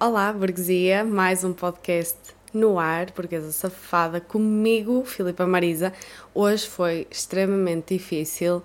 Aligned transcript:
Olá, 0.00 0.32
burguesia, 0.32 1.02
mais 1.02 1.42
um 1.42 1.52
podcast 1.52 2.16
no 2.54 2.78
ar, 2.78 3.10
burguesa 3.10 3.50
safada, 3.50 4.20
comigo, 4.20 5.04
Filipa 5.04 5.44
Marisa. 5.44 5.92
Hoje 6.32 6.68
foi 6.68 7.08
extremamente 7.10 7.94
difícil 7.94 8.62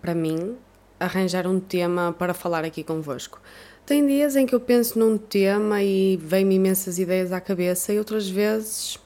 para 0.00 0.14
mim 0.14 0.56
arranjar 1.00 1.44
um 1.44 1.58
tema 1.58 2.14
para 2.16 2.32
falar 2.32 2.64
aqui 2.64 2.84
convosco. 2.84 3.40
Tem 3.84 4.06
dias 4.06 4.36
em 4.36 4.46
que 4.46 4.54
eu 4.54 4.60
penso 4.60 4.96
num 4.96 5.18
tema 5.18 5.82
e 5.82 6.18
vem-me 6.18 6.54
imensas 6.54 7.00
ideias 7.00 7.32
à 7.32 7.40
cabeça 7.40 7.92
e 7.92 7.98
outras 7.98 8.28
vezes 8.28 8.96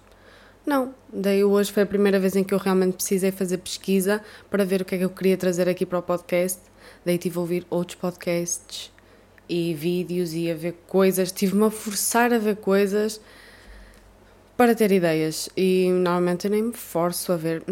não. 0.67 0.95
Daí 1.11 1.43
hoje 1.43 1.73
foi 1.73 1.85
a 1.85 1.87
primeira 1.87 2.21
vez 2.21 2.37
em 2.37 2.45
que 2.45 2.53
eu 2.53 2.59
realmente 2.59 2.97
precisei 2.97 3.33
fazer 3.33 3.57
pesquisa 3.57 4.23
para 4.51 4.67
ver 4.67 4.83
o 4.83 4.85
que 4.85 4.97
é 4.97 4.99
que 4.99 5.05
eu 5.05 5.11
queria 5.11 5.39
trazer 5.39 5.67
aqui 5.67 5.87
para 5.87 5.99
o 5.99 6.03
podcast. 6.03 6.61
Daí 7.07 7.17
tive 7.17 7.39
a 7.39 7.41
ouvir 7.41 7.67
outros 7.71 7.97
podcasts 7.97 8.93
e 9.51 9.75
vídeos 9.75 10.33
e 10.33 10.49
a 10.49 10.55
ver 10.55 10.77
coisas, 10.87 11.33
tive-me 11.33 11.65
a 11.65 11.71
forçar 11.71 12.33
a 12.33 12.39
ver 12.39 12.57
coisas 12.57 13.21
para 14.57 14.77
ter 14.77 14.93
ideias 14.93 15.49
e 15.57 15.91
normalmente 15.91 16.47
eu 16.47 16.53
nem 16.53 16.63
me 16.63 16.73
forço 16.73 17.33
a 17.33 17.37
ver. 17.37 17.65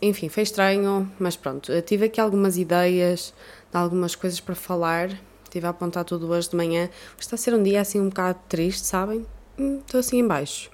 Enfim, 0.00 0.30
foi 0.30 0.42
estranho, 0.42 1.12
mas 1.18 1.36
pronto, 1.36 1.70
eu 1.70 1.82
tive 1.82 2.06
aqui 2.06 2.18
algumas 2.18 2.56
ideias 2.56 3.34
de 3.70 3.76
algumas 3.76 4.14
coisas 4.14 4.40
para 4.40 4.54
falar. 4.54 5.10
Estive 5.44 5.66
a 5.66 5.70
apontar 5.70 6.04
tudo 6.04 6.28
hoje 6.28 6.48
de 6.50 6.56
manhã. 6.56 6.88
Está 7.18 7.34
a 7.34 7.38
ser 7.38 7.54
um 7.54 7.62
dia 7.62 7.80
assim 7.80 8.00
um 8.00 8.08
bocado 8.08 8.38
triste, 8.48 8.86
sabem? 8.86 9.26
Hum, 9.58 9.80
estou 9.84 10.00
assim 10.00 10.18
em 10.18 10.26
baixo. 10.26 10.70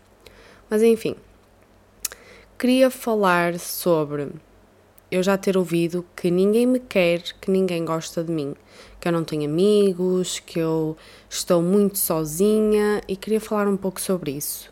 Mas 0.70 0.82
enfim, 0.82 1.16
queria 2.58 2.90
falar 2.90 3.58
sobre 3.58 4.28
eu 5.10 5.22
já 5.22 5.38
ter 5.38 5.56
ouvido 5.56 6.04
que 6.16 6.30
ninguém 6.30 6.66
me 6.66 6.80
quer, 6.80 7.22
que 7.40 7.50
ninguém 7.50 7.84
gosta 7.84 8.22
de 8.24 8.32
mim, 8.32 8.54
que 9.04 9.08
eu 9.08 9.12
não 9.12 9.22
tenho 9.22 9.44
amigos, 9.44 10.38
que 10.38 10.58
eu 10.58 10.96
estou 11.28 11.60
muito 11.60 11.98
sozinha 11.98 13.02
e 13.06 13.14
queria 13.14 13.38
falar 13.38 13.68
um 13.68 13.76
pouco 13.76 14.00
sobre 14.00 14.30
isso. 14.30 14.70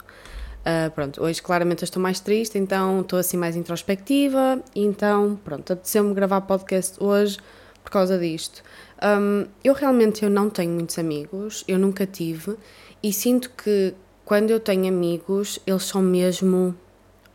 Uh, 0.61 0.91
pronto, 0.93 1.23
hoje 1.23 1.43
claramente 1.43 1.83
eu 1.83 1.85
estou 1.85 2.01
mais 2.01 2.19
triste, 2.19 2.57
então 2.57 3.03
estou 3.03 3.19
assim 3.19 3.37
mais 3.37 3.57
introspectiva, 3.57 4.63
então 4.75 5.39
pronto, 5.45 5.75
apeteceu-me 5.75 6.15
gravar 6.15 6.41
podcast 6.41 6.97
hoje 6.99 7.37
por 7.85 7.91
causa 7.91 8.19
disto. 8.19 8.63
Um, 9.03 9.45
eu 9.63 9.75
realmente 9.75 10.25
eu 10.25 10.31
não 10.31 10.49
tenho 10.49 10.73
muitos 10.73 10.99
amigos, 10.99 11.63
eu 11.69 11.79
nunca 11.79 12.07
tive, 12.07 12.57
e 13.03 13.13
sinto 13.13 13.51
que 13.51 13.93
quando 14.25 14.49
eu 14.51 14.61
tenho 14.61 14.89
amigos, 14.89 15.59
eles 15.67 15.83
são 15.83 16.01
mesmo 16.01 16.75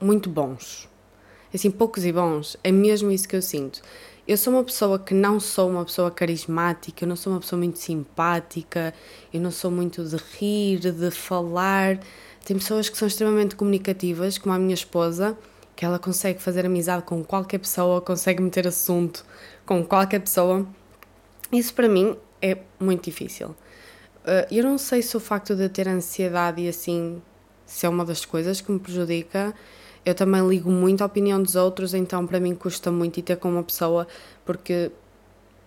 muito 0.02 0.32
bons 0.32 0.90
assim, 1.54 1.72
poucos 1.72 2.06
e 2.06 2.12
bons. 2.12 2.56
É 2.64 2.72
mesmo 2.72 3.12
isso 3.12 3.28
que 3.28 3.36
eu 3.36 3.42
sinto. 3.42 3.82
Eu 4.28 4.36
sou 4.36 4.52
uma 4.52 4.64
pessoa 4.64 5.00
que 5.00 5.14
não 5.14 5.40
sou 5.40 5.70
uma 5.70 5.86
pessoa 5.86 6.12
carismática, 6.12 7.06
eu 7.06 7.08
não 7.08 7.16
sou 7.16 7.32
uma 7.32 7.40
pessoa 7.40 7.58
muito 7.58 7.80
simpática, 7.80 8.94
eu 9.34 9.40
não 9.40 9.52
sou 9.52 9.72
muito 9.72 10.04
de 10.04 10.18
rir, 10.18 10.80
de 10.80 11.12
falar. 11.12 11.98
Tem 12.44 12.58
pessoas 12.58 12.90
que 12.90 12.98
são 12.98 13.08
extremamente 13.08 13.56
comunicativas, 13.56 14.38
como 14.38 14.54
a 14.54 14.60
minha 14.60 14.74
esposa, 14.74 15.38
que 15.78 15.86
ela 15.86 15.98
consegue 15.98 16.42
fazer 16.42 16.66
amizade 16.66 17.04
com 17.04 17.24
qualquer 17.24 17.60
pessoa, 17.60 18.02
consegue 18.02 18.44
meter 18.44 18.68
assunto 18.68 19.26
com 19.66 19.82
qualquer 19.86 20.20
pessoa. 20.20 20.68
Isso 21.50 21.74
para 21.74 21.88
mim 21.88 22.18
é 22.42 22.58
muito 22.78 23.06
difícil. 23.06 23.56
Eh, 24.26 24.48
eu 24.52 24.64
não 24.66 24.78
sei 24.78 25.02
se 25.02 25.16
o 25.16 25.22
facto 25.22 25.56
de 25.56 25.70
ter 25.70 25.88
ansiedade 25.88 26.62
e 26.62 26.68
assim 26.68 27.22
se 27.66 27.86
é 27.86 27.90
uma 27.90 28.04
das 28.04 28.26
coisas 28.26 28.60
que 28.60 28.70
me 28.74 28.80
prejudica 28.80 29.54
eu 30.08 30.16
também 30.16 30.48
ligo 30.48 30.72
muito 30.72 31.02
à 31.02 31.06
opinião 31.06 31.44
dos 31.44 31.58
outros, 31.58 31.94
então 31.94 32.26
para 32.26 32.40
mim 32.40 32.56
custa 32.56 32.90
muito 32.90 33.20
ir 33.20 33.24
ter 33.24 33.36
com 33.36 33.50
uma 33.50 33.62
pessoa, 33.62 34.08
porque 34.46 34.90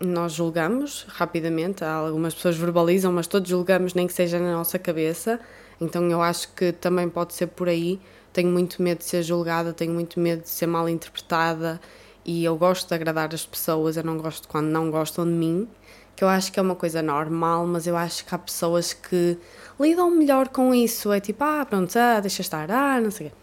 nós 0.01 0.33
julgamos 0.33 1.05
rapidamente, 1.11 1.85
algumas 1.85 2.35
pessoas 2.35 2.57
verbalizam, 2.57 3.13
mas 3.13 3.27
todos 3.27 3.51
julgamos, 3.51 3.93
nem 3.93 4.07
que 4.07 4.15
seja 4.15 4.39
na 4.39 4.53
nossa 4.55 4.79
cabeça, 4.79 5.39
então 5.79 6.11
eu 6.11 6.23
acho 6.23 6.55
que 6.55 6.73
também 6.73 7.07
pode 7.07 7.35
ser 7.35 7.49
por 7.49 7.69
aí. 7.69 8.01
Tenho 8.33 8.49
muito 8.49 8.83
medo 8.83 8.99
de 8.99 9.05
ser 9.05 9.23
julgada, 9.23 9.75
tenho 9.75 9.93
muito 9.93 10.19
medo 10.19 10.43
de 10.43 10.49
ser 10.49 10.67
mal 10.67 10.89
interpretada 10.89 11.79
e 12.25 12.43
eu 12.43 12.57
gosto 12.57 12.89
de 12.89 12.95
agradar 12.95 13.35
as 13.35 13.45
pessoas, 13.45 13.99
eu 13.99 14.05
não 14.05 14.17
gosto 14.17 14.49
quando 14.49 14.69
não 14.69 14.91
gostam 14.91 15.27
de 15.27 15.33
mim, 15.33 15.69
que 16.17 16.25
eu 16.25 16.29
acho 16.29 16.51
que 16.51 16.59
é 16.59 16.63
uma 16.63 16.77
coisa 16.77 17.03
normal, 17.03 17.67
mas 17.67 17.87
eu 17.87 17.95
acho 17.95 18.25
que 18.25 18.35
há 18.35 18.39
pessoas 18.39 18.95
que 18.95 19.37
lidam 19.79 20.11
melhor 20.11 20.49
com 20.49 20.75
isso. 20.75 21.13
É 21.13 21.21
tipo, 21.21 21.45
ah, 21.45 21.67
pronto, 21.67 21.95
ah, 21.99 22.21
deixa 22.21 22.41
estar, 22.41 22.71
ah, 22.71 22.99
não 23.01 23.11
sei 23.11 23.27
o 23.27 23.31
quê. 23.31 23.37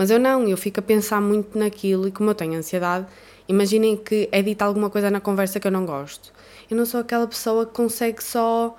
Mas 0.00 0.10
eu 0.10 0.18
não, 0.18 0.48
eu 0.48 0.56
fico 0.56 0.80
a 0.80 0.82
pensar 0.82 1.20
muito 1.20 1.58
naquilo 1.58 2.08
e 2.08 2.10
como 2.10 2.30
eu 2.30 2.34
tenho 2.34 2.54
ansiedade, 2.54 3.06
imaginem 3.46 3.98
que 3.98 4.30
é 4.32 4.40
dita 4.40 4.64
alguma 4.64 4.88
coisa 4.88 5.10
na 5.10 5.20
conversa 5.20 5.60
que 5.60 5.66
eu 5.66 5.70
não 5.70 5.84
gosto. 5.84 6.32
Eu 6.70 6.76
não 6.78 6.86
sou 6.86 7.00
aquela 7.00 7.26
pessoa 7.26 7.66
que 7.66 7.74
consegue 7.74 8.24
só. 8.24 8.74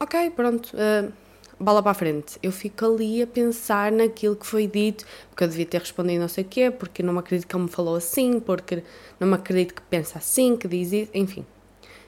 Ok, 0.00 0.30
pronto, 0.30 0.74
uh, 0.74 1.12
bola 1.56 1.80
para 1.80 1.92
a 1.92 1.94
frente. 1.94 2.36
Eu 2.42 2.50
fico 2.50 2.84
ali 2.84 3.22
a 3.22 3.28
pensar 3.28 3.92
naquilo 3.92 4.34
que 4.34 4.44
foi 4.44 4.66
dito, 4.66 5.06
porque 5.30 5.44
eu 5.44 5.48
devia 5.48 5.66
ter 5.66 5.78
respondido 5.78 6.22
não 6.22 6.28
sei 6.28 6.42
o 6.42 6.48
quê, 6.48 6.68
porque 6.68 7.00
não 7.00 7.12
me 7.12 7.20
acredito 7.20 7.46
que 7.46 7.54
ele 7.54 7.62
me 7.62 7.70
falou 7.70 7.94
assim, 7.94 8.40
porque 8.40 8.82
não 9.20 9.28
me 9.28 9.34
acredito 9.34 9.72
que 9.72 9.82
pensa 9.82 10.18
assim, 10.18 10.56
que 10.56 10.66
diz 10.66 10.92
isso, 10.92 11.12
enfim. 11.14 11.46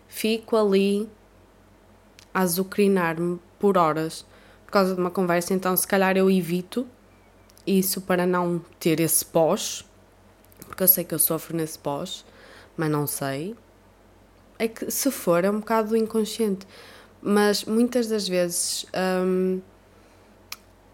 Fico 0.09 0.57
ali 0.57 1.09
a 2.35 2.41
azucrinar-me 2.41 3.39
por 3.57 3.79
horas 3.79 4.27
por 4.65 4.73
causa 4.73 4.97
de 4.97 5.01
uma 5.01 5.13
conversa, 5.13 5.55
então 5.55 5.77
se 5.77 5.87
calhar 5.87 6.17
eu 6.17 6.29
evito 6.29 6.89
isso 7.67 8.01
para 8.01 8.27
não 8.27 8.61
ter 8.79 9.01
esse 9.01 9.25
pós, 9.25 9.85
porque 10.67 10.83
eu 10.83 10.89
sei 10.89 11.05
que 11.05 11.15
eu 11.15 11.19
sofro 11.19 11.57
nesse 11.57 11.79
pós, 11.79 12.25
mas 12.77 12.91
não 12.91 13.07
sei. 13.07 13.57
É 14.59 14.69
que 14.69 14.91
se 14.91 15.11
for, 15.11 15.45
é 15.45 15.51
um 15.51 15.61
bocado 15.61 15.97
inconsciente. 15.97 16.67
Mas 17.21 17.65
muitas 17.65 18.07
das 18.07 18.29
vezes 18.29 18.87
hum, 19.25 19.61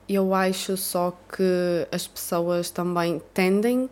eu 0.08 0.34
acho 0.34 0.76
só 0.76 1.16
que 1.28 1.86
as 1.90 2.06
pessoas 2.06 2.70
também 2.70 3.20
tendem 3.32 3.88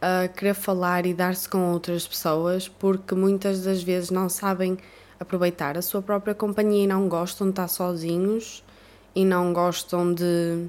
a 0.00 0.28
querer 0.28 0.54
falar 0.54 1.06
e 1.06 1.14
dar-se 1.14 1.48
com 1.48 1.72
outras 1.72 2.06
pessoas 2.06 2.68
porque 2.68 3.14
muitas 3.14 3.62
das 3.62 3.82
vezes 3.82 4.10
não 4.10 4.28
sabem 4.28 4.76
aproveitar 5.18 5.78
a 5.78 5.82
sua 5.82 6.02
própria 6.02 6.34
companhia 6.34 6.84
e 6.84 6.86
não 6.86 7.08
gostam 7.08 7.46
de 7.46 7.52
estar 7.52 7.68
sozinhos 7.68 8.62
e 9.14 9.24
não 9.24 9.52
gostam 9.52 10.12
de 10.12 10.68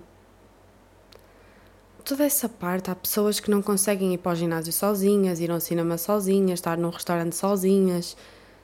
toda 2.07 2.23
essa 2.23 2.47
parte, 2.47 2.89
há 2.89 2.95
pessoas 2.95 3.37
que 3.37 3.51
não 3.51 3.61
conseguem 3.61 4.13
ir 4.13 4.17
para 4.17 4.31
o 4.31 4.35
ginásio 4.35 4.71
sozinhas, 4.71 5.41
ir 5.41 5.51
ao 5.51 5.59
cinema 5.59 5.97
sozinhas, 5.97 6.59
estar 6.59 6.77
num 6.77 6.89
restaurante 6.89 7.35
sozinhas. 7.35 8.15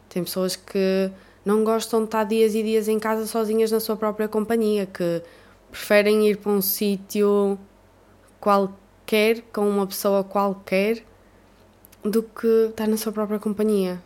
Tem 0.07 0.23
pessoas 0.23 0.55
que 0.55 1.11
não 1.43 1.61
gostam 1.65 1.99
de 1.99 2.05
estar 2.05 2.23
dias 2.23 2.55
e 2.55 2.63
dias 2.63 2.87
em 2.87 2.97
casa 2.97 3.27
sozinhas 3.27 3.69
na 3.69 3.81
sua 3.81 3.97
própria 3.97 4.29
companhia, 4.29 4.85
que 4.85 5.21
preferem 5.69 6.25
ir 6.29 6.37
para 6.37 6.53
um 6.53 6.61
sítio 6.61 7.59
qualquer, 8.39 9.41
com 9.51 9.67
uma 9.67 9.85
pessoa 9.85 10.23
qualquer, 10.23 11.03
do 12.01 12.23
que 12.23 12.47
estar 12.69 12.87
na 12.87 12.95
sua 12.95 13.11
própria 13.11 13.39
companhia. 13.39 14.01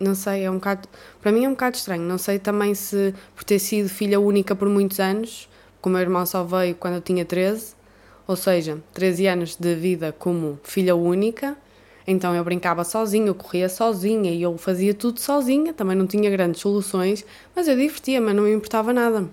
Não 0.00 0.14
sei, 0.14 0.44
é 0.44 0.50
um 0.50 0.54
bocado. 0.54 0.88
Para 1.20 1.30
mim 1.30 1.44
é 1.44 1.48
um 1.48 1.52
bocado 1.52 1.76
estranho. 1.76 2.04
Não 2.04 2.16
sei 2.16 2.38
também 2.38 2.74
se 2.74 3.14
por 3.34 3.44
ter 3.44 3.58
sido 3.58 3.90
filha 3.90 4.18
única 4.18 4.56
por 4.56 4.68
muitos 4.68 4.98
anos, 4.98 5.46
como 5.82 5.94
o 5.94 5.98
meu 5.98 6.02
irmão 6.02 6.24
só 6.24 6.42
veio 6.42 6.74
quando 6.74 6.94
eu 6.94 7.02
tinha 7.02 7.24
13, 7.24 7.76
ou 8.28 8.36
seja, 8.36 8.78
13 8.92 9.26
anos 9.26 9.56
de 9.56 9.74
vida 9.74 10.14
como 10.16 10.60
filha 10.62 10.94
única, 10.94 11.56
então 12.06 12.34
eu 12.34 12.44
brincava 12.44 12.84
sozinha, 12.84 13.26
eu 13.26 13.34
corria 13.34 13.70
sozinha 13.70 14.30
e 14.30 14.42
eu 14.42 14.56
fazia 14.58 14.92
tudo 14.92 15.18
sozinha, 15.18 15.72
também 15.72 15.96
não 15.96 16.06
tinha 16.06 16.30
grandes 16.30 16.60
soluções, 16.60 17.24
mas 17.56 17.66
eu 17.66 17.74
divertia-me, 17.74 18.34
não 18.34 18.44
me 18.44 18.52
importava 18.52 18.92
nada. 18.92 19.26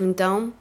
Então, 0.00 0.52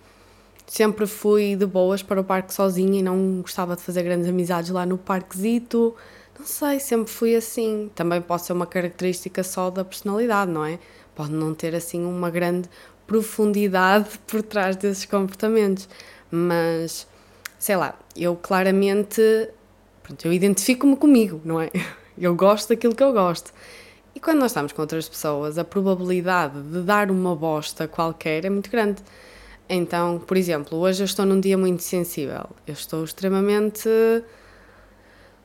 sempre 0.65 1.05
fui 1.05 1.55
de 1.55 1.67
boas 1.67 2.01
para 2.01 2.19
o 2.19 2.23
parque 2.23 2.51
sozinha 2.51 2.99
e 2.99 3.03
não 3.03 3.41
gostava 3.41 3.75
de 3.75 3.83
fazer 3.83 4.01
grandes 4.01 4.27
amizades 4.27 4.71
lá 4.71 4.83
no 4.83 4.97
parquezito. 4.97 5.95
Não 6.39 6.45
sei, 6.45 6.79
sempre 6.79 7.11
fui 7.11 7.35
assim. 7.35 7.91
Também 7.93 8.21
pode 8.21 8.43
ser 8.43 8.53
uma 8.53 8.65
característica 8.65 9.43
só 9.43 9.69
da 9.69 9.85
personalidade, 9.85 10.51
não 10.51 10.65
é? 10.65 10.79
Pode 11.15 11.31
não 11.31 11.53
ter 11.53 11.75
assim 11.75 12.03
uma 12.03 12.31
grande 12.31 12.67
profundidade 13.05 14.19
por 14.25 14.41
trás 14.41 14.75
desses 14.75 15.05
comportamentos, 15.05 15.87
mas 16.31 17.07
sei 17.61 17.75
lá, 17.75 17.93
eu 18.15 18.35
claramente, 18.35 19.21
pronto, 20.01 20.25
eu 20.25 20.33
identifico-me 20.33 20.97
comigo, 20.97 21.39
não 21.45 21.61
é? 21.61 21.69
Eu 22.17 22.35
gosto 22.35 22.69
daquilo 22.69 22.93
que 22.93 23.01
eu 23.01 23.13
gosto. 23.13 23.51
E 24.13 24.19
quando 24.19 24.39
nós 24.39 24.51
estamos 24.51 24.73
com 24.73 24.81
outras 24.81 25.07
pessoas, 25.09 25.57
a 25.57 25.63
probabilidade 25.63 26.61
de 26.61 26.81
dar 26.81 27.09
uma 27.09 27.35
bosta 27.35 27.87
qualquer 27.87 28.45
é 28.45 28.49
muito 28.49 28.69
grande. 28.69 29.01
Então, 29.67 30.19
por 30.19 30.37
exemplo, 30.37 30.77
hoje 30.77 31.01
eu 31.01 31.05
estou 31.05 31.25
num 31.25 31.39
dia 31.39 31.57
muito 31.57 31.81
sensível. 31.81 32.49
Eu 32.67 32.73
estou 32.73 33.03
extremamente. 33.03 33.89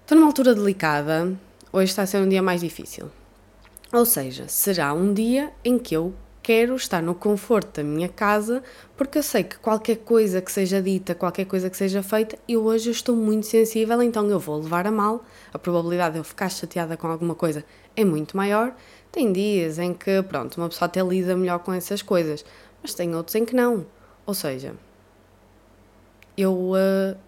Estou 0.03 0.19
numa 0.19 0.27
altura 0.27 0.55
delicada. 0.55 1.33
Hoje 1.73 1.93
está 1.93 2.03
a 2.03 2.07
ser 2.07 2.19
um 2.19 2.29
dia 2.29 2.43
mais 2.43 2.61
difícil. 2.61 3.11
Ou 3.93 4.05
seja, 4.05 4.49
será 4.49 4.93
um 4.93 5.15
dia 5.15 5.53
em 5.65 5.79
que 5.79 5.97
eu 5.97 6.13
quero 6.47 6.77
estar 6.77 7.03
no 7.03 7.13
conforto 7.13 7.79
da 7.79 7.83
minha 7.83 8.09
casa, 8.09 8.63
porque 8.97 9.19
eu 9.19 9.23
sei 9.25 9.43
que 9.43 9.59
qualquer 9.59 9.97
coisa 9.97 10.41
que 10.41 10.53
seja 10.53 10.81
dita, 10.81 11.13
qualquer 11.13 11.45
coisa 11.45 11.69
que 11.69 11.77
seja 11.77 12.05
feita, 12.05 12.39
eu 12.49 12.63
hoje 12.63 12.89
estou 12.93 13.17
muito 13.17 13.47
sensível, 13.47 14.01
então 14.01 14.31
eu 14.31 14.39
vou 14.39 14.61
levar 14.61 14.87
a 14.87 14.93
mal. 14.93 15.25
A 15.53 15.59
probabilidade 15.59 16.13
de 16.13 16.21
eu 16.21 16.25
ficar 16.25 16.49
chateada 16.49 16.97
com 16.97 17.09
alguma 17.09 17.35
coisa 17.35 17.65
é 17.97 18.05
muito 18.05 18.37
maior. 18.37 18.77
Tem 19.11 19.33
dias 19.33 19.81
em 19.81 19.93
que, 19.93 20.23
pronto, 20.23 20.57
uma 20.59 20.69
pessoa 20.69 20.87
até 20.87 21.03
lida 21.03 21.37
melhor 21.37 21.59
com 21.59 21.73
essas 21.73 22.01
coisas, 22.01 22.45
mas 22.81 22.95
tem 22.95 23.13
outros 23.17 23.35
em 23.35 23.45
que 23.45 23.57
não. 23.57 23.85
Ou 24.25 24.33
seja, 24.33 24.73
eu, 26.37 26.53
uh, 26.53 27.19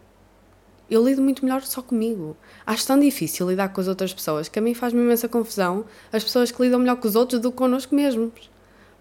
eu 0.88 1.04
lido 1.04 1.20
muito 1.20 1.44
melhor 1.44 1.62
só 1.62 1.82
comigo. 1.82 2.36
Acho 2.64 2.86
tão 2.86 3.00
difícil 3.00 3.50
lidar 3.50 3.70
com 3.70 3.80
as 3.80 3.88
outras 3.88 4.14
pessoas 4.14 4.48
que 4.48 4.60
a 4.60 4.62
mim 4.62 4.74
faz-me 4.74 5.00
imensa 5.00 5.28
confusão 5.28 5.86
as 6.12 6.22
pessoas 6.22 6.52
que 6.52 6.62
lidam 6.62 6.78
melhor 6.78 6.98
com 6.98 7.08
os 7.08 7.16
outros 7.16 7.40
do 7.40 7.50
que 7.50 7.58
connosco 7.58 7.92
mesmos. 7.96 8.48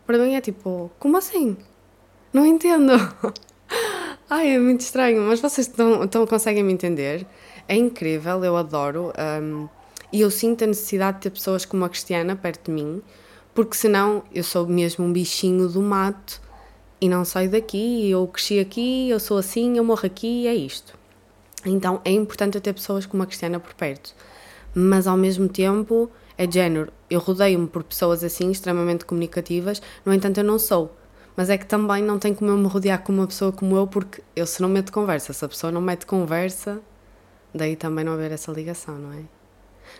Para 0.07 0.17
mim 0.17 0.35
é 0.35 0.41
tipo, 0.41 0.89
como 0.97 1.17
assim? 1.17 1.57
Não 2.31 2.45
entendo. 2.45 2.93
Ai, 4.29 4.55
é 4.55 4.59
muito 4.59 4.79
estranho, 4.79 5.21
mas 5.23 5.41
vocês 5.41 5.67
estão, 5.67 6.05
estão, 6.05 6.25
conseguem 6.25 6.63
me 6.63 6.71
entender? 6.71 7.27
É 7.67 7.75
incrível, 7.75 8.41
eu 8.43 8.55
adoro. 8.55 9.11
Um, 9.41 9.67
e 10.11 10.21
eu 10.21 10.31
sinto 10.31 10.63
a 10.63 10.67
necessidade 10.67 11.17
de 11.17 11.23
ter 11.23 11.29
pessoas 11.31 11.65
como 11.65 11.83
a 11.83 11.89
Cristiana 11.89 12.37
perto 12.37 12.67
de 12.67 12.71
mim, 12.71 13.01
porque 13.53 13.75
senão 13.75 14.23
eu 14.33 14.45
sou 14.45 14.65
mesmo 14.65 15.03
um 15.03 15.11
bichinho 15.11 15.67
do 15.67 15.81
mato 15.81 16.41
e 17.01 17.09
não 17.09 17.25
saio 17.25 17.49
daqui. 17.49 18.09
Eu 18.09 18.25
cresci 18.27 18.59
aqui, 18.59 19.09
eu 19.09 19.19
sou 19.19 19.37
assim, 19.37 19.77
eu 19.77 19.83
morro 19.83 20.05
aqui 20.05 20.47
é 20.47 20.55
isto. 20.55 20.97
Então 21.65 21.99
é 22.05 22.11
importante 22.11 22.55
eu 22.55 22.61
ter 22.61 22.71
pessoas 22.71 23.05
como 23.05 23.23
a 23.23 23.25
Cristiana 23.25 23.59
por 23.59 23.73
perto. 23.73 24.15
Mas 24.73 25.05
ao 25.05 25.17
mesmo 25.17 25.49
tempo 25.49 26.09
é 26.37 26.45
de 26.45 26.55
género, 26.55 26.91
eu 27.09 27.19
rodeio-me 27.19 27.67
por 27.67 27.83
pessoas 27.83 28.23
assim 28.23 28.51
extremamente 28.51 29.05
comunicativas, 29.05 29.81
no 30.05 30.13
entanto 30.13 30.39
eu 30.39 30.43
não 30.43 30.59
sou. 30.59 30.95
Mas 31.35 31.49
é 31.49 31.57
que 31.57 31.65
também 31.65 32.01
não 32.03 32.17
tenho 32.17 32.35
como 32.35 32.51
eu 32.51 32.57
me 32.57 32.67
rodear 32.67 33.01
com 33.03 33.13
uma 33.13 33.27
pessoa 33.27 33.51
como 33.51 33.75
eu, 33.77 33.87
porque 33.87 34.23
eu 34.35 34.45
se 34.45 34.61
não 34.61 34.69
meto 34.69 34.91
conversa, 34.91 35.33
se 35.33 35.45
a 35.45 35.47
pessoa 35.47 35.71
não 35.71 35.81
mete 35.81 36.05
conversa, 36.05 36.81
daí 37.53 37.75
também 37.75 38.03
não 38.03 38.13
haver 38.13 38.31
essa 38.31 38.51
ligação, 38.51 38.97
não 38.97 39.13
é? 39.13 39.21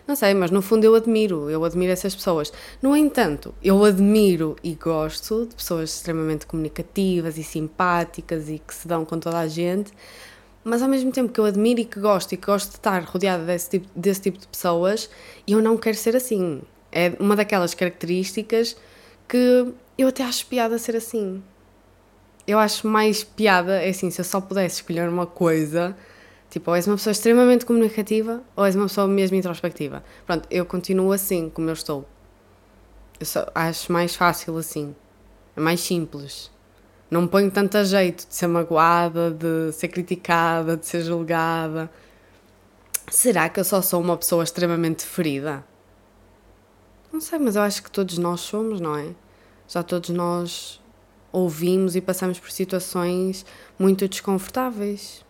Não 0.06 0.16
sei, 0.16 0.34
mas 0.34 0.50
no 0.50 0.62
fundo 0.62 0.84
eu 0.84 0.94
admiro, 0.94 1.50
eu 1.50 1.64
admiro 1.64 1.92
essas 1.92 2.14
pessoas. 2.14 2.52
No 2.80 2.96
entanto, 2.96 3.54
eu 3.62 3.84
admiro 3.84 4.56
e 4.62 4.74
gosto 4.74 5.46
de 5.46 5.54
pessoas 5.54 5.90
extremamente 5.90 6.46
comunicativas 6.46 7.38
e 7.38 7.42
simpáticas 7.42 8.48
e 8.48 8.58
que 8.58 8.74
se 8.74 8.86
dão 8.88 9.04
com 9.04 9.18
toda 9.18 9.38
a 9.38 9.48
gente, 9.48 9.92
mas 10.68 10.82
ao 10.82 10.88
mesmo 10.88 11.10
tempo 11.10 11.32
que 11.32 11.40
eu 11.40 11.44
admiro 11.46 11.80
e 11.80 11.84
que 11.84 11.98
gosto 11.98 12.32
e 12.32 12.36
que 12.36 12.46
gosto 12.46 12.70
de 12.70 12.76
estar 12.76 13.02
rodeada 13.04 13.44
desse 13.44 13.70
tipo, 13.70 13.88
desse 13.96 14.20
tipo 14.20 14.38
de 14.38 14.46
pessoas, 14.46 15.08
eu 15.46 15.62
não 15.62 15.76
quero 15.76 15.96
ser 15.96 16.14
assim. 16.14 16.60
É 16.92 17.12
uma 17.18 17.34
daquelas 17.34 17.74
características 17.74 18.76
que 19.26 19.72
eu 19.96 20.08
até 20.08 20.22
acho 20.24 20.46
piada 20.46 20.78
ser 20.78 20.96
assim. 20.96 21.42
Eu 22.46 22.58
acho 22.58 22.86
mais 22.86 23.24
piada, 23.24 23.82
é 23.82 23.88
assim, 23.88 24.10
se 24.10 24.20
eu 24.20 24.24
só 24.24 24.40
pudesse 24.40 24.76
escolher 24.76 25.08
uma 25.08 25.26
coisa, 25.26 25.96
tipo, 26.50 26.70
ou 26.70 26.76
és 26.76 26.86
uma 26.86 26.96
pessoa 26.96 27.12
extremamente 27.12 27.66
comunicativa 27.66 28.42
ou 28.54 28.64
és 28.64 28.74
uma 28.76 28.86
pessoa 28.86 29.06
mesmo 29.06 29.36
introspectiva. 29.36 30.04
Pronto, 30.26 30.46
eu 30.50 30.64
continuo 30.64 31.12
assim, 31.12 31.50
como 31.50 31.68
eu 31.68 31.74
estou. 31.74 32.06
Eu 33.18 33.26
só 33.26 33.46
acho 33.54 33.92
mais 33.92 34.14
fácil 34.14 34.56
assim. 34.56 34.94
É 35.56 35.60
mais 35.60 35.80
simples. 35.80 36.50
Não 37.10 37.22
me 37.22 37.28
ponho 37.28 37.50
tanto 37.50 37.76
a 37.78 37.84
jeito 37.84 38.26
de 38.26 38.34
ser 38.34 38.46
magoada, 38.46 39.30
de 39.30 39.72
ser 39.72 39.88
criticada, 39.88 40.76
de 40.76 40.86
ser 40.86 41.02
julgada. 41.02 41.90
Será 43.10 43.48
que 43.48 43.58
eu 43.58 43.64
só 43.64 43.80
sou 43.80 44.00
uma 44.00 44.16
pessoa 44.16 44.44
extremamente 44.44 45.04
ferida? 45.04 45.64
Não 47.10 47.20
sei, 47.20 47.38
mas 47.38 47.56
eu 47.56 47.62
acho 47.62 47.82
que 47.82 47.90
todos 47.90 48.18
nós 48.18 48.40
somos, 48.40 48.80
não 48.80 48.94
é? 48.94 49.14
Já 49.66 49.82
todos 49.82 50.10
nós 50.10 50.80
ouvimos 51.32 51.96
e 51.96 52.00
passamos 52.00 52.38
por 52.38 52.50
situações 52.50 53.46
muito 53.78 54.06
desconfortáveis. 54.06 55.24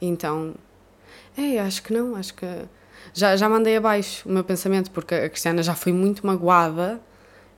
Então, 0.00 0.54
é, 1.36 1.58
acho 1.58 1.82
que 1.82 1.92
não, 1.92 2.14
acho 2.14 2.34
que 2.34 2.46
já, 3.12 3.36
já 3.36 3.48
mandei 3.48 3.76
abaixo 3.76 4.28
o 4.28 4.32
meu 4.32 4.44
pensamento, 4.44 4.90
porque 4.92 5.14
a 5.14 5.28
Cristiana 5.28 5.62
já 5.62 5.74
foi 5.74 5.92
muito 5.92 6.24
magoada 6.24 7.00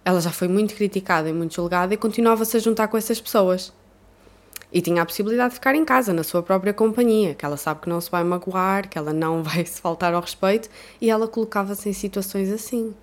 ela 0.05 0.21
já 0.21 0.31
foi 0.31 0.49
muito 0.49 0.75
criticada 0.75 1.29
e 1.29 1.33
muito 1.33 1.55
julgada 1.55 1.95
e 1.95 1.97
continuava-se 1.97 2.57
a 2.57 2.61
juntar 2.61 2.89
com 2.89 2.97
essas 2.97 3.21
pessoas. 3.21 3.73
E 4.71 4.83
tinha 4.83 5.03
a 5.03 5.07
possibilidade 5.07 5.51
de 5.51 5.55
ficar 5.55 5.75
em 5.75 5.85
casa, 5.85 6.13
na 6.13 6.23
sua 6.23 6.43
própria 6.43 6.75
companhia, 6.75 7.35
que 7.35 7.45
ela 7.45 7.57
sabe 7.57 7.81
que 7.81 7.89
não 7.89 8.01
se 8.01 8.11
vai 8.11 8.25
magoar, 8.25 8.89
que 8.89 8.99
ela 8.99 9.13
não 9.13 9.43
vai 9.43 9.65
se 9.65 9.81
faltar 9.81 10.13
ao 10.13 10.21
respeito, 10.21 10.69
e 11.01 11.09
ela 11.09 11.27
colocava-se 11.29 11.89
em 11.89 11.93
situações 11.93 12.53
assim. 12.53 12.95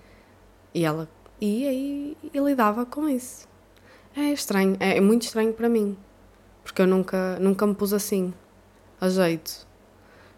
E 0.73 0.85
ela 0.85 1.09
ia 1.39 1.71
e, 1.73 2.17
e 2.33 2.39
lidava 2.39 2.85
com 2.85 3.09
isso. 3.09 3.47
É 4.15 4.33
estranho, 4.33 4.75
é, 4.79 4.97
é 4.97 5.01
muito 5.01 5.23
estranho 5.23 5.53
para 5.53 5.69
mim, 5.69 5.97
porque 6.63 6.81
eu 6.81 6.87
nunca, 6.87 7.37
nunca 7.39 7.65
me 7.65 7.73
pus 7.73 7.93
assim, 7.93 8.33
a 8.99 9.09
jeito. 9.09 9.65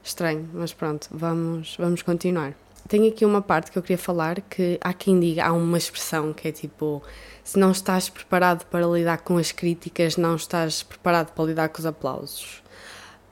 Estranho, 0.03 0.47
mas 0.53 0.73
pronto, 0.73 1.07
vamos, 1.11 1.75
vamos 1.79 2.03
continuar 2.03 2.55
tenho 2.87 3.07
aqui 3.07 3.25
uma 3.25 3.41
parte 3.41 3.71
que 3.71 3.77
eu 3.77 3.81
queria 3.81 3.97
falar 3.97 4.41
que 4.41 4.77
há 4.81 4.93
quem 4.93 5.19
diga, 5.19 5.45
há 5.45 5.53
uma 5.53 5.77
expressão 5.77 6.33
que 6.33 6.47
é 6.47 6.51
tipo 6.51 7.01
se 7.43 7.59
não 7.59 7.71
estás 7.71 8.09
preparado 8.09 8.65
para 8.65 8.85
lidar 8.87 9.19
com 9.19 9.37
as 9.37 9.51
críticas, 9.51 10.15
não 10.15 10.35
estás 10.35 10.81
preparado 10.83 11.33
para 11.33 11.45
lidar 11.45 11.69
com 11.69 11.79
os 11.79 11.85
aplausos. 11.85 12.63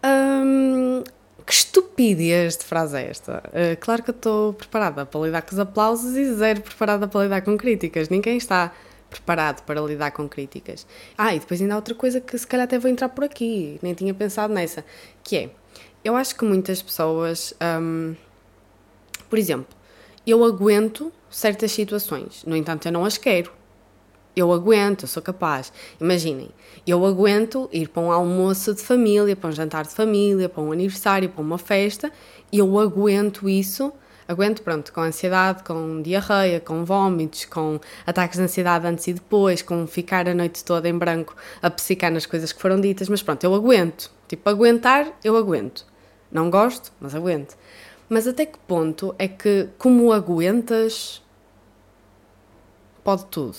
Hum, 0.03 1.03
que 1.45 1.53
estupidez 1.53 2.57
de 2.57 2.65
frase 2.65 2.97
é 2.97 3.09
esta? 3.09 3.43
Uh, 3.47 3.77
claro 3.79 4.03
que 4.03 4.09
eu 4.09 4.15
estou 4.15 4.53
preparada 4.53 5.05
para 5.05 5.21
lidar 5.21 5.41
com 5.41 5.53
os 5.53 5.59
aplausos 5.59 6.15
e 6.15 6.33
zero 6.33 6.61
preparada 6.61 7.07
para 7.07 7.23
lidar 7.23 7.41
com 7.41 7.57
críticas. 7.57 8.09
Ninguém 8.09 8.37
está 8.37 8.71
preparado 9.09 9.63
para 9.63 9.79
lidar 9.81 10.11
com 10.11 10.27
críticas. 10.27 10.85
Ah, 11.17 11.35
e 11.35 11.39
depois 11.39 11.61
ainda 11.61 11.73
há 11.73 11.77
outra 11.77 11.93
coisa 11.95 12.21
que 12.21 12.37
se 12.37 12.47
calhar 12.47 12.65
até 12.65 12.79
vou 12.79 12.89
entrar 12.89 13.09
por 13.09 13.23
aqui, 13.23 13.77
nem 13.81 13.93
tinha 13.93 14.13
pensado 14.13 14.53
nessa, 14.53 14.85
que 15.23 15.37
é, 15.37 15.49
eu 16.03 16.15
acho 16.15 16.35
que 16.35 16.45
muitas 16.45 16.81
pessoas... 16.81 17.53
Um, 17.61 18.15
por 19.31 19.39
exemplo, 19.39 19.73
eu 20.27 20.43
aguento 20.43 21.09
certas 21.29 21.71
situações, 21.71 22.43
no 22.45 22.53
entanto, 22.53 22.85
eu 22.85 22.91
não 22.91 23.05
as 23.05 23.17
quero. 23.17 23.49
Eu 24.35 24.51
aguento, 24.51 25.03
eu 25.03 25.07
sou 25.07 25.23
capaz. 25.23 25.71
Imaginem, 25.99 26.49
eu 26.85 27.05
aguento 27.05 27.69
ir 27.71 27.87
para 27.87 28.01
um 28.01 28.11
almoço 28.11 28.73
de 28.73 28.81
família, 28.81 29.33
para 29.33 29.49
um 29.49 29.53
jantar 29.53 29.85
de 29.85 29.93
família, 29.93 30.49
para 30.49 30.61
um 30.61 30.73
aniversário, 30.73 31.29
para 31.29 31.41
uma 31.41 31.57
festa, 31.57 32.11
eu 32.51 32.77
aguento 32.77 33.47
isso. 33.47 33.93
Aguento, 34.27 34.61
pronto, 34.63 34.91
com 34.91 34.99
ansiedade, 34.99 35.63
com 35.63 36.01
diarreia, 36.01 36.59
com 36.59 36.83
vômitos, 36.83 37.45
com 37.45 37.79
ataques 38.05 38.37
de 38.37 38.43
ansiedade 38.43 38.85
antes 38.85 39.07
e 39.07 39.13
depois, 39.13 39.61
com 39.61 39.87
ficar 39.87 40.27
a 40.27 40.33
noite 40.33 40.63
toda 40.63 40.89
em 40.89 40.97
branco 40.97 41.35
a 41.61 41.69
psicar 41.69 42.11
nas 42.11 42.25
coisas 42.25 42.51
que 42.51 42.61
foram 42.61 42.81
ditas, 42.81 43.07
mas 43.07 43.23
pronto, 43.23 43.43
eu 43.45 43.55
aguento. 43.55 44.11
Tipo, 44.27 44.49
aguentar, 44.49 45.07
eu 45.23 45.37
aguento. 45.37 45.85
Não 46.31 46.49
gosto, 46.49 46.91
mas 46.99 47.13
aguento. 47.15 47.57
Mas 48.13 48.27
até 48.27 48.45
que 48.45 48.57
ponto 48.67 49.15
é 49.17 49.25
que, 49.25 49.69
como 49.77 50.11
aguentas, 50.11 51.23
pode 53.05 53.23
tudo? 53.27 53.55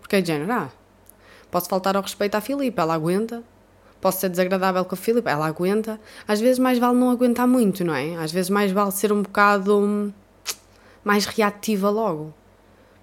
Porque 0.00 0.16
é 0.16 0.22
de 0.22 0.28
género, 0.28 0.50
ah, 0.50 0.70
posso 1.50 1.68
faltar 1.68 1.94
ao 1.94 2.00
respeito 2.00 2.36
à 2.36 2.40
Filipe, 2.40 2.80
ela 2.80 2.94
aguenta. 2.94 3.42
Posso 4.00 4.20
ser 4.20 4.30
desagradável 4.30 4.82
com 4.82 4.94
a 4.94 4.96
Filipe, 4.96 5.28
ela 5.28 5.46
aguenta. 5.46 6.00
Às 6.26 6.40
vezes 6.40 6.58
mais 6.58 6.78
vale 6.78 6.96
não 6.96 7.10
aguentar 7.10 7.46
muito, 7.46 7.84
não 7.84 7.94
é? 7.94 8.16
Às 8.16 8.32
vezes 8.32 8.48
mais 8.48 8.72
vale 8.72 8.92
ser 8.92 9.12
um 9.12 9.20
bocado 9.20 9.78
hum, 9.78 10.10
mais 11.04 11.26
reativa 11.26 11.90
logo, 11.90 12.32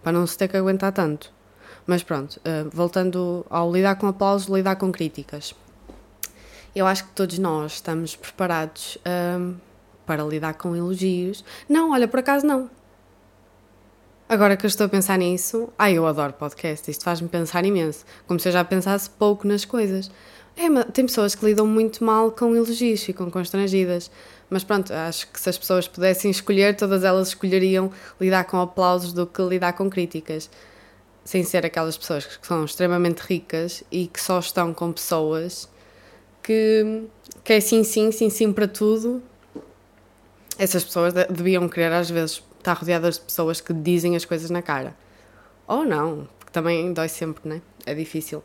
para 0.01 0.11
não 0.11 0.25
se 0.25 0.35
ter 0.35 0.47
que 0.47 0.57
aguentar 0.57 0.91
tanto. 0.91 1.31
Mas 1.85 2.01
pronto, 2.01 2.37
uh, 2.37 2.67
voltando 2.73 3.45
ao 3.47 3.71
lidar 3.71 3.95
com 3.97 4.07
aplausos, 4.07 4.47
lidar 4.47 4.77
com 4.77 4.91
críticas. 4.91 5.53
Eu 6.75 6.87
acho 6.87 7.03
que 7.03 7.11
todos 7.11 7.37
nós 7.37 7.73
estamos 7.73 8.15
preparados. 8.15 8.97
Uh, 9.05 9.55
para 10.05 10.23
lidar 10.23 10.53
com 10.55 10.75
elogios. 10.75 11.43
Não, 11.67 11.91
olha, 11.91 12.07
por 12.07 12.19
acaso 12.19 12.45
não. 12.45 12.69
Agora 14.27 14.57
que 14.57 14.65
eu 14.65 14.67
estou 14.67 14.85
a 14.85 14.89
pensar 14.89 15.17
nisso, 15.17 15.69
ai, 15.77 15.97
eu 15.97 16.07
adoro 16.07 16.33
podcast, 16.33 16.89
isto 16.89 17.03
faz-me 17.03 17.27
pensar 17.27 17.65
imenso, 17.65 18.05
como 18.25 18.39
se 18.39 18.47
eu 18.47 18.53
já 18.53 18.63
pensasse 18.63 19.09
pouco 19.09 19.47
nas 19.47 19.65
coisas. 19.65 20.09
É, 20.55 20.83
tem 20.91 21.05
pessoas 21.05 21.35
que 21.35 21.45
lidam 21.45 21.67
muito 21.67 22.03
mal 22.03 22.31
com 22.31 22.55
elogios, 22.55 23.03
ficam 23.03 23.29
constrangidas. 23.29 24.09
Mas 24.49 24.63
pronto, 24.63 24.93
acho 24.93 25.27
que 25.31 25.39
se 25.39 25.49
as 25.49 25.57
pessoas 25.57 25.87
pudessem 25.87 26.29
escolher, 26.31 26.75
todas 26.75 27.03
elas 27.03 27.29
escolheriam 27.29 27.91
lidar 28.19 28.43
com 28.45 28.59
aplausos 28.59 29.11
do 29.13 29.25
que 29.25 29.41
lidar 29.41 29.73
com 29.73 29.89
críticas. 29.89 30.49
Sem 31.25 31.43
ser 31.43 31.65
aquelas 31.65 31.97
pessoas 31.97 32.25
que 32.25 32.45
são 32.45 32.65
extremamente 32.65 33.19
ricas 33.19 33.83
e 33.91 34.07
que 34.07 34.21
só 34.21 34.39
estão 34.39 34.73
com 34.73 34.91
pessoas 34.91 35.69
que, 36.43 37.03
que 37.43 37.53
é 37.53 37.59
sim, 37.59 37.83
sim, 37.83 38.11
sim, 38.11 38.29
sim 38.29 38.51
para 38.51 38.67
tudo 38.67 39.23
essas 40.57 40.83
pessoas 40.83 41.13
deviam 41.13 41.67
querer 41.67 41.91
às 41.91 42.09
vezes 42.09 42.43
estar 42.57 42.73
rodeadas 42.73 43.15
de 43.15 43.21
pessoas 43.21 43.59
que 43.59 43.73
dizem 43.73 44.15
as 44.15 44.25
coisas 44.25 44.49
na 44.49 44.61
cara. 44.61 44.95
Ou 45.67 45.85
não, 45.85 46.27
porque 46.39 46.51
também 46.51 46.93
dói 46.93 47.07
sempre, 47.07 47.47
né? 47.47 47.61
É 47.85 47.93
difícil. 47.93 48.43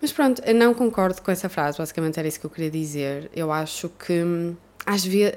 Mas 0.00 0.12
pronto, 0.12 0.42
eu 0.44 0.54
não 0.54 0.74
concordo 0.74 1.22
com 1.22 1.30
essa 1.30 1.48
frase, 1.48 1.78
basicamente 1.78 2.18
era 2.18 2.26
isso 2.26 2.40
que 2.40 2.46
eu 2.46 2.50
queria 2.50 2.70
dizer. 2.70 3.30
Eu 3.34 3.52
acho 3.52 3.88
que 3.88 4.22
hum, 4.22 4.56
às 4.84 5.04
vezes 5.04 5.32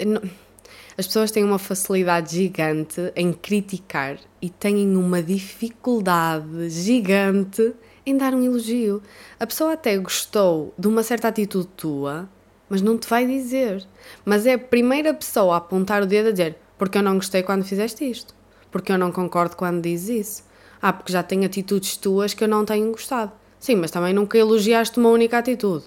as 0.98 1.06
pessoas 1.06 1.30
têm 1.30 1.44
uma 1.44 1.58
facilidade 1.58 2.36
gigante 2.36 3.12
em 3.14 3.32
criticar 3.32 4.18
e 4.40 4.50
têm 4.50 4.96
uma 4.96 5.22
dificuldade 5.22 6.68
gigante 6.70 7.74
em 8.04 8.16
dar 8.16 8.34
um 8.34 8.42
elogio. 8.42 9.02
A 9.38 9.46
pessoa 9.46 9.74
até 9.74 9.96
gostou 9.98 10.74
de 10.78 10.88
uma 10.88 11.02
certa 11.02 11.28
atitude 11.28 11.68
tua, 11.76 12.28
mas 12.68 12.82
não 12.82 12.98
te 12.98 13.08
vai 13.08 13.26
dizer. 13.26 13.86
Mas 14.24 14.46
é 14.46 14.54
a 14.54 14.58
primeira 14.58 15.12
pessoa 15.14 15.54
a 15.54 15.58
apontar 15.58 16.02
o 16.02 16.06
dedo 16.06 16.28
a 16.28 16.32
dizer 16.32 16.56
porque 16.78 16.98
eu 16.98 17.02
não 17.02 17.14
gostei 17.14 17.42
quando 17.42 17.64
fizeste 17.64 18.08
isto, 18.08 18.34
porque 18.70 18.92
eu 18.92 18.98
não 18.98 19.10
concordo 19.10 19.56
quando 19.56 19.82
dizes 19.82 20.08
isso. 20.08 20.44
Ah, 20.80 20.92
porque 20.92 21.12
já 21.12 21.22
tenho 21.22 21.46
atitudes 21.46 21.96
tuas 21.96 22.34
que 22.34 22.44
eu 22.44 22.48
não 22.48 22.64
tenho 22.64 22.90
gostado. 22.90 23.32
Sim, 23.58 23.76
mas 23.76 23.90
também 23.90 24.12
nunca 24.12 24.36
elogiaste 24.36 24.98
uma 24.98 25.08
única 25.08 25.38
atitude. 25.38 25.84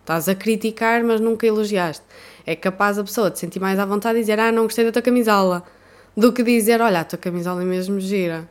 Estás 0.00 0.28
a 0.28 0.34
criticar, 0.34 1.04
mas 1.04 1.20
nunca 1.20 1.46
elogiaste. 1.46 2.04
É 2.46 2.56
capaz 2.56 2.98
a 2.98 3.04
pessoa 3.04 3.30
de 3.30 3.38
sentir 3.38 3.60
mais 3.60 3.78
à 3.78 3.84
vontade 3.84 4.18
e 4.18 4.22
dizer: 4.22 4.40
Ah, 4.40 4.50
não 4.50 4.62
gostei 4.62 4.84
da 4.84 4.92
tua 4.92 5.02
camisola, 5.02 5.62
do 6.16 6.32
que 6.32 6.42
dizer: 6.42 6.80
Olha, 6.80 7.00
a 7.00 7.04
tua 7.04 7.18
camisola 7.18 7.60
é 7.60 7.66
mesmo 7.66 8.00
gira. 8.00 8.48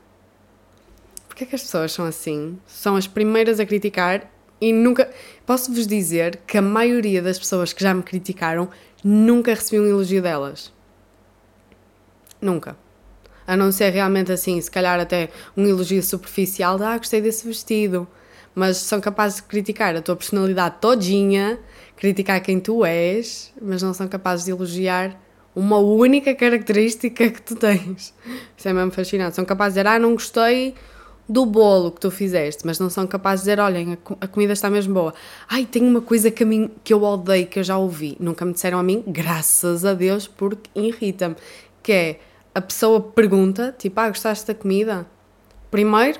Porquê 1.27 1.43
é 1.43 1.47
que 1.47 1.55
as 1.55 1.63
pessoas 1.63 1.91
são 1.91 2.05
assim? 2.05 2.59
São 2.67 2.95
as 2.95 3.07
primeiras 3.07 3.59
a 3.59 3.65
criticar 3.65 4.31
e 4.59 4.73
nunca. 4.73 5.09
Posso-vos 5.45 5.87
dizer 5.87 6.39
que 6.47 6.57
a 6.57 6.61
maioria 6.61 7.21
das 7.21 7.39
pessoas 7.39 7.73
que 7.73 7.81
já 7.81 7.93
me 7.93 8.03
criticaram 8.03 8.69
nunca 9.03 9.53
recebi 9.53 9.79
um 9.79 9.87
elogio 9.87 10.21
delas. 10.21 10.73
Nunca. 12.41 12.77
A 13.45 13.55
não 13.55 13.71
ser 13.71 13.91
realmente 13.91 14.31
assim, 14.31 14.59
se 14.59 14.69
calhar 14.69 14.99
até 14.99 15.29
um 15.55 15.65
elogio 15.65 16.03
superficial 16.03 16.77
de 16.77 16.83
ah, 16.83 16.97
gostei 16.97 17.21
desse 17.21 17.47
vestido. 17.47 18.07
Mas 18.53 18.77
são 18.77 18.99
capazes 18.99 19.37
de 19.37 19.43
criticar 19.43 19.95
a 19.95 20.01
tua 20.01 20.15
personalidade 20.15 20.75
todinha, 20.81 21.59
criticar 21.95 22.41
quem 22.41 22.59
tu 22.59 22.83
és, 22.83 23.53
mas 23.61 23.81
não 23.81 23.93
são 23.93 24.07
capazes 24.07 24.45
de 24.45 24.51
elogiar 24.51 25.17
uma 25.55 25.77
única 25.77 26.35
característica 26.35 27.29
que 27.29 27.41
tu 27.41 27.55
tens. 27.55 28.13
Isso 28.55 28.67
é 28.67 28.73
mesmo 28.73 28.91
fascinante. 28.91 29.35
São 29.35 29.45
capazes 29.45 29.75
de 29.75 29.79
dizer, 29.81 29.89
ah, 29.95 29.99
não 29.99 30.13
gostei 30.13 30.75
do 31.29 31.45
bolo 31.45 31.91
que 31.91 31.99
tu 31.99 32.09
fizeste, 32.09 32.65
mas 32.65 32.79
não 32.79 32.89
são 32.89 33.05
capazes 33.05 33.43
de 33.43 33.51
dizer, 33.51 33.61
olhem, 33.61 33.97
a, 34.21 34.27
comida 34.27 34.53
está 34.53 34.69
mesmo 34.69 34.93
boa. 34.93 35.13
Ai, 35.49 35.65
tem 35.65 35.83
uma 35.83 36.01
coisa 36.01 36.31
que, 36.31 36.45
mim, 36.45 36.71
que 36.83 36.93
eu 36.93 37.03
odeio, 37.03 37.47
que 37.47 37.59
eu 37.59 37.63
já 37.63 37.77
ouvi. 37.77 38.15
Nunca 38.19 38.45
me 38.45 38.53
disseram 38.53 38.79
a 38.79 38.83
mim, 38.83 39.03
graças 39.05 39.83
a 39.83 39.93
Deus, 39.93 40.27
porque 40.27 40.69
irrita-me. 40.73 41.35
Que 41.83 41.91
é, 41.91 42.19
a 42.55 42.61
pessoa 42.61 43.01
pergunta, 43.01 43.75
tipo, 43.77 43.99
ah, 43.99 44.07
gostaste 44.07 44.47
da 44.47 44.55
comida? 44.55 45.05
Primeiro, 45.69 46.19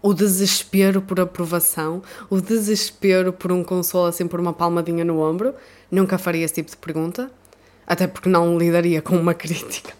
o 0.00 0.14
desespero 0.14 1.02
por 1.02 1.18
aprovação, 1.18 2.00
o 2.30 2.40
desespero 2.40 3.32
por 3.32 3.50
um 3.50 3.64
consolo, 3.64 4.06
assim, 4.06 4.28
por 4.28 4.38
uma 4.38 4.52
palmadinha 4.52 5.04
no 5.04 5.20
ombro. 5.20 5.54
Nunca 5.90 6.18
faria 6.18 6.44
esse 6.44 6.54
tipo 6.54 6.70
de 6.70 6.76
pergunta, 6.76 7.30
até 7.84 8.06
porque 8.06 8.28
não 8.28 8.56
lidaria 8.56 9.02
com 9.02 9.16
uma 9.16 9.34
crítica. 9.34 9.92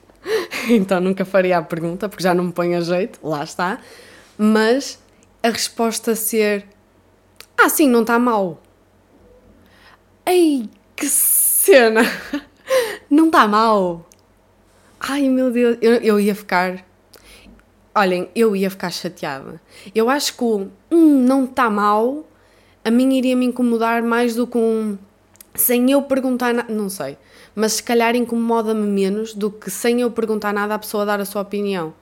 então 0.70 1.00
nunca 1.00 1.24
faria 1.24 1.58
a 1.58 1.62
pergunta, 1.62 2.08
porque 2.08 2.22
já 2.22 2.32
não 2.32 2.44
me 2.44 2.52
põe 2.52 2.76
a 2.76 2.80
jeito, 2.80 3.18
lá 3.22 3.42
está. 3.42 3.80
Mas 4.38 4.98
a 5.42 5.48
resposta 5.48 6.14
ser: 6.14 6.66
Ah, 7.56 7.68
sim, 7.68 7.88
não 7.88 8.02
está 8.02 8.18
mal. 8.18 8.62
Ei, 10.24 10.68
que 10.94 11.06
cena! 11.06 12.02
Não 13.08 13.26
está 13.26 13.46
mal. 13.46 14.04
Ai 14.98 15.28
meu 15.28 15.52
Deus, 15.52 15.78
eu, 15.80 15.94
eu 15.94 16.18
ia 16.18 16.34
ficar. 16.34 16.84
Olhem, 17.94 18.28
eu 18.34 18.56
ia 18.56 18.68
ficar 18.68 18.90
chateada. 18.90 19.60
Eu 19.94 20.10
acho 20.10 20.36
que 20.36 20.42
o 20.42 20.68
hum, 20.90 21.22
não 21.22 21.44
está 21.44 21.70
mal, 21.70 22.26
a 22.84 22.90
mim 22.90 23.16
iria 23.16 23.36
me 23.36 23.46
incomodar 23.46 24.02
mais 24.02 24.34
do 24.34 24.46
que 24.46 24.58
um. 24.58 24.98
Sem 25.54 25.90
eu 25.90 26.02
perguntar 26.02 26.52
nada. 26.52 26.72
Não 26.72 26.88
sei. 26.88 27.16
Mas 27.54 27.74
se 27.74 27.82
calhar 27.82 28.16
incomoda-me 28.16 28.86
menos 28.86 29.32
do 29.32 29.50
que 29.50 29.70
sem 29.70 30.00
eu 30.00 30.10
perguntar 30.10 30.52
nada 30.52 30.74
a 30.74 30.78
pessoa 30.78 31.06
dar 31.06 31.20
a 31.20 31.24
sua 31.24 31.42
opinião. 31.42 31.94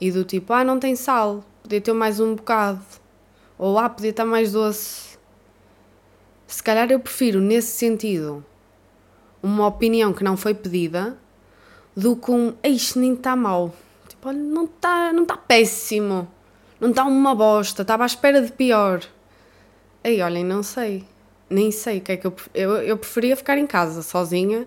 E 0.00 0.12
do 0.12 0.22
tipo, 0.22 0.52
ah, 0.52 0.62
não 0.62 0.78
tem 0.78 0.94
sal, 0.94 1.44
podia 1.70 1.80
ter 1.80 1.92
mais 1.92 2.18
um 2.18 2.34
bocado. 2.34 2.82
Ou 3.56 3.78
ah, 3.78 3.88
podia 3.88 4.10
estar 4.10 4.24
mais 4.24 4.50
doce. 4.50 5.16
Se 6.48 6.60
calhar 6.60 6.90
eu 6.90 6.98
prefiro, 6.98 7.40
nesse 7.40 7.78
sentido, 7.78 8.44
uma 9.40 9.68
opinião 9.68 10.12
que 10.12 10.24
não 10.24 10.36
foi 10.36 10.52
pedida 10.52 11.16
do 11.96 12.16
que 12.16 12.32
um 12.32 12.54
isto 12.64 12.98
nem 12.98 13.14
está 13.14 13.36
mal. 13.36 13.72
Tipo, 14.08 14.28
olha, 14.28 14.38
não 14.38 14.64
está 14.64 15.12
não 15.12 15.24
tá 15.24 15.36
péssimo. 15.36 16.28
Não 16.80 16.90
está 16.90 17.04
uma 17.04 17.36
bosta. 17.36 17.82
Estava 17.82 18.02
à 18.02 18.06
espera 18.06 18.42
de 18.42 18.50
pior. 18.50 19.00
Aí, 20.02 20.20
olhem, 20.20 20.44
não 20.44 20.64
sei. 20.64 21.04
Nem 21.48 21.70
sei 21.70 21.98
o 21.98 22.00
que 22.00 22.12
é 22.12 22.16
que 22.16 22.26
eu, 22.26 22.34
eu. 22.52 22.76
Eu 22.78 22.98
preferia 22.98 23.36
ficar 23.36 23.56
em 23.58 23.66
casa, 23.66 24.02
sozinha, 24.02 24.66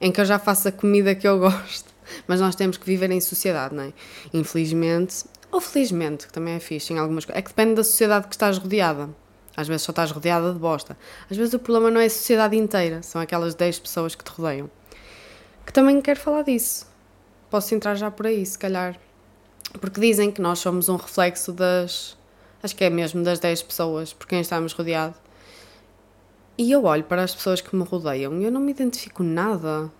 em 0.00 0.10
que 0.10 0.20
eu 0.20 0.24
já 0.24 0.40
faço 0.40 0.66
a 0.66 0.72
comida 0.72 1.14
que 1.14 1.28
eu 1.28 1.38
gosto. 1.40 1.92
Mas 2.26 2.40
nós 2.40 2.56
temos 2.56 2.76
que 2.76 2.84
viver 2.84 3.12
em 3.12 3.20
sociedade, 3.20 3.74
não 3.74 3.84
é? 3.84 3.92
Infelizmente, 4.34 5.24
ou 5.52 5.60
felizmente, 5.60 6.26
que 6.26 6.32
também 6.32 6.54
é 6.54 6.60
fixe 6.60 6.92
em 6.92 6.98
algumas 6.98 7.24
coisas. 7.24 7.38
É 7.38 7.42
que 7.42 7.50
depende 7.50 7.74
da 7.74 7.84
sociedade 7.84 8.26
que 8.26 8.34
estás 8.34 8.58
rodeada. 8.58 9.08
Às 9.56 9.68
vezes 9.68 9.82
só 9.82 9.92
estás 9.92 10.10
rodeada 10.10 10.52
de 10.52 10.58
bosta. 10.58 10.96
Às 11.30 11.36
vezes 11.36 11.54
o 11.54 11.58
problema 11.60 11.90
não 11.90 12.00
é 12.00 12.06
a 12.06 12.10
sociedade 12.10 12.56
inteira, 12.56 13.02
são 13.02 13.20
aquelas 13.20 13.54
10 13.54 13.78
pessoas 13.78 14.14
que 14.14 14.24
te 14.24 14.30
rodeiam 14.30 14.68
que 15.64 15.72
também 15.72 16.00
quero 16.00 16.18
falar 16.18 16.42
disso. 16.42 16.86
Posso 17.50 17.74
entrar 17.74 17.94
já 17.94 18.10
por 18.10 18.26
aí, 18.26 18.44
se 18.44 18.58
calhar. 18.58 18.98
Porque 19.80 20.00
dizem 20.00 20.30
que 20.30 20.40
nós 20.40 20.58
somos 20.58 20.88
um 20.88 20.96
reflexo 20.96 21.52
das. 21.52 22.16
Acho 22.62 22.76
que 22.76 22.84
é 22.84 22.90
mesmo 22.90 23.22
das 23.22 23.38
10 23.38 23.62
pessoas 23.62 24.12
por 24.12 24.26
quem 24.26 24.40
estamos 24.40 24.72
rodeados. 24.72 25.18
E 26.56 26.70
eu 26.70 26.84
olho 26.84 27.04
para 27.04 27.22
as 27.22 27.34
pessoas 27.34 27.60
que 27.60 27.74
me 27.74 27.82
rodeiam 27.82 28.40
e 28.40 28.44
eu 28.44 28.50
não 28.50 28.60
me 28.60 28.70
identifico 28.70 29.22
nada. 29.22 29.90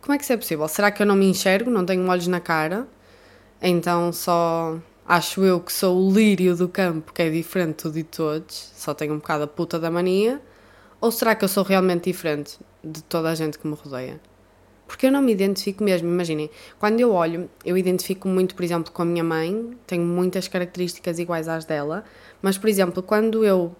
Como 0.00 0.12
é 0.12 0.18
que 0.18 0.24
isso 0.24 0.32
é 0.32 0.36
possível? 0.36 0.68
Será 0.68 0.90
que 0.90 1.02
eu 1.02 1.06
não 1.06 1.16
me 1.16 1.26
enxergo? 1.26 1.70
Não 1.70 1.86
tenho 1.86 2.06
olhos 2.08 2.26
na 2.26 2.40
cara? 2.40 2.86
Então 3.62 4.12
só 4.12 4.76
acho 5.06 5.42
eu 5.44 5.60
que 5.60 5.72
sou 5.72 5.96
o 5.96 6.12
lírio 6.12 6.56
do 6.56 6.68
campo, 6.68 7.12
que 7.12 7.22
é 7.22 7.30
diferente 7.30 7.88
de 7.90 8.02
todos, 8.02 8.72
só 8.74 8.92
tenho 8.92 9.14
um 9.14 9.18
bocado 9.18 9.44
a 9.44 9.46
puta 9.46 9.78
da 9.78 9.90
mania? 9.90 10.42
Ou 11.00 11.10
será 11.10 11.34
que 11.34 11.44
eu 11.44 11.48
sou 11.48 11.64
realmente 11.64 12.04
diferente? 12.10 12.58
de 12.82 13.02
toda 13.04 13.30
a 13.30 13.34
gente 13.34 13.58
que 13.58 13.66
me 13.66 13.74
rodeia. 13.74 14.20
Porque 14.86 15.06
eu 15.06 15.12
não 15.12 15.22
me 15.22 15.32
identifico 15.32 15.82
mesmo, 15.82 16.08
imaginem, 16.08 16.50
quando 16.78 17.00
eu 17.00 17.12
olho, 17.12 17.48
eu 17.64 17.78
identifico 17.78 18.28
muito, 18.28 18.54
por 18.54 18.64
exemplo, 18.64 18.92
com 18.92 19.02
a 19.02 19.04
minha 19.04 19.24
mãe, 19.24 19.70
tenho 19.86 20.04
muitas 20.04 20.48
características 20.48 21.18
iguais 21.18 21.48
às 21.48 21.64
dela, 21.64 22.04
mas, 22.42 22.58
por 22.58 22.68
exemplo, 22.68 23.02
quando 23.02 23.44
eu 23.44 23.74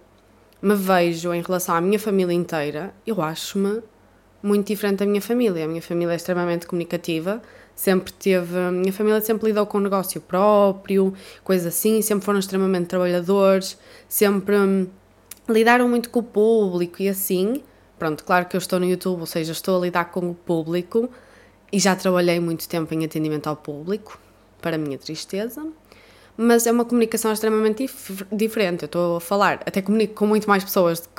me 0.61 0.75
vejo 0.75 1.33
em 1.33 1.41
relação 1.41 1.75
à 1.75 1.81
minha 1.81 1.99
família 1.99 2.33
inteira, 2.33 2.93
eu 3.05 3.21
acho-me 3.21 3.83
muito 4.41 4.67
diferente 4.67 4.99
da 4.99 5.05
minha 5.05 5.21
família. 5.21 5.65
A 5.65 5.67
minha 5.67 5.81
família 5.81 6.13
é 6.13 6.15
extremamente 6.15 6.65
comunicativa, 6.65 7.41
sempre 7.75 8.11
teve. 8.13 8.57
A 8.57 8.71
minha 8.71 8.93
família 8.93 9.21
sempre 9.21 9.47
lidou 9.47 9.65
com 9.65 9.77
o 9.77 9.81
negócio 9.81 10.21
próprio, 10.21 11.13
coisas 11.43 11.67
assim, 11.67 12.01
sempre 12.01 12.25
foram 12.25 12.39
extremamente 12.39 12.87
trabalhadores, 12.87 13.77
sempre 14.07 14.57
hum, 14.57 14.87
lidaram 15.49 15.87
muito 15.87 16.09
com 16.09 16.19
o 16.19 16.23
público 16.23 17.01
e 17.01 17.09
assim. 17.09 17.63
Pronto, 17.97 18.23
claro 18.23 18.45
que 18.45 18.55
eu 18.55 18.59
estou 18.59 18.79
no 18.79 18.85
YouTube, 18.85 19.21
ou 19.21 19.25
seja, 19.25 19.51
estou 19.51 19.77
a 19.77 19.85
lidar 19.85 20.05
com 20.05 20.29
o 20.29 20.33
público 20.33 21.09
e 21.71 21.79
já 21.79 21.95
trabalhei 21.95 22.39
muito 22.39 22.67
tempo 22.67 22.93
em 22.93 23.05
atendimento 23.05 23.47
ao 23.47 23.55
público, 23.55 24.19
para 24.61 24.75
a 24.75 24.79
minha 24.79 24.97
tristeza, 24.97 25.65
mas 26.37 26.65
é 26.65 26.71
uma 26.71 26.85
comunicação 26.85 27.31
extremamente 27.31 27.83
dif 27.83 28.25
diferente. 28.31 28.83
Eu 28.83 28.87
estou 28.87 29.17
a 29.17 29.21
falar, 29.21 29.61
até 29.65 29.81
comunico 29.81 30.13
com 30.13 30.25
muito 30.25 30.47
mais 30.47 30.63
pessoas 30.63 31.01
do 31.01 31.09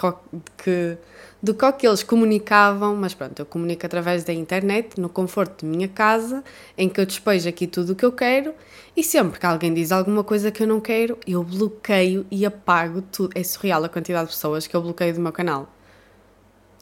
que, 0.57 0.97
do 1.43 1.55
que 1.55 1.87
eles 1.87 2.03
comunicavam, 2.03 2.97
mas 2.97 3.15
pronto, 3.15 3.39
eu 3.39 3.47
comunico 3.47 3.85
através 3.87 4.25
da 4.25 4.33
internet, 4.33 5.01
no 5.01 5.09
conforto 5.09 5.65
de 5.65 5.71
minha 5.71 5.89
casa, 5.89 6.43
em 6.77 6.89
que 6.89 7.01
eu 7.01 7.07
despejo 7.07 7.49
aqui 7.49 7.67
tudo 7.67 7.93
o 7.93 7.97
que 7.97 8.05
eu 8.05 8.13
quero 8.13 8.55
e 8.97 9.03
sempre 9.03 9.39
que 9.39 9.47
alguém 9.47 9.73
diz 9.75 9.93
alguma 9.93 10.25
coisa 10.25 10.51
que 10.51 10.63
eu 10.63 10.67
não 10.67 10.81
quero, 10.81 11.19
eu 11.27 11.43
bloqueio 11.43 12.27
e 12.31 12.47
apago 12.47 13.03
tudo. 13.03 13.33
É 13.35 13.43
surreal 13.43 13.85
a 13.85 13.89
quantidade 13.89 14.29
de 14.29 14.35
pessoas 14.35 14.67
que 14.67 14.75
eu 14.75 14.83
bloqueio 14.83 15.15
do 15.15 15.21
meu 15.21 15.33
canal 15.33 15.69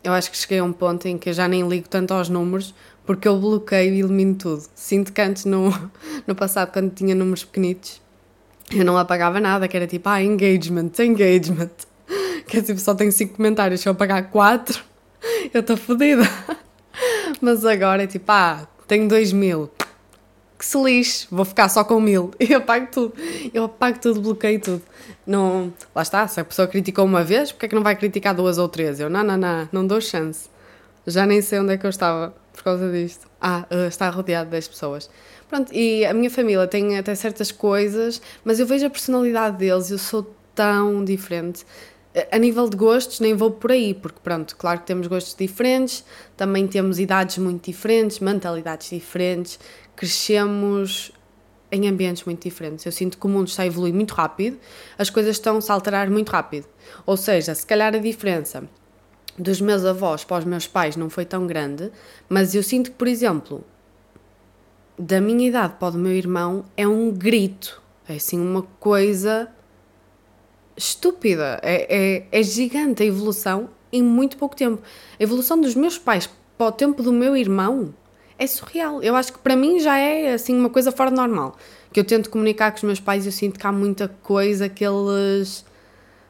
eu 0.04 0.12
acho 0.12 0.30
que 0.30 0.36
cheguei 0.36 0.58
a 0.58 0.64
um 0.64 0.72
ponto 0.72 1.06
em 1.06 1.16
que 1.16 1.28
eu 1.28 1.32
já 1.32 1.46
nem 1.46 1.66
ligo 1.68 1.88
tanto 1.88 2.12
aos 2.12 2.28
números 2.28 2.74
porque 3.06 3.26
eu 3.26 3.38
bloqueio 3.38 3.94
e 3.94 4.00
elimino 4.00 4.34
tudo. 4.34 4.64
Sinto 4.74 5.12
que 5.12 5.20
antes 5.20 5.44
no, 5.44 5.70
no 6.26 6.34
passado, 6.34 6.72
quando 6.72 6.92
tinha 6.92 7.14
números 7.14 7.44
pequenitos, 7.44 8.01
eu 8.74 8.84
não 8.84 8.96
apagava 8.96 9.40
nada, 9.40 9.68
que 9.68 9.76
era 9.76 9.86
tipo, 9.86 10.08
ah, 10.08 10.22
engagement, 10.22 10.92
engagement. 10.98 11.70
Que 12.46 12.58
é 12.58 12.62
tipo, 12.62 12.78
só 12.80 12.94
tenho 12.94 13.12
5 13.12 13.36
comentários, 13.36 13.80
se 13.80 13.88
eu 13.88 13.92
apagar 13.92 14.28
4, 14.28 14.82
eu 15.54 15.60
estou 15.60 15.76
fodida. 15.76 16.24
Mas 17.40 17.64
agora 17.64 18.02
é 18.02 18.06
tipo, 18.06 18.30
ah, 18.30 18.66
tenho 18.86 19.08
2 19.08 19.32
mil, 19.32 19.70
que 20.62 20.66
se 20.66 20.80
lixe, 20.80 21.26
vou 21.28 21.44
ficar 21.44 21.68
só 21.68 21.82
com 21.82 22.00
mil. 22.00 22.30
E 22.38 22.54
apago 22.54 22.86
tudo. 22.90 23.14
Eu 23.52 23.64
apago 23.64 23.98
tudo, 23.98 24.20
bloqueio 24.20 24.60
tudo. 24.60 24.82
Não, 25.26 25.72
lá 25.92 26.02
está, 26.02 26.26
se 26.28 26.40
a 26.40 26.44
pessoa 26.44 26.68
criticou 26.68 27.04
uma 27.04 27.24
vez, 27.24 27.50
porque 27.50 27.66
é 27.66 27.68
que 27.68 27.74
não 27.74 27.82
vai 27.82 27.96
criticar 27.96 28.32
duas 28.32 28.58
ou 28.58 28.68
três? 28.68 29.00
Eu, 29.00 29.10
não, 29.10 29.24
não, 29.24 29.36
não, 29.36 29.68
não 29.72 29.86
dou 29.86 30.00
chance. 30.00 30.48
Já 31.04 31.26
nem 31.26 31.42
sei 31.42 31.58
onde 31.58 31.72
é 31.72 31.76
que 31.76 31.84
eu 31.84 31.90
estava 31.90 32.32
por 32.52 32.62
causa 32.62 32.90
disto. 32.92 33.26
Ah, 33.40 33.66
uh, 33.72 33.88
está 33.88 34.08
rodeado 34.08 34.46
de 34.46 34.52
10 34.52 34.68
pessoas. 34.68 35.10
Pronto, 35.52 35.70
e 35.74 36.02
a 36.06 36.14
minha 36.14 36.30
família 36.30 36.66
tem 36.66 36.96
até 36.96 37.14
certas 37.14 37.52
coisas, 37.52 38.22
mas 38.42 38.58
eu 38.58 38.64
vejo 38.64 38.86
a 38.86 38.88
personalidade 38.88 39.58
deles 39.58 39.90
eu 39.90 39.98
sou 39.98 40.34
tão 40.54 41.04
diferente. 41.04 41.66
A 42.30 42.38
nível 42.38 42.70
de 42.70 42.74
gostos, 42.74 43.20
nem 43.20 43.34
vou 43.34 43.50
por 43.50 43.70
aí, 43.70 43.92
porque 43.92 44.18
pronto, 44.24 44.56
claro 44.56 44.80
que 44.80 44.86
temos 44.86 45.06
gostos 45.08 45.34
diferentes, 45.34 46.06
também 46.38 46.66
temos 46.66 46.98
idades 46.98 47.36
muito 47.36 47.66
diferentes, 47.66 48.18
mentalidades 48.18 48.88
diferentes, 48.88 49.60
crescemos 49.94 51.12
em 51.70 51.86
ambientes 51.86 52.24
muito 52.24 52.42
diferentes. 52.42 52.86
Eu 52.86 52.92
sinto 52.92 53.18
que 53.18 53.26
o 53.26 53.28
mundo 53.28 53.48
está 53.48 53.64
a 53.64 53.66
evoluir 53.66 53.92
muito 53.92 54.14
rápido, 54.14 54.58
as 54.96 55.10
coisas 55.10 55.36
estão-se 55.36 55.70
a 55.70 55.74
alterar 55.74 56.08
muito 56.08 56.30
rápido. 56.30 56.66
Ou 57.04 57.18
seja, 57.18 57.54
se 57.54 57.66
calhar 57.66 57.94
a 57.94 57.98
diferença 57.98 58.66
dos 59.38 59.60
meus 59.60 59.84
avós 59.84 60.24
para 60.24 60.38
os 60.38 60.46
meus 60.46 60.66
pais 60.66 60.96
não 60.96 61.10
foi 61.10 61.26
tão 61.26 61.46
grande, 61.46 61.92
mas 62.26 62.54
eu 62.54 62.62
sinto 62.62 62.90
que, 62.90 62.96
por 62.96 63.06
exemplo, 63.06 63.62
da 64.98 65.20
minha 65.20 65.48
idade 65.48 65.74
para 65.78 65.88
o 65.88 65.90
do 65.92 65.98
meu 65.98 66.12
irmão 66.12 66.64
é 66.76 66.86
um 66.86 67.10
grito, 67.10 67.82
é 68.08 68.14
assim 68.14 68.40
uma 68.40 68.62
coisa 68.78 69.48
estúpida, 70.76 71.60
é, 71.62 72.24
é, 72.32 72.40
é 72.40 72.42
gigante 72.42 73.02
a 73.02 73.06
evolução 73.06 73.68
em 73.92 74.02
muito 74.02 74.36
pouco 74.36 74.56
tempo. 74.56 74.82
A 75.18 75.22
evolução 75.22 75.60
dos 75.60 75.74
meus 75.74 75.98
pais 75.98 76.28
para 76.56 76.66
o 76.66 76.72
tempo 76.72 77.02
do 77.02 77.12
meu 77.12 77.36
irmão 77.36 77.94
é 78.38 78.46
surreal. 78.46 79.02
Eu 79.02 79.14
acho 79.14 79.32
que 79.32 79.38
para 79.38 79.54
mim 79.54 79.78
já 79.78 79.96
é 79.98 80.32
assim 80.32 80.56
uma 80.58 80.70
coisa 80.70 80.90
fora 80.90 81.10
de 81.10 81.16
normal. 81.16 81.56
Que 81.92 82.00
eu 82.00 82.04
tento 82.04 82.30
comunicar 82.30 82.70
com 82.70 82.78
os 82.78 82.82
meus 82.82 83.00
pais 83.00 83.24
e 83.24 83.28
eu 83.28 83.32
sinto 83.32 83.58
que 83.58 83.66
há 83.66 83.72
muita 83.72 84.08
coisa 84.08 84.68
que 84.68 84.84
eles 84.84 85.64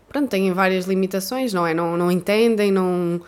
pronto, 0.09 0.29
têm 0.29 0.53
várias 0.53 0.85
limitações, 0.87 1.53
não 1.53 1.67
é? 1.67 1.73
Não, 1.73 1.97
não 1.97 2.11
entendem, 2.11 2.71
não 2.71 3.21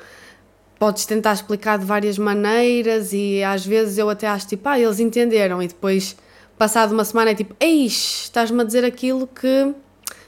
podes 0.85 1.07
tentar 1.07 1.33
explicar 1.33 1.79
de 1.79 1.87
várias 1.87 2.19
maneiras 2.19 3.15
e 3.15 3.43
às 3.43 3.65
vezes 3.65 3.97
eu 3.97 4.11
até 4.11 4.27
acho 4.27 4.49
tipo, 4.49 4.69
ah, 4.69 4.79
eles 4.79 5.01
entenderam 5.01 5.63
e 5.63 5.67
depois 5.67 6.15
passado 6.59 6.93
uma 6.93 7.07
semana 7.07 7.31
é 7.31 7.35
tipo, 7.35 7.57
eis, 7.59 8.25
estás-me 8.25 8.61
a 8.61 8.65
dizer 8.65 8.85
aquilo 8.85 9.27
que 9.27 9.75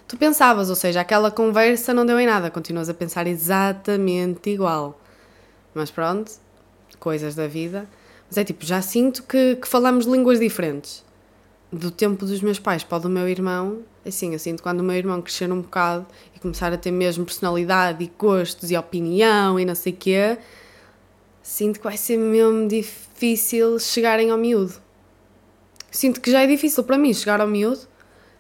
tu 0.09 0.17
pensavas, 0.17 0.71
ou 0.71 0.75
seja, 0.75 1.03
aquela 1.03 1.31
conversa 1.31 1.93
não 1.93 2.07
deu 2.07 2.19
em 2.19 2.25
nada, 2.25 2.51
continuas 2.51 2.89
a 2.89 2.95
pensar 2.95 3.27
exatamente 3.27 4.49
igual. 4.49 4.99
Mas 5.75 5.91
pronto, 5.91 6.33
coisas 6.99 7.35
da 7.35 7.47
vida. 7.47 7.87
Mas 8.27 8.39
é 8.39 8.45
tipo, 8.45 8.65
já 8.65 8.81
sinto 8.81 9.25
que, 9.25 9.57
que 9.57 9.69
falamos 9.69 10.07
línguas 10.07 10.41
diferentes. 10.41 11.05
Do 11.73 11.91
tempo 11.91 12.25
dos 12.25 12.41
meus 12.41 12.61
pais 12.61 12.85
para 12.85 12.99
o 12.99 13.01
do 13.01 13.09
meu 13.09 13.29
irmão, 13.29 13.81
assim, 14.07 14.33
eu 14.33 14.39
sinto 14.39 14.63
quando 14.63 14.81
o 14.81 14.85
meu 14.85 14.95
irmão 14.95 15.21
crescer 15.21 15.51
um 15.51 15.61
bocado 15.61 16.07
e 16.35 16.39
começar 16.39 16.73
a 16.73 16.77
ter 16.77 16.93
mesmo 16.93 17.25
personalidade 17.25 18.05
e 18.05 18.13
gostos 18.17 18.71
e 18.71 18.77
opinião 18.77 19.59
e 19.59 19.65
não 19.65 19.75
sei 19.75 19.93
o 19.93 19.97
quê, 19.97 20.39
sinto 21.43 21.81
que 21.81 21.85
vai 21.85 21.97
ser 21.97 22.17
mesmo 22.17 22.69
difícil 22.69 23.81
chegarem 23.81 24.31
ao 24.31 24.39
miúdo. 24.39 24.75
Sinto 25.91 26.21
que 26.21 26.31
já 26.31 26.43
é 26.43 26.47
difícil 26.47 26.85
para 26.85 26.97
mim 26.97 27.13
chegar 27.13 27.41
ao 27.41 27.49
miúdo, 27.49 27.81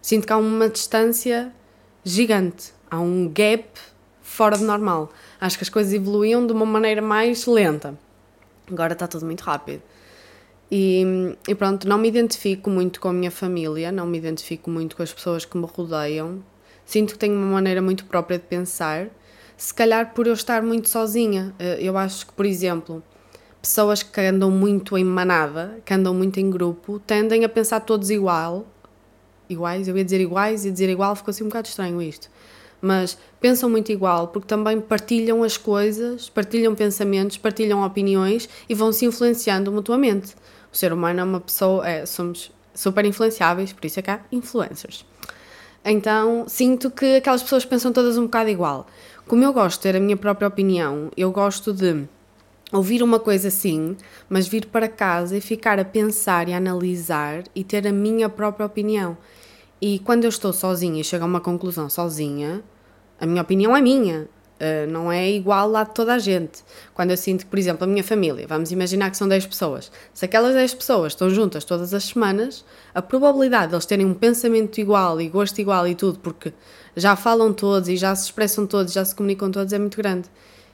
sinto 0.00 0.24
que 0.24 0.32
há 0.32 0.36
uma 0.36 0.68
distância 0.68 1.52
gigante, 2.04 2.72
há 2.88 3.00
um 3.00 3.28
gap 3.28 3.66
fora 4.22 4.56
de 4.56 4.62
normal. 4.62 5.10
Acho 5.40 5.58
que 5.58 5.64
as 5.64 5.68
coisas 5.68 5.92
evoluíam 5.92 6.46
de 6.46 6.52
uma 6.52 6.64
maneira 6.64 7.02
mais 7.02 7.44
lenta. 7.46 7.98
Agora 8.70 8.92
está 8.92 9.08
tudo 9.08 9.26
muito 9.26 9.40
rápido. 9.40 9.82
E, 10.70 11.36
e, 11.46 11.54
pronto, 11.54 11.88
não 11.88 11.98
me 11.98 12.08
identifico 12.08 12.68
muito 12.68 13.00
com 13.00 13.08
a 13.08 13.12
minha 13.12 13.30
família, 13.30 13.92
não 13.92 14.06
me 14.06 14.18
identifico 14.18 14.68
muito 14.68 14.96
com 14.96 15.02
as 15.02 15.12
pessoas 15.12 15.44
que 15.44 15.56
me 15.56 15.66
rodeiam. 15.66 16.42
Sinto 16.84 17.12
que 17.14 17.18
tenho 17.18 17.34
uma 17.34 17.52
maneira 17.52 17.80
muito 17.80 18.04
própria 18.04 18.38
de 18.38 18.44
pensar. 18.44 19.08
Se 19.56 19.72
calhar 19.72 20.12
por 20.12 20.26
eu 20.26 20.34
estar 20.34 20.62
muito 20.62 20.88
sozinha. 20.88 21.54
Eh, 21.58 21.78
eu 21.80 21.96
acho 21.96 22.26
que, 22.26 22.32
por 22.32 22.44
exemplo, 22.44 23.02
pessoas 23.62 24.02
que 24.02 24.20
andam 24.20 24.50
muito 24.50 24.96
em 24.98 25.04
manada, 25.04 25.80
que 25.84 25.94
andam 25.94 26.14
muito 26.14 26.38
em 26.38 26.50
grupo, 26.50 27.00
tendem 27.00 27.44
a 27.44 27.48
pensar 27.48 27.80
todos 27.80 28.10
igual. 28.10 28.66
Iguais, 29.48 29.88
eu 29.88 29.96
ia 29.96 30.04
dizer 30.04 30.20
iguais, 30.20 30.64
ia 30.64 30.72
dizer 30.72 30.88
igual, 30.88 31.14
ficou 31.16 31.30
assim 31.30 31.44
um 31.44 31.48
bocado 31.48 31.68
estranho 31.68 32.02
isto. 32.02 32.28
Mas 32.80 33.16
pensam 33.40 33.70
muito 33.70 33.90
igual 33.90 34.28
porque 34.28 34.46
também 34.46 34.80
partilham 34.80 35.42
as 35.42 35.56
coisas, 35.56 36.28
partilham 36.28 36.74
pensamentos, 36.74 37.36
partilham 37.36 37.84
opiniões 37.84 38.48
e 38.68 38.74
vão 38.74 38.92
se 38.92 39.04
influenciando 39.04 39.72
mutuamente. 39.72 40.34
O 40.76 40.78
ser 40.78 40.92
humano 40.92 41.20
é 41.20 41.24
uma 41.24 41.40
pessoa, 41.40 41.88
é, 41.88 42.04
somos 42.04 42.52
super 42.74 43.02
influenciáveis, 43.06 43.72
por 43.72 43.86
isso 43.86 43.98
é 43.98 44.02
que 44.02 44.10
há 44.10 44.20
influencers. 44.30 45.06
Então 45.82 46.44
sinto 46.46 46.90
que 46.90 47.16
aquelas 47.16 47.42
pessoas 47.42 47.64
pensam 47.64 47.94
todas 47.94 48.18
um 48.18 48.24
bocado 48.24 48.50
igual. 48.50 48.86
Como 49.26 49.42
eu 49.42 49.54
gosto 49.54 49.78
de 49.78 49.84
ter 49.84 49.96
a 49.96 50.00
minha 50.00 50.18
própria 50.18 50.46
opinião, 50.46 51.10
eu 51.16 51.32
gosto 51.32 51.72
de 51.72 52.06
ouvir 52.70 53.02
uma 53.02 53.18
coisa 53.18 53.48
assim, 53.48 53.96
mas 54.28 54.46
vir 54.46 54.66
para 54.66 54.86
casa 54.86 55.38
e 55.38 55.40
ficar 55.40 55.80
a 55.80 55.84
pensar 55.84 56.46
e 56.46 56.52
a 56.52 56.58
analisar 56.58 57.44
e 57.54 57.64
ter 57.64 57.86
a 57.86 57.92
minha 57.92 58.28
própria 58.28 58.66
opinião. 58.66 59.16
E 59.80 59.98
quando 60.00 60.24
eu 60.24 60.28
estou 60.28 60.52
sozinha 60.52 61.00
e 61.00 61.04
chego 61.04 61.24
a 61.24 61.26
uma 61.26 61.40
conclusão 61.40 61.88
sozinha, 61.88 62.62
a 63.18 63.24
minha 63.24 63.40
opinião 63.40 63.74
é 63.74 63.80
minha. 63.80 64.28
Uh, 64.58 64.90
não 64.90 65.12
é 65.12 65.30
igual 65.30 65.68
lá 65.68 65.84
de 65.84 65.92
toda 65.94 66.14
a 66.14 66.18
gente. 66.18 66.64
Quando 66.94 67.10
eu 67.10 67.16
sinto 67.16 67.44
que, 67.44 67.50
por 67.50 67.58
exemplo, 67.58 67.84
a 67.84 67.86
minha 67.86 68.02
família, 68.02 68.46
vamos 68.48 68.72
imaginar 68.72 69.10
que 69.10 69.16
são 69.18 69.28
10 69.28 69.46
pessoas, 69.46 69.92
se 70.14 70.24
aquelas 70.24 70.54
10 70.54 70.74
pessoas 70.74 71.12
estão 71.12 71.28
juntas 71.28 71.62
todas 71.62 71.92
as 71.92 72.04
semanas, 72.04 72.64
a 72.94 73.02
probabilidade 73.02 73.68
de 73.68 73.74
eles 73.74 73.84
terem 73.84 74.06
um 74.06 74.14
pensamento 74.14 74.78
igual 74.78 75.20
e 75.20 75.28
gosto 75.28 75.58
igual 75.60 75.86
e 75.86 75.94
tudo, 75.94 76.18
porque 76.20 76.54
já 76.96 77.14
falam 77.14 77.52
todos 77.52 77.90
e 77.90 77.96
já 77.98 78.14
se 78.14 78.24
expressam 78.24 78.66
todos, 78.66 78.94
já 78.94 79.04
se 79.04 79.14
comunicam 79.14 79.50
todos, 79.50 79.74
é 79.74 79.78
muito 79.78 79.98
grande. 79.98 80.28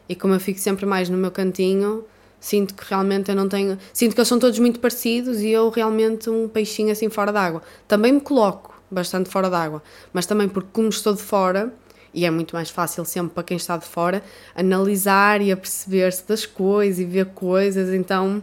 E 0.08 0.14
como 0.14 0.32
eu 0.32 0.40
fico 0.40 0.60
sempre 0.60 0.86
mais 0.86 1.08
no 1.08 1.18
meu 1.18 1.32
cantinho, 1.32 2.04
sinto 2.38 2.74
que 2.74 2.84
realmente 2.88 3.30
eu 3.30 3.34
não 3.34 3.48
tenho. 3.48 3.78
Sinto 3.92 4.14
que 4.14 4.20
eles 4.20 4.28
são 4.28 4.38
todos 4.38 4.58
muito 4.58 4.78
parecidos 4.78 5.40
e 5.40 5.50
eu 5.50 5.70
realmente 5.70 6.30
um 6.30 6.48
peixinho 6.48 6.92
assim 6.92 7.08
fora 7.08 7.32
d'água. 7.32 7.62
Também 7.88 8.12
me 8.12 8.20
coloco 8.20 8.72
bastante 8.90 9.30
fora 9.30 9.48
d'água, 9.48 9.82
mas 10.12 10.26
também 10.26 10.48
porque, 10.48 10.68
como 10.72 10.88
estou 10.88 11.14
de 11.14 11.22
fora 11.22 11.72
e 12.14 12.26
é 12.26 12.30
muito 12.30 12.54
mais 12.54 12.70
fácil 12.70 13.04
sempre 13.04 13.34
para 13.34 13.42
quem 13.42 13.56
está 13.56 13.76
de 13.76 13.86
fora 13.86 14.22
analisar 14.54 15.40
e 15.40 15.50
aperceber-se 15.50 16.26
das 16.26 16.44
coisas 16.44 16.98
e 16.98 17.04
ver 17.04 17.26
coisas. 17.26 17.92
Então, 17.94 18.42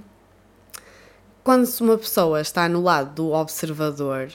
quando 1.44 1.68
uma 1.82 1.98
pessoa 1.98 2.42
está 2.42 2.68
no 2.68 2.82
lado 2.82 3.16
do 3.16 3.32
observador, 3.32 4.30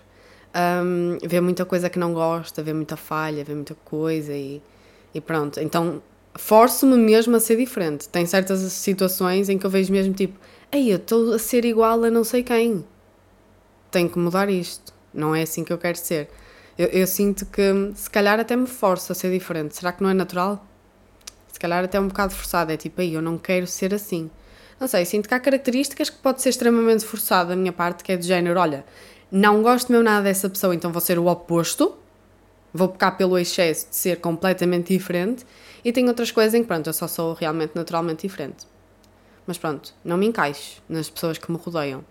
um, 0.55 1.19
vê 1.23 1.41
muita 1.41 1.65
coisa 1.65 1.91
que 1.91 1.99
não 1.99 2.15
gosta, 2.15 2.63
vê 2.63 2.73
muita 2.73 2.97
falha, 2.97 3.45
vê 3.45 3.55
muita 3.55 3.75
coisa 3.85 4.33
e, 4.33 4.63
e 5.13 5.21
pronto. 5.21 5.61
Então, 5.61 6.01
forço-me 6.35 6.97
mesmo 6.97 7.35
a 7.37 7.41
ser 7.41 7.57
diferente. 7.57 8.09
Tem 8.09 8.25
certas 8.27 8.61
situações 8.73 9.49
em 9.49 9.59
que 9.59 9.67
eu 9.67 9.71
vejo 9.71 9.93
mesmo 9.93 10.15
tipo, 10.15 10.39
ei, 10.71 10.93
eu 10.93 10.97
estou 10.97 11.35
a 11.35 11.39
ser 11.39 11.65
igual 11.65 12.03
a 12.05 12.11
não 12.11 12.25
sei 12.25 12.43
quem. 12.43 12.85
Tenho 13.91 14.09
que 14.09 14.19
mudar 14.19 14.49
isto. 14.49 14.93
Não 15.13 15.35
é 15.35 15.43
assim 15.43 15.63
que 15.65 15.73
eu 15.73 15.79
quero 15.79 15.97
ser. 15.97 16.29
Eu, 16.77 16.89
eu, 16.89 17.07
sinto 17.07 17.47
que 17.47 17.93
se 17.95 18.11
calhar 18.11 18.39
até 18.41 18.57
me 18.57 18.67
forço 18.67 19.13
a 19.13 19.15
ser 19.15 19.31
diferente. 19.31 19.77
Será 19.77 19.93
que 19.93 20.03
não 20.03 20.11
é 20.11 20.15
natural? 20.15 20.67
Se 21.53 21.59
calhar 21.59 21.85
até 21.85 21.99
é 21.99 22.01
um 22.01 22.09
bocado 22.09 22.35
forçado. 22.35 22.73
É 22.73 22.77
tipo, 22.77 23.01
aí 23.01 23.15
eu 23.15 23.23
não 23.23 23.39
quero 23.39 23.67
ser 23.67 23.95
assim. 23.95 24.31
Não 24.79 24.89
sei, 24.89 25.05
sinto 25.05 25.29
que 25.29 25.35
há 25.35 25.41
características 25.41 26.11
que 26.11 26.19
pode 26.19 26.43
ser 26.43 26.49
extremamente 26.49 27.05
forçado 27.05 27.51
da 27.51 27.57
minha 27.57 27.73
parte, 27.73 28.03
que 28.03 28.11
é 28.11 28.17
de 28.17 28.27
género, 28.27 28.59
olha, 28.59 28.85
não 29.31 29.63
gosto 29.63 29.91
mesmo 29.91 30.05
nada 30.05 30.25
dessa 30.25 30.51
pessoa, 30.51 30.75
então 30.75 30.93
vou 30.93 31.01
ser 31.01 31.19
o 31.19 31.27
oposto. 31.27 31.97
Vou 32.73 32.89
pecar 32.89 33.17
pelo 33.17 33.39
excesso 33.39 33.89
de 33.89 33.95
ser 33.95 34.21
completamente 34.21 34.93
diferente. 34.93 35.47
E 35.85 35.93
tem 35.93 36.09
outras 36.09 36.33
coisas 36.33 36.55
em 36.55 36.63
que, 36.63 36.67
pronto, 36.67 36.89
eu 36.89 36.93
só 36.93 37.07
sou 37.07 37.35
realmente 37.35 37.73
naturalmente 37.75 38.23
diferente. 38.23 38.67
Mas 39.47 39.59
pronto, 39.59 39.95
não 40.05 40.17
me 40.17 40.27
encaixo 40.27 40.83
nas 40.89 41.09
pessoas 41.09 41.39
que 41.39 41.51
me 41.53 41.59
rodeiam. 41.59 42.05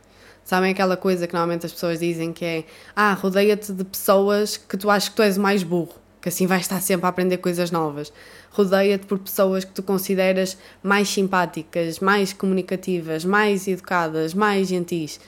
Sabem 0.43 0.71
aquela 0.71 0.97
coisa 0.97 1.25
que 1.25 1.33
normalmente 1.33 1.65
as 1.65 1.71
pessoas 1.71 1.99
dizem 1.99 2.33
que 2.33 2.43
é 2.43 2.63
ah, 2.95 3.13
rodeia-te 3.13 3.71
de 3.71 3.83
pessoas 3.83 4.57
que 4.57 4.77
tu 4.77 4.89
achas 4.89 5.09
que 5.09 5.15
tu 5.15 5.21
és 5.21 5.37
o 5.37 5.41
mais 5.41 5.63
burro, 5.63 5.95
que 6.21 6.29
assim 6.29 6.45
vais 6.45 6.61
estar 6.61 6.81
sempre 6.81 7.05
a 7.05 7.09
aprender 7.09 7.37
coisas 7.37 7.71
novas. 7.71 8.11
Rodeia-te 8.51 9.05
por 9.05 9.19
pessoas 9.19 9.63
que 9.63 9.71
tu 9.71 9.81
consideras 9.81 10.57
mais 10.81 11.09
simpáticas, 11.09 11.99
mais 11.99 12.33
comunicativas, 12.33 13.25
mais 13.25 13.67
educadas, 13.67 14.33
mais 14.33 14.67
gentis. 14.67 15.19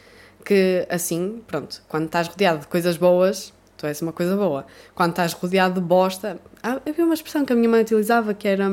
Que 0.43 0.85
assim, 0.89 1.41
pronto, 1.47 1.81
quando 1.87 2.05
estás 2.05 2.27
rodeado 2.27 2.59
de 2.59 2.67
coisas 2.67 2.97
boas, 2.97 3.51
tu 3.77 3.87
és 3.87 4.01
uma 4.01 4.11
coisa 4.11 4.35
boa. 4.35 4.65
Quando 4.93 5.11
estás 5.11 5.33
rodeado 5.33 5.75
de 5.75 5.81
bosta. 5.81 6.39
Havia 6.61 7.05
uma 7.05 7.13
expressão 7.13 7.45
que 7.45 7.53
a 7.53 7.55
minha 7.55 7.69
mãe 7.69 7.81
utilizava 7.81 8.33
que 8.33 8.47
era. 8.47 8.69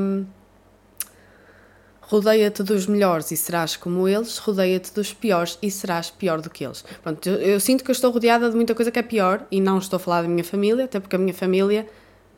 Rodeia-te 2.13 2.63
dos 2.63 2.87
melhores 2.87 3.31
e 3.31 3.39
serás 3.39 3.75
como 3.75 4.07
eles, 4.07 4.37
rodeia-te 4.37 4.93
dos 4.93 5.15
piores 5.15 5.59
e 5.63 5.71
serás 5.71 6.11
pior 6.11 6.43
do 6.43 6.51
que 6.51 6.63
eles. 6.63 6.85
Pronto, 7.03 7.27
eu, 7.27 7.37
eu, 7.37 7.59
sinto 7.59 7.83
que 7.83 7.91
eu 7.91 7.95
estou 7.95 8.11
rodeada 8.11 8.51
de 8.51 8.55
muita 8.55 8.75
coisa 8.75 8.91
que 8.91 8.99
é 8.99 9.03
pior 9.03 9.47
e 9.51 9.63
não 9.63 9.79
estou 9.79 9.97
a 9.97 9.99
falar 9.99 10.21
da 10.21 10.29
minha 10.29 10.45
família, 10.45 10.85
até 10.85 11.01
porque 11.01 11.17
a 11.17 11.19
minha 11.19 11.33
família, 11.33 11.89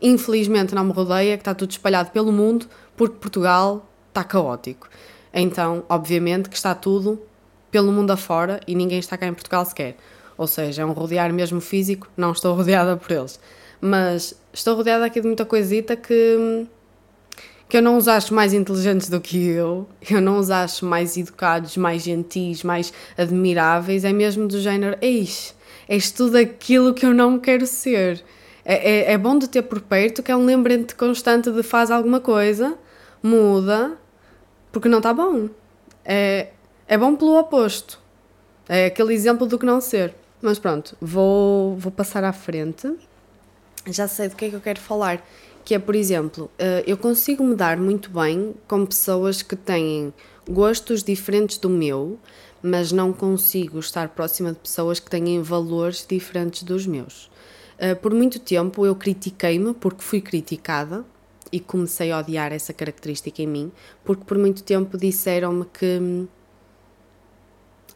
infelizmente, 0.00 0.76
não 0.76 0.84
me 0.84 0.92
rodeia, 0.92 1.36
que 1.36 1.40
está 1.40 1.52
tudo 1.56 1.72
espalhado 1.72 2.12
pelo 2.12 2.30
mundo, 2.30 2.66
porque 2.96 3.16
Portugal 3.16 3.84
está 4.10 4.22
caótico. 4.22 4.88
Então, 5.32 5.84
obviamente, 5.88 6.48
que 6.48 6.54
está 6.54 6.72
tudo 6.72 7.20
pelo 7.68 7.90
mundo 7.90 8.12
afora 8.12 8.60
e 8.68 8.76
ninguém 8.76 9.00
está 9.00 9.18
cá 9.18 9.26
em 9.26 9.34
Portugal 9.34 9.64
sequer. 9.64 9.96
Ou 10.38 10.46
seja, 10.46 10.82
é 10.82 10.86
um 10.86 10.92
rodear 10.92 11.32
mesmo 11.32 11.60
físico, 11.60 12.06
não 12.16 12.30
estou 12.30 12.54
rodeada 12.54 12.96
por 12.96 13.10
eles. 13.10 13.40
Mas 13.80 14.40
estou 14.52 14.76
rodeada 14.76 15.04
aqui 15.04 15.20
de 15.20 15.26
muita 15.26 15.44
coisita 15.44 15.96
que 15.96 16.36
hum, 16.38 16.66
que 17.74 17.78
eu 17.78 17.82
não 17.82 17.96
os 17.96 18.06
acho 18.06 18.32
mais 18.32 18.52
inteligentes 18.52 19.08
do 19.08 19.20
que 19.20 19.36
eu, 19.48 19.88
eu 20.08 20.20
não 20.20 20.38
os 20.38 20.48
acho 20.48 20.86
mais 20.86 21.16
educados, 21.16 21.76
mais 21.76 22.04
gentis, 22.04 22.62
mais 22.62 22.92
admiráveis, 23.18 24.04
é 24.04 24.12
mesmo 24.12 24.46
do 24.46 24.60
género, 24.60 24.96
eis, 25.02 25.56
és 25.88 26.12
tudo 26.12 26.36
aquilo 26.36 26.94
que 26.94 27.04
eu 27.04 27.12
não 27.12 27.36
quero 27.36 27.66
ser. 27.66 28.24
É, 28.64 29.08
é, 29.08 29.12
é 29.14 29.18
bom 29.18 29.36
de 29.36 29.48
ter 29.48 29.62
por 29.62 29.80
perto 29.80 30.22
que 30.22 30.30
é 30.30 30.36
um 30.36 30.44
lembrete 30.44 30.94
constante 30.94 31.50
de 31.50 31.64
faz 31.64 31.90
alguma 31.90 32.20
coisa, 32.20 32.78
muda, 33.20 33.98
porque 34.70 34.88
não 34.88 34.98
está 34.98 35.12
bom. 35.12 35.48
É, 36.04 36.50
é 36.86 36.96
bom 36.96 37.16
pelo 37.16 37.36
oposto. 37.36 37.98
É 38.68 38.86
aquele 38.86 39.12
exemplo 39.12 39.48
do 39.48 39.58
que 39.58 39.66
não 39.66 39.80
ser. 39.80 40.14
Mas 40.40 40.60
pronto, 40.60 40.96
vou, 41.00 41.76
vou 41.76 41.90
passar 41.90 42.22
à 42.22 42.32
frente. 42.32 42.88
Já 43.88 44.06
sei 44.06 44.28
do 44.28 44.36
que 44.36 44.44
é 44.44 44.50
que 44.50 44.54
eu 44.54 44.60
quero 44.60 44.78
falar 44.78 45.20
que 45.64 45.74
é, 45.74 45.78
por 45.78 45.94
exemplo, 45.94 46.50
eh, 46.58 46.84
eu 46.86 46.96
consigo 46.96 47.42
me 47.42 47.54
dar 47.54 47.78
muito 47.78 48.10
bem 48.10 48.54
com 48.68 48.84
pessoas 48.84 49.40
que 49.42 49.56
têm 49.56 50.12
gostos 50.48 51.02
diferentes 51.02 51.56
do 51.56 51.70
meu, 51.70 52.18
mas 52.62 52.92
não 52.92 53.12
consigo 53.12 53.78
estar 53.78 54.08
próxima 54.10 54.52
de 54.52 54.58
pessoas 54.58 55.00
que 55.00 55.10
têm 55.10 55.40
valores 55.42 56.06
diferentes 56.08 56.62
dos 56.62 56.86
meus. 56.86 57.30
Uh, 57.74 57.96
por 58.00 58.14
muito 58.14 58.38
tempo 58.38 58.86
eu 58.86 58.94
critiquei-me 58.94 59.74
porque 59.74 60.02
fui 60.02 60.20
criticada 60.20 61.04
e 61.50 61.58
comecei 61.60 62.12
a 62.12 62.20
odiar 62.20 62.52
essa 62.52 62.72
característica 62.72 63.42
em 63.42 63.46
mim, 63.46 63.72
porque 64.04 64.24
por 64.24 64.38
muito 64.38 64.62
tempo 64.62 64.96
disseram-me 64.96 65.64
que. 65.66 66.26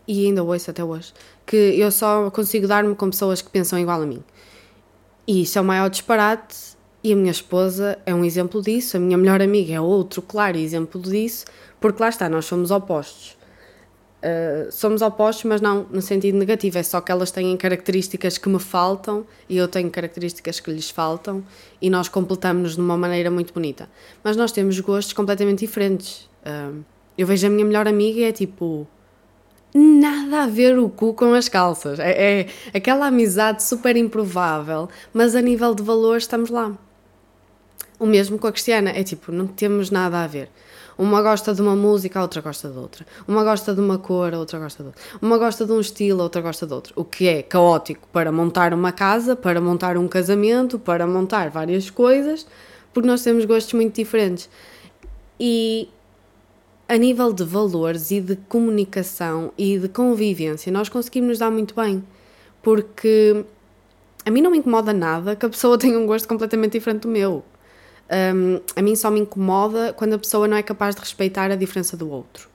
E 0.07 0.27
ainda 0.27 0.43
ouço 0.43 0.71
até 0.71 0.83
hoje, 0.83 1.13
que 1.47 1.57
eu 1.57 1.91
só 1.91 2.31
consigo 2.31 2.67
dar-me 2.67 2.95
com 2.95 3.11
pessoas 3.11 3.43
que 3.43 3.51
pensam 3.51 3.79
igual 3.79 4.03
a 4.03 4.07
mim. 4.07 4.23
E 5.27 5.43
isso 5.43 5.59
é 5.59 5.61
o 5.61 5.65
maior 5.65 5.91
disparate, 5.91 6.78
e 7.03 7.13
a 7.13 7.17
minha 7.17 7.31
esposa 7.31 7.99
é 8.05 8.15
um 8.15 8.25
exemplo 8.25 8.61
disso, 8.61 8.97
a 8.97 9.01
minha 9.01 9.17
melhor 9.17 9.41
amiga 9.41 9.75
é 9.75 9.81
outro 9.81 10.21
claro 10.21 10.57
exemplo 10.57 11.01
disso, 11.01 11.47
porque 11.81 12.03
lá 12.03 12.09
está, 12.09 12.29
nós 12.29 12.45
somos 12.45 12.71
opostos. 12.71 13.39
Uh, 14.19 14.73
somos 14.73 15.01
opostos, 15.01 15.45
mas 15.45 15.61
não 15.61 15.87
no 15.93 16.03
sentido 16.03 16.37
negativo, 16.37 16.77
é 16.77 16.83
só 16.83 17.01
que 17.01 17.13
elas 17.13 17.31
têm 17.31 17.57
características 17.57 18.37
que 18.37 18.49
me 18.49 18.59
faltam 18.59 19.25
e 19.49 19.57
eu 19.57 19.69
tenho 19.69 19.89
características 19.91 20.59
que 20.59 20.73
lhes 20.73 20.91
faltam 20.91 21.45
e 21.81 21.89
nós 21.89 22.09
completamos-nos 22.09 22.75
de 22.75 22.81
uma 22.81 22.97
maneira 22.97 23.31
muito 23.31 23.55
bonita. 23.55 23.89
Mas 24.25 24.37
nós 24.37 24.51
temos 24.51 24.81
gostos 24.81 25.13
completamente 25.13 25.61
diferentes. 25.61 26.29
Uh, 26.45 26.83
eu 27.17 27.29
vejo 27.29 27.47
a 27.47 27.51
minha 27.51 27.65
melhor 27.65 27.87
amiga 27.87 28.21
e 28.21 28.25
é 28.25 28.33
tipo. 28.33 28.87
Nada 29.73 30.45
a 30.45 30.47
ver 30.47 30.79
o 30.79 30.89
cu 30.89 31.13
com 31.15 31.35
as 31.35 31.49
calças. 31.49 32.01
É, 32.01 32.41
é 32.41 32.47
aquela 32.75 33.07
amizade 33.07 33.63
super 33.63 33.97
improvável, 33.97 34.89
mas 35.13 35.37
a 35.37 35.43
nível 35.43 35.75
de 35.75 35.83
valor 35.83 36.17
estamos 36.17 36.49
lá. 36.51 36.77
O 37.99 38.07
mesmo 38.07 38.39
com 38.39 38.47
a 38.47 38.53
Cristiana, 38.53 38.91
é 38.91 39.03
tipo, 39.03 39.33
não 39.33 39.47
temos 39.47 39.91
nada 39.91 40.23
a 40.23 40.27
ver. 40.27 40.49
Uma 40.97 41.23
gosta 41.23 41.55
de 41.55 41.61
uma 41.63 41.77
música, 41.77 42.19
a 42.19 42.23
outra 42.23 42.41
gosta 42.41 42.69
de 42.69 42.79
outra. 42.79 43.07
Uma 43.27 43.45
gosta 43.45 43.75
de 43.75 43.81
uma 43.81 43.99
cor, 43.99 44.35
a 44.35 44.39
outra 44.39 44.59
gosta 44.59 44.83
de 44.83 44.89
outra. 44.89 45.03
Uma 45.21 45.39
gosta 45.39 45.65
de 45.65 45.73
um 45.73 45.81
estilo, 45.81 46.21
a 46.21 46.25
outra 46.25 46.41
gosta 46.41 46.67
de 46.67 46.73
outro. 46.73 46.93
O 46.97 47.05
que 47.05 47.29
é 47.29 47.43
caótico 47.43 48.09
para 48.13 48.31
montar 48.31 48.73
uma 48.75 48.93
casa, 48.93 49.35
para 49.37 49.61
montar 49.61 49.97
um 49.97 50.09
casamento, 50.09 50.79
para 50.79 51.07
montar 51.07 51.51
várias 51.51 51.89
coisas, 51.91 52.47
porque 52.93 53.09
nós 53.09 53.23
temos 53.23 53.45
gostos 53.45 53.75
muito 53.75 53.95
diferentes. 53.95 54.49
E 55.39 55.89
a 56.89 56.97
nível 56.97 57.33
de 57.33 57.45
valores 57.45 58.11
e 58.11 58.21
de 58.21 58.37
comunicação 58.49 59.53
e 59.59 59.79
de 59.79 59.89
convivência, 59.89 60.73
nós 60.73 60.89
conseguimos 60.89 61.31
nos 61.31 61.39
dar 61.39 61.51
muito 61.51 61.75
bem. 61.75 62.03
Porque 62.61 63.45
a 64.25 64.31
mim 64.31 64.41
não 64.41 64.51
me 64.51 64.59
incomoda 64.59 64.93
nada 64.93 65.37
que 65.37 65.47
a 65.47 65.49
pessoa 65.49 65.77
tenha 65.79 65.99
um 65.99 66.07
gosto 66.07 66.27
completamente 66.27 66.73
diferente 66.73 67.03
do 67.03 67.09
meu 67.09 67.45
um, 68.11 68.61
a 68.75 68.83
mim 68.83 68.97
só 68.97 69.11
me 69.11 69.21
incomoda 69.21 69.93
quando 69.93 70.15
a 70.15 70.19
pessoa 70.19 70.49
não 70.49 70.57
é 70.57 70.63
capaz 70.63 70.95
de 70.95 71.01
respeitar 71.01 71.51
a 71.51 71.57
diferença 71.57 71.97
do 71.97 72.11
outro. 72.11 72.49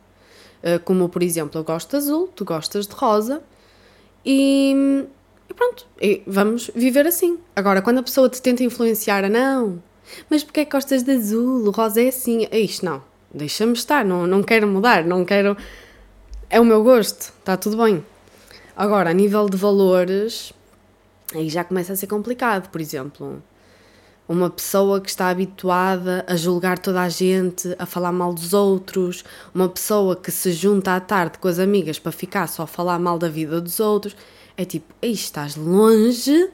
Uh, 0.64 0.80
como, 0.84 1.08
por 1.10 1.22
exemplo, 1.22 1.60
eu 1.60 1.64
gosto 1.64 1.92
de 1.92 1.98
azul, 1.98 2.30
tu 2.34 2.46
gostas 2.46 2.88
de 2.88 2.94
rosa 2.94 3.44
e, 4.26 5.06
e 5.50 5.54
pronto, 5.54 5.86
e 6.02 6.24
vamos 6.26 6.72
viver 6.74 7.06
assim. 7.06 7.38
Agora, 7.56 7.82
quando 7.82 8.00
a 8.00 8.04
pessoa 8.04 8.30
te 8.30 8.42
tenta 8.42 8.64
influenciar 8.64 9.24
a 9.24 9.30
não, 9.30 9.82
mas 10.30 10.44
porque 10.44 10.62
é 10.62 10.66
que 10.66 10.72
gostas 10.72 11.04
de 11.04 11.12
azul? 11.12 11.68
O 11.68 11.72
rosa 11.72 12.02
é 12.02 12.08
assim. 12.08 12.48
É 12.50 12.60
isto, 12.60 12.86
não. 12.86 13.04
Deixa-me 13.34 13.74
estar, 13.74 14.06
não, 14.06 14.28
não 14.28 14.44
quero 14.44 14.68
mudar, 14.68 15.04
não 15.04 15.26
quero. 15.26 15.58
É 16.50 16.60
o 16.60 16.66
meu 16.66 16.84
gosto, 16.84 17.34
está 17.40 17.58
tudo 17.58 17.78
bem. 17.84 18.06
Agora, 18.76 19.10
a 19.10 19.14
nível 19.14 19.50
de 19.50 19.58
valores, 19.58 20.54
aí 21.34 21.50
já 21.50 21.64
começa 21.64 21.94
a 21.94 21.96
ser 21.96 22.08
complicado. 22.08 22.70
Por 22.70 22.80
exemplo, 22.80 23.42
uma 24.34 24.50
pessoa 24.50 25.00
que 25.00 25.10
está 25.10 25.30
habituada 25.30 26.26
a 26.28 26.36
julgar 26.36 26.80
toda 26.80 27.02
a 27.02 27.10
gente, 27.10 27.76
a 27.78 27.86
falar 27.86 28.12
mal 28.12 28.34
dos 28.34 28.54
outros, 28.54 29.24
uma 29.54 29.70
pessoa 29.70 30.16
que 30.16 30.32
se 30.32 30.52
junta 30.52 30.96
à 30.96 31.00
tarde 31.00 31.38
com 31.38 31.48
as 31.48 31.60
amigas 31.60 32.00
para 32.00 32.12
ficar 32.12 32.48
só 32.48 32.64
a 32.64 32.68
falar 32.68 33.00
mal 33.00 33.18
da 33.18 33.30
vida 33.30 33.62
dos 33.62 33.80
outros, 33.80 34.16
é 34.58 34.66
tipo, 34.66 34.94
aí 35.02 35.14
estás 35.14 35.56
longe, 35.56 36.50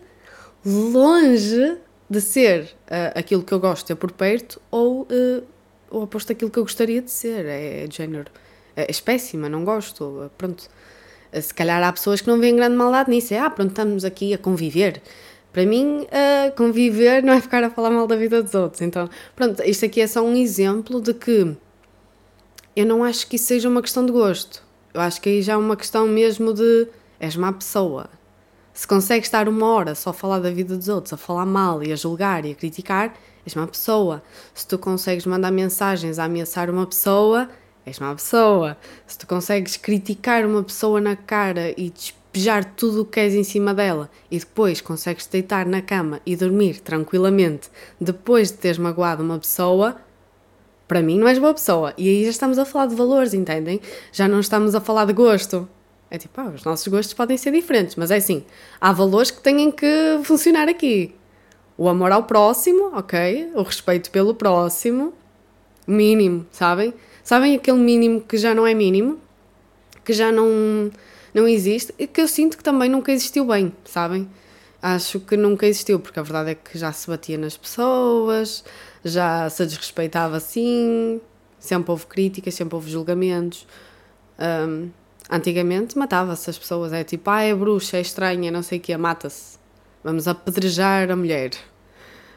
longe 0.66 1.78
de 2.10 2.22
ser 2.22 2.64
uh, 2.64 3.18
aquilo 3.18 3.44
que 3.44 3.54
eu 3.54 3.60
gosto 3.60 3.86
ter 3.86 3.96
por 3.96 4.12
perto 4.12 4.62
ou 4.72 5.04
uh, 5.04 5.44
o 5.92 6.04
oposto 6.04 6.30
daquilo 6.30 6.52
que 6.52 6.60
eu 6.60 6.64
gostaria 6.64 7.02
de 7.02 7.12
ser. 7.12 7.46
É, 7.46 7.84
é 7.84 7.88
de 7.88 7.98
género. 7.98 8.32
É, 8.76 8.84
é 8.84 8.94
péssima, 9.04 9.50
não 9.50 9.64
gosto. 9.64 10.32
Pronto. 10.38 10.68
Se 11.32 11.54
calhar 11.54 11.84
há 11.84 11.92
pessoas 11.94 12.22
que 12.22 12.28
não 12.28 12.40
veem 12.40 12.56
grande 12.56 12.76
maldade 12.76 13.10
nisso. 13.10 13.34
É, 13.34 13.40
ah, 13.40 13.50
pronto, 13.50 13.70
estamos 13.70 14.04
aqui 14.04 14.34
a 14.34 14.38
conviver. 14.38 15.02
Para 15.52 15.66
mim, 15.66 16.02
uh, 16.04 16.56
conviver 16.56 17.24
não 17.24 17.34
é 17.34 17.42
ficar 17.42 17.64
a 17.64 17.70
falar 17.70 17.90
mal 17.90 18.06
da 18.06 18.16
vida 18.16 18.42
dos 18.44 18.54
outros. 18.54 18.82
Então, 18.82 19.10
pronto, 19.36 19.64
isto 19.64 19.86
aqui 19.86 20.02
é 20.02 20.08
só 20.08 20.22
um 20.22 20.36
exemplo 20.36 21.02
de 21.02 21.14
que 21.14 21.56
eu 22.76 22.86
não 22.86 23.04
acho 23.04 23.28
que 23.28 23.36
isso 23.36 23.46
seja 23.46 23.68
uma 23.68 23.82
questão 23.82 24.06
de 24.06 24.12
gosto. 24.12 24.64
Eu 24.94 25.02
acho 25.02 25.20
que 25.20 25.30
aí 25.30 25.42
já 25.42 25.54
é 25.54 25.58
uma 25.58 25.76
questão 25.76 26.08
mesmo 26.08 26.54
de 26.54 26.88
és 27.20 27.36
má 27.36 27.52
pessoa. 27.52 28.10
Se 28.74 28.88
consegues 28.88 29.28
estar 29.28 29.50
uma 29.50 29.68
hora 29.68 29.94
só 29.96 30.12
a 30.12 30.14
falar 30.14 30.40
da 30.40 30.50
vida 30.52 30.78
dos 30.78 30.88
outros, 30.88 31.12
a 31.12 31.18
falar 31.18 31.46
mal 31.46 31.84
e 31.84 31.92
a 31.92 31.96
julgar 31.96 32.46
e 32.46 32.52
a 32.52 32.56
criticar, 32.56 33.14
és 33.46 33.54
má 33.56 33.68
pessoa. 33.68 34.24
Se 34.54 34.68
tu 34.68 34.78
consegues 34.78 35.26
mandar 35.26 35.52
mensagens 35.52 36.18
a 36.20 36.26
ameaçar 36.26 36.70
uma 36.70 36.86
pessoa, 36.86 37.50
és 37.86 38.00
má 38.00 38.14
pessoa. 38.16 38.78
Se 39.06 39.18
tu 39.18 39.28
consegues 39.28 39.76
criticar 39.76 40.46
uma 40.46 40.64
pessoa 40.64 41.02
na 41.02 41.16
cara 41.16 41.74
e 41.76 41.90
despejar 42.32 42.64
tudo 42.76 43.02
o 43.02 43.06
que 43.06 43.20
és 43.20 43.34
em 43.34 43.44
cima 43.44 43.74
dela 43.74 44.10
e 44.30 44.38
depois 44.38 44.82
consegues 44.82 45.26
deitar 45.26 45.66
na 45.66 45.82
cama 45.82 46.22
e 46.26 46.36
dormir 46.36 46.80
tranquilamente 46.80 47.70
depois 48.00 48.52
de 48.52 48.58
teres 48.58 48.78
magoado 48.78 49.24
uma 49.24 49.40
pessoa, 49.40 49.98
para 50.88 51.02
mim 51.02 51.20
não 51.20 51.28
és 51.28 51.40
boa 51.40 51.54
pessoa. 51.54 51.94
E 51.98 52.08
aí 52.08 52.24
já 52.24 52.30
estamos 52.30 52.58
a 52.58 52.66
falar 52.66 52.88
de 52.88 52.96
valores, 52.96 53.34
entendem? 53.34 53.82
Já 54.12 54.28
não 54.28 54.40
estamos 54.40 54.76
a 54.76 54.82
falar 54.82 55.06
de 55.06 55.14
gosto. 55.14 55.68
É 56.12 56.18
tipo, 56.18 56.40
ah, 56.42 56.52
os 56.56 56.64
nossos 56.64 56.88
gostos 56.88 57.14
podem 57.14 57.38
ser 57.38 57.52
diferentes, 57.52 57.96
mas 57.96 58.10
é 58.10 58.18
assim, 58.18 58.44
há 58.82 58.92
valores 58.92 59.30
que 59.30 59.42
têm 59.42 59.70
que 59.72 60.20
funcionar 60.24 60.68
aqui. 60.68 61.16
O 61.78 61.88
amor 61.88 62.12
ao 62.12 62.24
próximo, 62.24 62.92
ok? 62.96 63.52
O 63.56 63.62
respeito 63.62 64.10
pelo 64.10 64.34
próximo, 64.34 65.14
mínimo, 65.86 66.46
sabem? 66.52 66.94
Sabem 67.24 67.56
aquele 67.56 67.78
mínimo 67.78 68.22
que 68.22 68.38
já 68.38 68.56
não 68.56 68.66
é 68.66 68.74
mínimo? 68.74 69.20
Que 70.04 70.14
já 70.14 70.32
não 70.32 70.90
não 71.34 71.48
existe 71.48 71.94
e 71.98 72.08
que 72.08 72.22
eu 72.22 72.28
sinto 72.28 72.58
que 72.58 72.64
também 72.64 72.90
nunca 72.90 73.12
existiu 73.12 73.46
bem, 73.46 73.74
sabem? 73.86 74.30
Acho 74.82 75.20
que 75.20 75.36
nunca 75.36 75.66
existiu, 75.66 76.00
porque 76.00 76.20
a 76.20 76.24
verdade 76.24 76.52
é 76.52 76.56
que 76.56 76.78
já 76.78 76.92
se 76.92 77.08
batia 77.08 77.38
nas 77.38 77.58
pessoas, 77.58 78.64
já 79.04 79.50
se 79.50 79.66
desrespeitava 79.66 80.38
assim, 80.38 81.20
sempre 81.60 81.92
houve 81.92 82.06
críticas, 82.06 82.54
sempre 82.54 82.76
houve 82.76 82.90
julgamentos. 82.90 83.68
Um, 84.40 84.90
antigamente 85.30 85.98
matava-se 85.98 86.50
as 86.50 86.58
pessoas, 86.58 86.94
é 86.94 87.04
tipo, 87.04 87.30
ah, 87.30 87.42
é 87.42 87.54
bruxa, 87.54 87.98
é 87.98 88.02
estranha, 88.02 88.50
não 88.50 88.64
sei 88.64 88.80
o 88.80 88.82
que, 88.82 88.96
mata-se. 88.96 89.60
Vamos 90.04 90.28
apedrejar 90.28 91.12
a 91.12 91.16
mulher. 91.16 91.52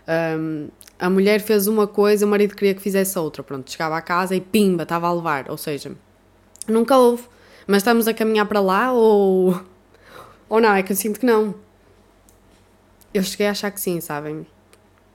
Um, 0.08 0.68
a 0.98 1.08
mulher 1.08 1.40
fez 1.40 1.66
uma 1.66 1.86
coisa, 1.86 2.26
o 2.26 2.28
marido 2.28 2.54
queria 2.54 2.74
que 2.74 2.80
fizesse 2.80 3.18
outra. 3.18 3.42
Pronto, 3.42 3.70
chegava 3.70 3.96
à 3.96 4.02
casa 4.02 4.34
e 4.34 4.40
pimba, 4.40 4.82
estava 4.82 5.06
a 5.08 5.12
levar. 5.12 5.50
Ou 5.50 5.56
seja, 5.56 5.92
nunca 6.68 6.96
houve. 6.96 7.24
Mas 7.66 7.78
estamos 7.78 8.08
a 8.08 8.14
caminhar 8.14 8.46
para 8.46 8.60
lá 8.60 8.92
ou. 8.92 9.60
Ou 10.48 10.60
não? 10.60 10.74
É 10.74 10.82
que 10.82 10.92
eu 10.92 10.96
sinto 10.96 11.20
que 11.20 11.26
não. 11.26 11.54
Eu 13.14 13.22
cheguei 13.22 13.46
a 13.46 13.50
achar 13.50 13.70
que 13.70 13.80
sim, 13.80 14.00
sabem? 14.00 14.46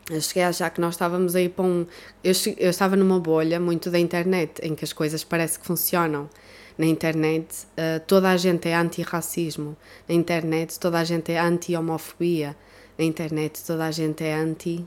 Eu 0.09 0.21
cheguei 0.21 0.43
a 0.43 0.49
achar 0.49 0.69
que 0.69 0.79
nós 0.79 0.93
estávamos 0.93 1.35
aí 1.35 1.49
para 1.49 1.65
um. 1.65 1.85
Eu, 2.23 2.33
cheguei, 2.33 2.65
eu 2.65 2.69
estava 2.69 2.95
numa 2.95 3.19
bolha 3.19 3.59
muito 3.59 3.89
da 3.89 3.99
internet, 3.99 4.61
em 4.63 4.73
que 4.73 4.85
as 4.85 4.93
coisas 4.93 5.23
parece 5.23 5.59
que 5.59 5.65
funcionam. 5.65 6.29
Na 6.77 6.85
internet, 6.85 7.65
uh, 7.73 7.99
toda 8.05 8.29
a 8.29 8.37
gente 8.37 8.69
é 8.69 8.75
anti-racismo. 8.75 9.75
Na 10.07 10.13
internet, 10.13 10.79
toda 10.79 10.99
a 10.99 11.03
gente 11.03 11.31
é 11.31 11.39
anti-homofobia. 11.39 12.55
Na 12.97 13.03
internet, 13.03 13.63
toda 13.65 13.85
a 13.85 13.91
gente 13.91 14.23
é 14.23 14.33
anti 14.33 14.85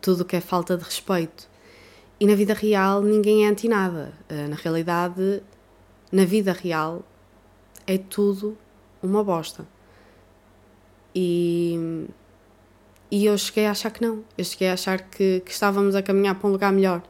tudo 0.00 0.24
que 0.24 0.36
é 0.36 0.40
falta 0.40 0.76
de 0.76 0.84
respeito. 0.84 1.48
E 2.18 2.26
na 2.26 2.34
vida 2.36 2.54
real, 2.54 3.02
ninguém 3.02 3.44
é 3.44 3.48
anti 3.48 3.68
nada. 3.68 4.12
Uh, 4.30 4.48
na 4.48 4.56
realidade, 4.56 5.42
na 6.10 6.24
vida 6.24 6.52
real 6.52 7.02
é 7.86 7.98
tudo 7.98 8.56
uma 9.02 9.22
bosta. 9.22 9.66
E, 11.14 12.06
e 13.10 13.24
eu 13.24 13.36
cheguei 13.38 13.66
a 13.66 13.70
achar 13.70 13.90
que 13.90 14.02
não. 14.02 14.24
Eu 14.36 14.44
cheguei 14.44 14.68
a 14.68 14.74
achar 14.74 15.00
que, 15.00 15.40
que 15.40 15.50
estávamos 15.50 15.94
a 15.94 16.02
caminhar 16.02 16.34
para 16.34 16.48
um 16.48 16.52
lugar 16.52 16.72
melhor. 16.72 17.02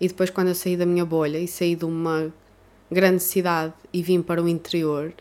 E 0.00 0.08
depois, 0.08 0.30
quando 0.30 0.48
eu 0.48 0.54
saí 0.54 0.76
da 0.76 0.84
minha 0.84 1.04
bolha 1.04 1.38
e 1.38 1.48
saí 1.48 1.74
de 1.74 1.84
uma 1.84 2.32
grande 2.90 3.22
cidade 3.22 3.72
e 3.92 4.02
vim 4.02 4.22
para 4.22 4.42
o 4.42 4.48
interior 4.48 5.12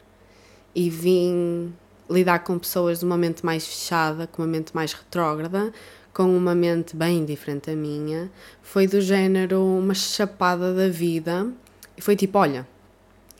e 0.76 0.90
vim 0.90 1.74
lidar 2.10 2.40
com 2.40 2.60
pessoas 2.60 3.00
de 3.00 3.06
uma 3.06 3.18
mente 3.18 3.46
mais 3.46 3.66
fechada, 3.66 4.28
com 4.28 4.42
uma 4.42 4.48
mente 4.48 4.76
mais 4.76 4.94
retrógrada, 4.94 5.72
com 6.14 6.36
uma 6.36 6.54
mente 6.54 6.96
bem 6.96 7.26
diferente 7.26 7.68
da 7.68 7.76
minha, 7.76 8.30
foi 8.62 8.88
do 8.88 9.02
género 9.02 9.64
uma 9.66 9.94
chapada 9.94 10.74
da 10.74 10.90
vida 10.90 11.48
e 11.98 12.02
foi 12.02 12.16
tipo: 12.16 12.38
olha, 12.38 12.68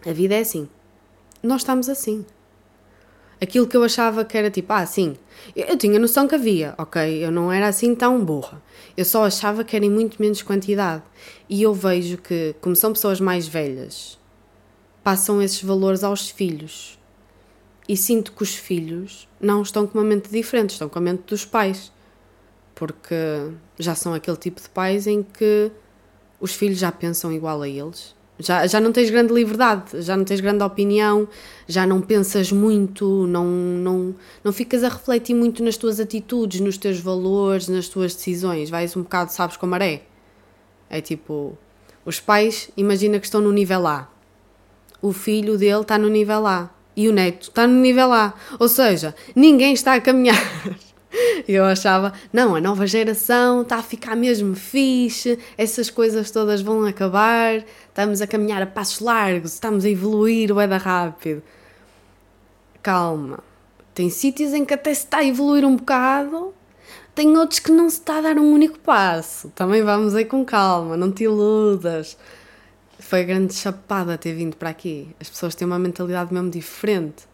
a 0.06 0.14
vida 0.14 0.36
é 0.36 0.40
assim. 0.42 0.70
Nós 1.42 1.62
estamos 1.62 1.90
assim. 1.90 2.26
Aquilo 3.42 3.68
que 3.68 3.76
eu 3.76 3.84
achava 3.84 4.24
que 4.24 4.38
era 4.38 4.50
tipo, 4.50 4.72
ah, 4.72 4.86
sim, 4.86 5.18
eu 5.56 5.78
tinha 5.78 6.00
noção 6.00 6.28
que 6.28 6.36
havia, 6.36 6.74
ok? 6.78 7.24
Eu 7.24 7.32
não 7.32 7.52
era 7.52 7.68
assim 7.68 7.94
tão 7.94 8.24
burra. 8.24 8.62
Eu 8.96 9.04
só 9.04 9.26
achava 9.26 9.64
que 9.64 9.76
era 9.76 9.86
em 9.86 9.90
muito 9.90 10.22
menos 10.22 10.42
quantidade. 10.42 11.04
E 11.50 11.62
eu 11.62 11.74
vejo 11.74 12.18
que, 12.18 12.56
como 12.62 12.76
são 12.76 12.94
pessoas 12.94 13.20
mais 13.20 13.48
velhas, 13.48 14.18
passam 15.04 15.42
esses 15.42 15.62
valores 15.62 16.04
aos 16.04 16.30
filhos. 16.30 16.98
e 17.88 17.96
sinto 17.96 18.32
que 18.32 18.42
os 18.42 18.56
filhos 18.56 19.28
não 19.40 19.62
estão 19.62 19.86
com 19.86 20.00
uma 20.00 20.04
mente 20.04 20.30
diferente, 20.30 20.72
estão 20.72 20.90
com 20.90 20.98
a 20.98 21.02
mente 21.02 21.24
dos 21.28 21.46
pais. 21.46 21.92
Porque 22.74 23.16
já 23.78 23.96
são 23.96 24.14
aquele 24.14 24.38
tipo 24.38 24.62
de 24.62 24.70
pais 24.70 25.08
em 25.08 25.24
que 25.24 25.72
os 26.40 26.54
filhos 26.54 26.80
já 26.80 26.92
pensam 26.92 27.32
igual 27.32 27.62
a 27.62 27.70
eles. 27.70 28.16
Já, 28.38 28.68
já 28.68 28.82
não 28.82 28.92
tens 28.92 29.10
grande 29.10 29.34
liberdade, 29.34 30.02
já 30.02 30.18
não 30.18 30.26
tens 30.26 30.42
grande 30.42 30.62
opinião, 30.62 31.28
já 31.68 31.88
não 31.88 32.02
pensas 32.02 32.52
muito, 32.52 33.26
não, 33.28 33.46
não, 33.46 34.16
não 34.44 34.52
ficas 34.52 34.84
a 34.84 34.90
refletir 34.90 35.34
muito 35.34 35.64
nas 35.64 35.78
tuas 35.78 36.02
atitudes, 36.02 36.60
nos 36.60 36.78
teus 36.78 37.00
valores, 37.00 37.70
nas 37.70 37.88
tuas 37.88 38.14
decisões. 38.14 38.70
Vais 38.70 38.96
um 38.96 39.04
bocado, 39.04 39.32
sabes, 39.32 39.56
com 39.56 39.66
a 39.66 39.70
maré. 39.70 40.04
É 40.90 41.00
tipo, 41.00 41.58
os 42.06 42.20
pais, 42.20 42.70
imagina 42.76 43.20
que 43.20 43.26
estão 43.26 43.40
no 43.40 43.52
nível 43.52 43.88
A. 43.88 44.10
O 45.02 45.14
filho 45.14 45.58
dele 45.58 45.82
está 45.82 45.98
no 45.98 46.10
nível 46.10 46.46
A. 46.46 46.70
E 46.96 47.08
o 47.10 47.14
neto 47.14 47.50
está 47.50 47.66
no 47.68 47.80
nível 47.80 48.12
A. 48.12 48.34
Ou 48.60 48.68
seja, 48.68 49.16
ninguém 49.36 49.74
está 49.74 49.94
a 49.94 50.02
caminhar. 50.02 50.36
Eu 51.48 51.66
achava, 51.66 52.14
não, 52.32 52.56
a 52.56 52.62
nova 52.62 52.86
geração 52.88 53.62
está 53.62 53.78
a 53.78 53.84
ficar 53.84 54.16
mesmo 54.16 54.56
fixe, 54.56 55.40
essas 55.58 55.90
coisas 55.90 56.32
todas 56.32 56.62
vão 56.62 56.86
acabar, 56.86 57.64
estamos 57.88 58.22
a 58.22 58.28
caminhar 58.28 58.62
a 58.62 58.66
passos 58.66 59.00
largos, 59.00 59.54
estamos 59.54 59.86
a 59.86 59.90
evoluir, 59.90 60.52
o 60.52 60.68
da 60.68 60.78
rápido. 60.78 61.42
Calma. 62.82 63.40
Tem 63.94 64.10
sítios 64.10 64.54
em 64.54 64.66
que 64.66 64.74
até 64.74 64.94
se 64.94 65.06
está 65.06 65.20
a 65.20 65.26
evoluir 65.26 65.66
um 65.66 65.78
bocado, 65.78 66.54
tem 67.14 67.36
outros 67.38 67.60
que 67.60 67.72
não 67.72 67.90
se 67.90 68.00
está 68.00 68.18
a 68.18 68.22
dar 68.22 68.38
um 68.38 68.52
único 68.52 68.78
passo. 68.80 69.50
Também 69.56 69.82
vamos 69.84 70.14
aí 70.16 70.26
com 70.26 70.44
calma, 70.44 70.98
não 70.98 71.12
te 71.12 71.24
iludas. 71.24 72.18
Foi 73.00 73.24
grande 73.24 73.54
chapada 73.54 74.18
ter 74.18 74.34
vindo 74.34 74.58
para 74.58 74.70
aqui. 74.70 75.16
As 75.20 75.30
pessoas 75.30 75.56
têm 75.56 75.66
uma 75.66 75.80
mentalidade 75.80 76.34
mesmo 76.34 76.50
diferente. 76.50 77.26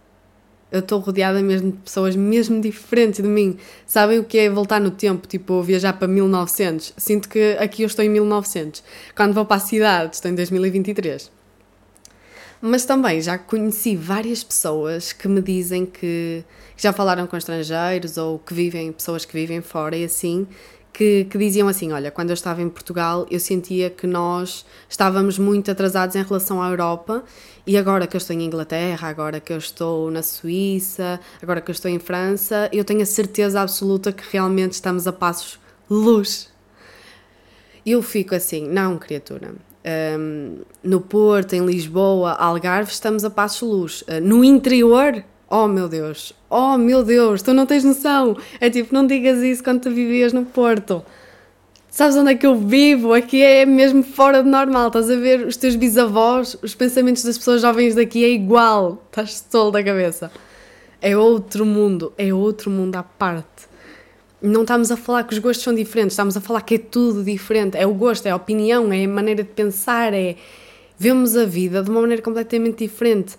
Eu 0.72 0.80
estou 0.80 1.00
rodeada 1.00 1.42
mesmo 1.42 1.72
de 1.72 1.78
pessoas 1.80 2.16
mesmo 2.16 2.62
diferentes 2.62 3.22
de 3.22 3.28
mim. 3.28 3.58
Sabem 3.86 4.20
o 4.20 4.24
que 4.24 4.38
é 4.38 4.50
voltar 4.50 4.80
no 4.80 4.90
tempo, 4.90 5.28
tipo 5.28 5.62
viajar 5.62 5.94
para 5.94 6.08
1900? 6.08 6.94
Sinto 6.96 7.28
que 7.28 7.58
aqui 7.60 7.84
eu 7.84 7.88
estou 7.88 8.06
em 8.06 8.10
1900. 8.10 8.82
Quando 9.14 9.34
vou 9.34 9.46
para 9.46 9.58
a 9.58 9.60
cidade, 9.60 10.16
estou 10.16 10.32
em 10.32 10.36
2023. 10.36 11.30
Mas 12.62 12.86
também 12.86 13.20
já 13.20 13.38
conheci 13.38 13.96
várias 13.96 14.44
pessoas 14.44 15.12
que 15.12 15.28
me 15.28 15.42
dizem 15.42 15.86
que 15.86 16.44
já 16.78 16.94
falaram 16.94 17.28
com 17.28 17.36
estrangeiros 17.36 18.18
ou 18.18 18.40
que 18.40 18.54
vivem, 18.54 18.92
pessoas 18.92 19.26
que 19.26 19.34
vivem 19.34 19.62
fora 19.62 19.98
e 19.98 20.06
assim, 20.06 20.48
que, 20.94 21.26
que, 21.26 21.38
diziam 21.38 21.68
assim: 21.68 21.92
Olha, 21.92 22.12
quando 22.12 22.30
eu 22.30 22.34
estava 22.34 22.62
em 22.62 22.70
Portugal, 22.70 23.26
eu 23.30 23.40
sentia 23.40 23.90
que 23.90 24.06
nós 24.06 24.66
estávamos 24.90 25.38
muito 25.38 25.72
atrasados 25.72 26.16
em 26.16 26.24
relação 26.24 26.62
à 26.62 26.70
Europa, 26.70 27.24
e 27.66 27.78
agora 27.78 28.08
que 28.08 28.16
eu 28.16 28.20
estou 28.20 28.36
em 28.36 28.44
Inglaterra, 28.44 29.08
agora 29.08 29.40
que 29.40 29.54
eu 29.54 29.58
estou 29.58 30.10
na 30.10 30.24
Suíça, 30.24 31.20
agora 31.42 31.62
que 31.62 31.70
eu 31.70 31.74
estou 31.74 31.90
em 31.90 32.00
França, 32.00 32.70
eu 32.74 32.84
tenho 32.84 33.02
a 33.02 33.06
certeza 33.06 33.62
absoluta 33.62 34.12
que 34.12 34.24
realmente 34.32 34.74
estamos 34.74 35.08
a 35.08 35.14
passos 35.14 35.60
luz. 35.90 36.50
Eu 37.86 38.02
fico 38.02 38.36
assim: 38.36 38.68
Não, 38.68 38.98
criatura, 38.98 39.54
um, 40.20 40.60
no 40.84 41.02
Porto, 41.02 41.54
em 41.54 41.66
Lisboa, 41.66 42.34
Algarve, 42.34 42.92
estamos 42.92 43.24
a 43.24 43.30
passos 43.30 43.68
luz. 43.68 44.02
Uh, 44.04 44.22
no 44.22 44.44
interior, 44.44 45.24
oh 45.52 45.68
meu 45.68 45.90
Deus, 45.90 46.34
oh 46.50 46.78
meu 46.78 47.04
Deus, 47.04 47.42
tu 47.42 47.54
não 47.54 47.66
tens 47.66 47.84
noção. 47.84 48.38
É 48.60 48.70
tipo, 48.70 48.94
não 48.94 49.06
digas 49.06 49.40
isso 49.40 49.64
quando 49.64 49.82
tu 49.82 49.92
vivias 49.92 50.34
no 50.34 50.46
Porto. 50.46 51.04
Sabes 51.90 52.16
onde 52.16 52.32
é 52.32 52.36
que 52.36 52.48
eu 52.48 52.56
vivo? 52.56 53.14
Aqui 53.14 53.42
é 53.44 53.66
mesmo 53.66 54.02
fora 54.02 54.42
de 54.42 54.50
normal. 54.50 54.88
Estás 54.88 55.10
a 55.10 55.16
ver 55.16 55.46
os 55.46 55.58
teus 55.58 55.76
bisavós, 55.76 56.58
os 56.64 56.74
pensamentos 56.74 57.24
das 57.24 57.38
pessoas 57.38 57.62
jovens 57.62 57.96
daqui 57.96 58.24
é 58.24 58.30
igual. 58.30 59.04
Estás 59.10 59.42
tolo 59.42 59.72
da 59.72 59.84
cabeça. 59.84 60.32
É 61.02 61.18
outro 61.18 61.66
mundo, 61.66 62.14
é 62.18 62.34
outro 62.34 62.72
mundo 62.72 62.96
à 62.96 63.04
parte 63.04 63.70
não 64.42 64.62
estamos 64.62 64.92
a 64.92 64.98
falar 64.98 65.24
que 65.24 65.34
os 65.34 65.40
gostos 65.40 65.64
são 65.64 65.74
diferentes, 65.74 66.14
estamos 66.14 66.36
a 66.36 66.42
falar 66.42 66.62
que 66.62 66.76
é 66.76 66.78
tudo 66.80 67.24
diferente. 67.24 67.78
É 67.78 67.86
o 67.86 67.94
gosto, 67.94 68.26
é 68.26 68.32
a 68.32 68.36
opinião, 68.36 68.92
é 68.92 69.06
a 69.06 69.08
maneira 69.08 69.44
de 69.44 69.50
pensar, 69.50 70.14
é. 70.14 70.36
Vemos 70.98 71.36
a 71.38 71.46
vida 71.46 71.84
de 71.84 71.90
uma 71.90 72.02
maneira 72.02 72.22
completamente 72.22 72.80
diferente. 72.80 73.38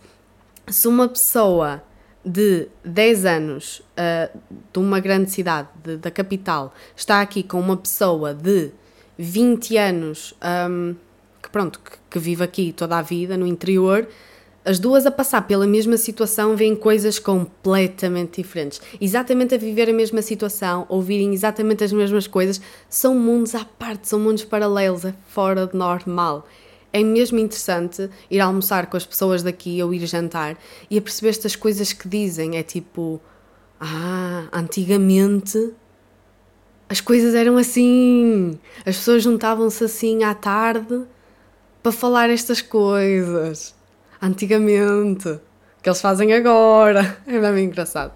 Se 0.68 0.86
uma 0.86 1.08
pessoa 1.08 1.82
de 2.24 2.68
10 2.84 3.24
anos 3.24 3.82
uh, 3.98 4.38
de 4.72 4.78
uma 4.78 5.00
grande 5.00 5.30
cidade, 5.30 5.68
de, 5.82 5.96
da 5.96 6.10
capital, 6.10 6.72
está 6.96 7.20
aqui 7.20 7.42
com 7.42 7.58
uma 7.60 7.76
pessoa 7.76 8.32
de 8.32 8.70
20 9.18 9.76
anos 9.76 10.34
um, 10.70 10.94
que, 11.42 11.50
pronto, 11.50 11.80
que, 11.80 11.92
que 12.10 12.18
vive 12.18 12.44
aqui 12.44 12.72
toda 12.72 12.98
a 12.98 13.02
vida 13.02 13.36
no 13.36 13.46
interior 13.46 14.06
as 14.64 14.78
duas 14.78 15.06
a 15.06 15.10
passar 15.10 15.42
pela 15.42 15.66
mesma 15.66 15.96
situação 15.96 16.54
veem 16.54 16.76
coisas 16.76 17.18
completamente 17.18 18.40
diferentes. 18.40 18.80
Exatamente 19.00 19.54
a 19.54 19.58
viver 19.58 19.90
a 19.90 19.92
mesma 19.92 20.22
situação, 20.22 20.86
ouvirem 20.88 21.32
exatamente 21.32 21.82
as 21.82 21.92
mesmas 21.92 22.28
coisas, 22.28 22.60
são 22.88 23.14
mundos 23.14 23.54
à 23.56 23.64
parte, 23.64 24.08
são 24.08 24.20
mundos 24.20 24.44
paralelos, 24.44 25.04
é 25.04 25.14
fora 25.28 25.66
de 25.66 25.76
normal. 25.76 26.46
É 26.92 27.02
mesmo 27.02 27.38
interessante 27.38 28.10
ir 28.30 28.40
almoçar 28.40 28.86
com 28.86 28.96
as 28.96 29.06
pessoas 29.06 29.42
daqui 29.42 29.82
ou 29.82 29.94
ir 29.94 30.06
jantar 30.06 30.58
e 30.90 30.98
a 30.98 31.02
perceber 31.02 31.30
estas 31.30 31.56
coisas 31.56 31.92
que 31.92 32.08
dizem. 32.08 32.56
É 32.56 32.62
tipo, 32.62 33.20
ah, 33.80 34.48
antigamente 34.52 35.72
as 36.88 37.00
coisas 37.00 37.34
eram 37.34 37.56
assim. 37.56 38.58
As 38.80 38.96
pessoas 38.96 39.22
juntavam-se 39.22 39.82
assim 39.82 40.24
à 40.24 40.34
tarde 40.34 41.04
para 41.82 41.90
falar 41.90 42.28
estas 42.28 42.60
coisas 42.60 43.74
antigamente, 44.20 45.40
que 45.82 45.88
eles 45.88 46.00
fazem 46.00 46.32
agora. 46.32 47.18
É 47.26 47.52
bem 47.52 47.64
engraçado. 47.64 48.12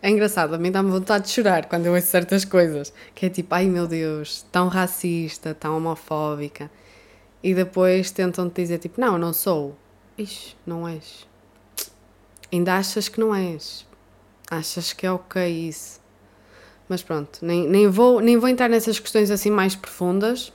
É 0.00 0.10
engraçado, 0.10 0.54
a 0.54 0.58
mim 0.58 0.70
dá-me 0.70 0.90
vontade 0.90 1.24
de 1.24 1.30
chorar 1.30 1.66
quando 1.66 1.86
eu 1.86 1.94
ouço 1.94 2.06
certas 2.06 2.44
coisas. 2.44 2.92
Que 3.14 3.26
é 3.26 3.30
tipo, 3.30 3.54
ai 3.54 3.66
meu 3.66 3.86
Deus, 3.86 4.46
tão 4.52 4.68
racista, 4.68 5.54
tão 5.54 5.76
homofóbica. 5.76 6.70
E 7.44 7.54
depois 7.54 8.10
tentam-te 8.10 8.62
dizer 8.62 8.78
tipo, 8.78 8.98
não, 8.98 9.18
não 9.18 9.34
sou. 9.34 9.76
Ixi, 10.16 10.56
não 10.66 10.88
és. 10.88 11.28
Ainda 12.50 12.78
achas 12.78 13.06
que 13.06 13.20
não 13.20 13.34
és. 13.34 13.86
Achas 14.50 14.94
que 14.94 15.06
é 15.06 15.12
ok 15.12 15.46
isso. 15.68 16.00
Mas 16.88 17.02
pronto, 17.02 17.38
nem, 17.42 17.68
nem, 17.68 17.86
vou, 17.86 18.20
nem 18.20 18.38
vou 18.38 18.48
entrar 18.48 18.70
nessas 18.70 18.98
questões 18.98 19.30
assim 19.30 19.50
mais 19.50 19.76
profundas 19.76 20.52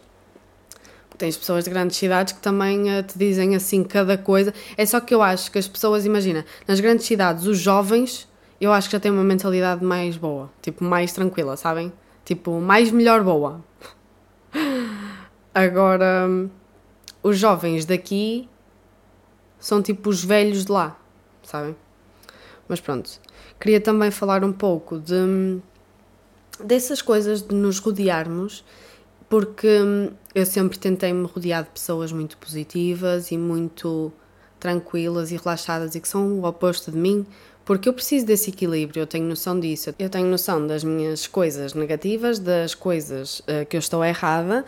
tens 1.19 1.35
pessoas 1.35 1.65
de 1.65 1.69
grandes 1.69 1.97
cidades 1.97 2.33
que 2.33 2.39
também 2.39 2.97
uh, 2.97 3.03
te 3.03 3.19
dizem 3.19 3.53
assim 3.53 3.83
cada 3.83 4.17
coisa. 4.17 4.53
É 4.77 4.85
só 4.85 5.01
que 5.01 5.13
eu 5.13 5.21
acho 5.21 5.51
que 5.51 5.59
as 5.59 5.67
pessoas, 5.67 6.05
imagina, 6.05 6.45
nas 6.65 6.79
grandes 6.79 7.05
cidades, 7.05 7.45
os 7.45 7.59
jovens, 7.59 8.25
eu 8.59 8.71
acho 8.71 8.87
que 8.87 8.93
já 8.93 8.99
têm 9.01 9.11
uma 9.11 9.23
mentalidade 9.23 9.83
mais 9.83 10.15
boa, 10.15 10.49
tipo, 10.61 10.83
mais 10.83 11.11
tranquila, 11.11 11.57
sabem? 11.57 11.91
Tipo, 12.23 12.59
mais 12.61 12.89
melhor 12.89 13.21
boa. 13.21 13.61
Agora, 15.53 16.49
os 17.21 17.37
jovens 17.37 17.85
daqui 17.85 18.47
são 19.59 19.81
tipo 19.81 20.09
os 20.09 20.23
velhos 20.23 20.65
de 20.65 20.71
lá, 20.71 20.97
sabem? 21.43 21.75
Mas 22.67 22.79
pronto, 22.79 23.09
queria 23.59 23.81
também 23.81 24.11
falar 24.11 24.43
um 24.43 24.53
pouco 24.53 24.99
de 24.99 25.59
dessas 26.63 27.01
coisas 27.01 27.41
de 27.41 27.55
nos 27.55 27.79
rodearmos 27.79 28.63
porque 29.29 29.81
hum, 29.81 30.11
eu 30.33 30.45
sempre 30.45 30.77
tentei 30.77 31.13
me 31.13 31.25
rodear 31.27 31.63
de 31.63 31.69
pessoas 31.69 32.11
muito 32.11 32.35
positivas 32.37 33.31
e 33.31 33.37
muito 33.37 34.11
tranquilas 34.59 35.31
e 35.31 35.37
relaxadas 35.37 35.95
e 35.95 36.01
que 36.01 36.07
são 36.07 36.39
o 36.39 36.45
oposto 36.45 36.91
de 36.91 36.97
mim, 36.97 37.25
porque 37.63 37.87
eu 37.87 37.93
preciso 37.93 38.25
desse 38.25 38.49
equilíbrio, 38.49 39.01
eu 39.01 39.07
tenho 39.07 39.25
noção 39.25 39.57
disso. 39.59 39.93
Eu 39.97 40.09
tenho 40.09 40.27
noção 40.27 40.65
das 40.65 40.83
minhas 40.83 41.27
coisas 41.27 41.75
negativas, 41.75 42.39
das 42.39 42.73
coisas 42.73 43.39
uh, 43.41 43.65
que 43.69 43.77
eu 43.77 43.79
estou 43.79 44.03
errada 44.03 44.65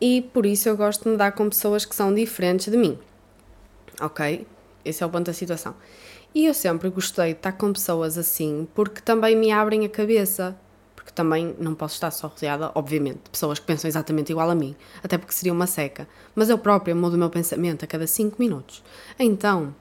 e 0.00 0.22
por 0.32 0.46
isso 0.46 0.68
eu 0.68 0.76
gosto 0.76 1.04
de 1.04 1.10
me 1.10 1.16
dar 1.16 1.32
com 1.32 1.48
pessoas 1.48 1.84
que 1.84 1.94
são 1.94 2.14
diferentes 2.14 2.70
de 2.70 2.76
mim. 2.76 2.98
Ok? 4.00 4.46
Esse 4.84 5.02
é 5.02 5.06
o 5.06 5.10
ponto 5.10 5.26
da 5.26 5.32
situação. 5.32 5.74
E 6.34 6.46
eu 6.46 6.54
sempre 6.54 6.88
gostei 6.88 7.32
de 7.32 7.38
estar 7.38 7.52
com 7.52 7.72
pessoas 7.72 8.16
assim 8.16 8.66
porque 8.74 9.00
também 9.00 9.36
me 9.36 9.50
abrem 9.50 9.84
a 9.84 9.88
cabeça 9.88 10.56
porque 11.10 11.12
também 11.12 11.56
não 11.58 11.74
posso 11.74 11.94
estar 11.94 12.10
só 12.10 12.28
rodeada, 12.28 12.70
obviamente, 12.74 13.20
de 13.24 13.30
pessoas 13.30 13.58
que 13.58 13.66
pensam 13.66 13.88
exatamente 13.88 14.30
igual 14.30 14.48
a 14.50 14.54
mim, 14.54 14.76
até 15.02 15.18
porque 15.18 15.32
seria 15.32 15.52
uma 15.52 15.66
seca. 15.66 16.06
Mas 16.34 16.48
eu 16.48 16.58
própria 16.58 16.94
mudo 16.94 17.14
o 17.14 17.18
meu 17.18 17.30
pensamento 17.30 17.84
a 17.84 17.88
cada 17.88 18.06
5 18.06 18.36
minutos. 18.38 18.82
Então, 19.18 19.74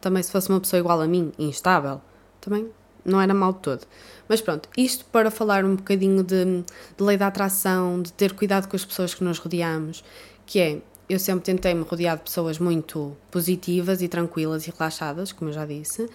também 0.00 0.22
se 0.22 0.30
fosse 0.30 0.48
uma 0.50 0.60
pessoa 0.60 0.78
igual 0.78 1.00
a 1.00 1.06
mim, 1.06 1.32
instável, 1.38 2.00
também 2.40 2.70
não 3.04 3.20
era 3.20 3.34
mal 3.34 3.54
todo. 3.54 3.86
Mas 4.28 4.40
pronto, 4.40 4.68
isto 4.76 5.04
para 5.06 5.30
falar 5.30 5.64
um 5.64 5.76
bocadinho 5.76 6.22
de, 6.22 6.64
de 6.96 7.02
lei 7.02 7.16
da 7.16 7.28
atração, 7.28 8.02
de 8.02 8.12
ter 8.12 8.34
cuidado 8.34 8.68
com 8.68 8.76
as 8.76 8.84
pessoas 8.84 9.14
que 9.14 9.24
nos 9.24 9.38
rodeamos, 9.38 10.04
que 10.44 10.60
é, 10.60 10.78
eu 11.08 11.18
sempre 11.18 11.44
tentei 11.44 11.74
me 11.74 11.82
rodear 11.82 12.16
de 12.16 12.24
pessoas 12.24 12.58
muito 12.58 13.16
positivas 13.30 14.02
e 14.02 14.08
tranquilas 14.08 14.66
e 14.66 14.70
relaxadas, 14.70 15.32
como 15.32 15.50
eu 15.50 15.54
já 15.54 15.64
disse, 15.64 16.08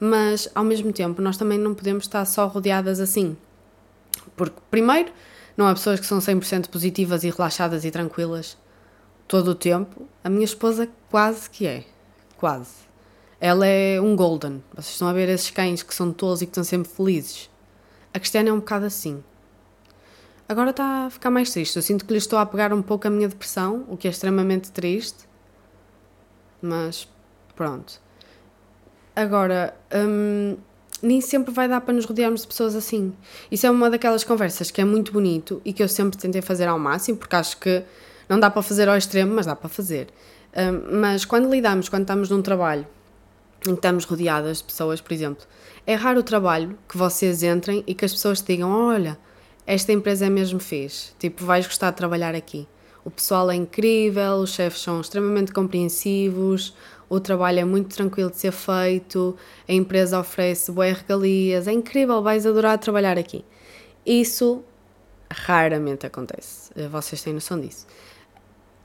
mas 0.00 0.48
ao 0.54 0.64
mesmo 0.64 0.92
tempo 0.92 1.22
nós 1.22 1.36
também 1.36 1.58
não 1.58 1.74
podemos 1.74 2.04
estar 2.04 2.24
só 2.24 2.46
rodeadas 2.46 2.98
assim, 2.98 3.36
porque, 4.36 4.56
primeiro, 4.70 5.12
não 5.56 5.66
há 5.66 5.74
pessoas 5.74 6.00
que 6.00 6.06
são 6.06 6.18
100% 6.18 6.68
positivas 6.68 7.24
e 7.24 7.30
relaxadas 7.30 7.84
e 7.84 7.90
tranquilas 7.90 8.56
todo 9.28 9.50
o 9.50 9.54
tempo. 9.54 10.08
A 10.24 10.30
minha 10.30 10.44
esposa 10.44 10.88
quase 11.10 11.50
que 11.50 11.66
é. 11.66 11.84
Quase. 12.38 12.88
Ela 13.38 13.66
é 13.66 14.00
um 14.00 14.16
golden. 14.16 14.62
Vocês 14.72 14.94
estão 14.94 15.08
a 15.08 15.12
ver 15.12 15.28
esses 15.28 15.50
cães 15.50 15.82
que 15.82 15.94
são 15.94 16.12
tolos 16.12 16.40
e 16.40 16.46
que 16.46 16.50
estão 16.52 16.64
sempre 16.64 16.90
felizes. 16.90 17.49
A 18.12 18.18
Cristiana 18.18 18.48
é 18.48 18.52
um 18.52 18.58
bocado 18.58 18.86
assim. 18.86 19.22
Agora 20.48 20.70
está 20.70 21.06
a 21.06 21.10
ficar 21.10 21.30
mais 21.30 21.52
triste. 21.52 21.76
Eu 21.76 21.82
sinto 21.82 22.04
que 22.04 22.12
lhe 22.12 22.18
estou 22.18 22.38
a 22.38 22.44
pegar 22.44 22.72
um 22.72 22.82
pouco 22.82 23.06
a 23.06 23.10
minha 23.10 23.28
depressão, 23.28 23.84
o 23.88 23.96
que 23.96 24.08
é 24.08 24.10
extremamente 24.10 24.72
triste. 24.72 25.28
Mas 26.60 27.06
pronto. 27.54 28.00
Agora, 29.14 29.74
hum, 29.94 30.56
nem 31.00 31.20
sempre 31.20 31.52
vai 31.52 31.68
dar 31.68 31.80
para 31.80 31.94
nos 31.94 32.04
rodearmos 32.04 32.40
de 32.40 32.48
pessoas 32.48 32.74
assim. 32.74 33.12
Isso 33.48 33.64
é 33.64 33.70
uma 33.70 33.88
daquelas 33.88 34.24
conversas 34.24 34.72
que 34.72 34.80
é 34.80 34.84
muito 34.84 35.12
bonito 35.12 35.62
e 35.64 35.72
que 35.72 35.82
eu 35.82 35.88
sempre 35.88 36.18
tentei 36.18 36.42
fazer 36.42 36.66
ao 36.66 36.78
máximo, 36.80 37.16
porque 37.16 37.36
acho 37.36 37.56
que 37.58 37.84
não 38.28 38.40
dá 38.40 38.50
para 38.50 38.62
fazer 38.62 38.88
ao 38.88 38.96
extremo, 38.96 39.32
mas 39.32 39.46
dá 39.46 39.54
para 39.54 39.68
fazer. 39.68 40.08
Hum, 40.56 40.98
mas 41.00 41.24
quando 41.24 41.48
lidamos, 41.48 41.88
quando 41.88 42.02
estamos 42.02 42.28
num 42.28 42.42
trabalho 42.42 42.86
em 43.66 43.72
que 43.72 43.78
estamos 43.78 44.04
rodeadas 44.04 44.58
de 44.58 44.64
pessoas, 44.64 45.00
por 45.00 45.12
exemplo, 45.12 45.44
é 45.86 45.94
raro 45.94 46.20
o 46.20 46.22
trabalho 46.22 46.78
que 46.88 46.96
vocês 46.96 47.42
entrem 47.42 47.84
e 47.86 47.94
que 47.94 48.04
as 48.04 48.12
pessoas 48.12 48.40
te 48.40 48.54
digam: 48.54 48.70
Olha, 48.70 49.18
esta 49.66 49.92
empresa 49.92 50.26
é 50.26 50.30
mesmo 50.30 50.58
fixe, 50.58 51.12
tipo, 51.18 51.44
vais 51.44 51.66
gostar 51.66 51.90
de 51.90 51.96
trabalhar 51.96 52.34
aqui. 52.34 52.66
O 53.04 53.10
pessoal 53.10 53.50
é 53.50 53.54
incrível, 53.54 54.34
os 54.36 54.50
chefes 54.50 54.82
são 54.82 55.00
extremamente 55.00 55.52
compreensivos, 55.52 56.74
o 57.08 57.18
trabalho 57.18 57.60
é 57.60 57.64
muito 57.64 57.94
tranquilo 57.94 58.30
de 58.30 58.36
ser 58.36 58.52
feito, 58.52 59.36
a 59.68 59.72
empresa 59.72 60.20
oferece 60.20 60.70
boas 60.70 60.98
regalias, 60.98 61.66
é 61.66 61.72
incrível, 61.72 62.22
vais 62.22 62.46
adorar 62.46 62.78
trabalhar 62.78 63.18
aqui. 63.18 63.44
Isso 64.04 64.62
raramente 65.30 66.06
acontece, 66.06 66.70
vocês 66.90 67.22
têm 67.22 67.32
noção 67.32 67.60
disso. 67.60 67.86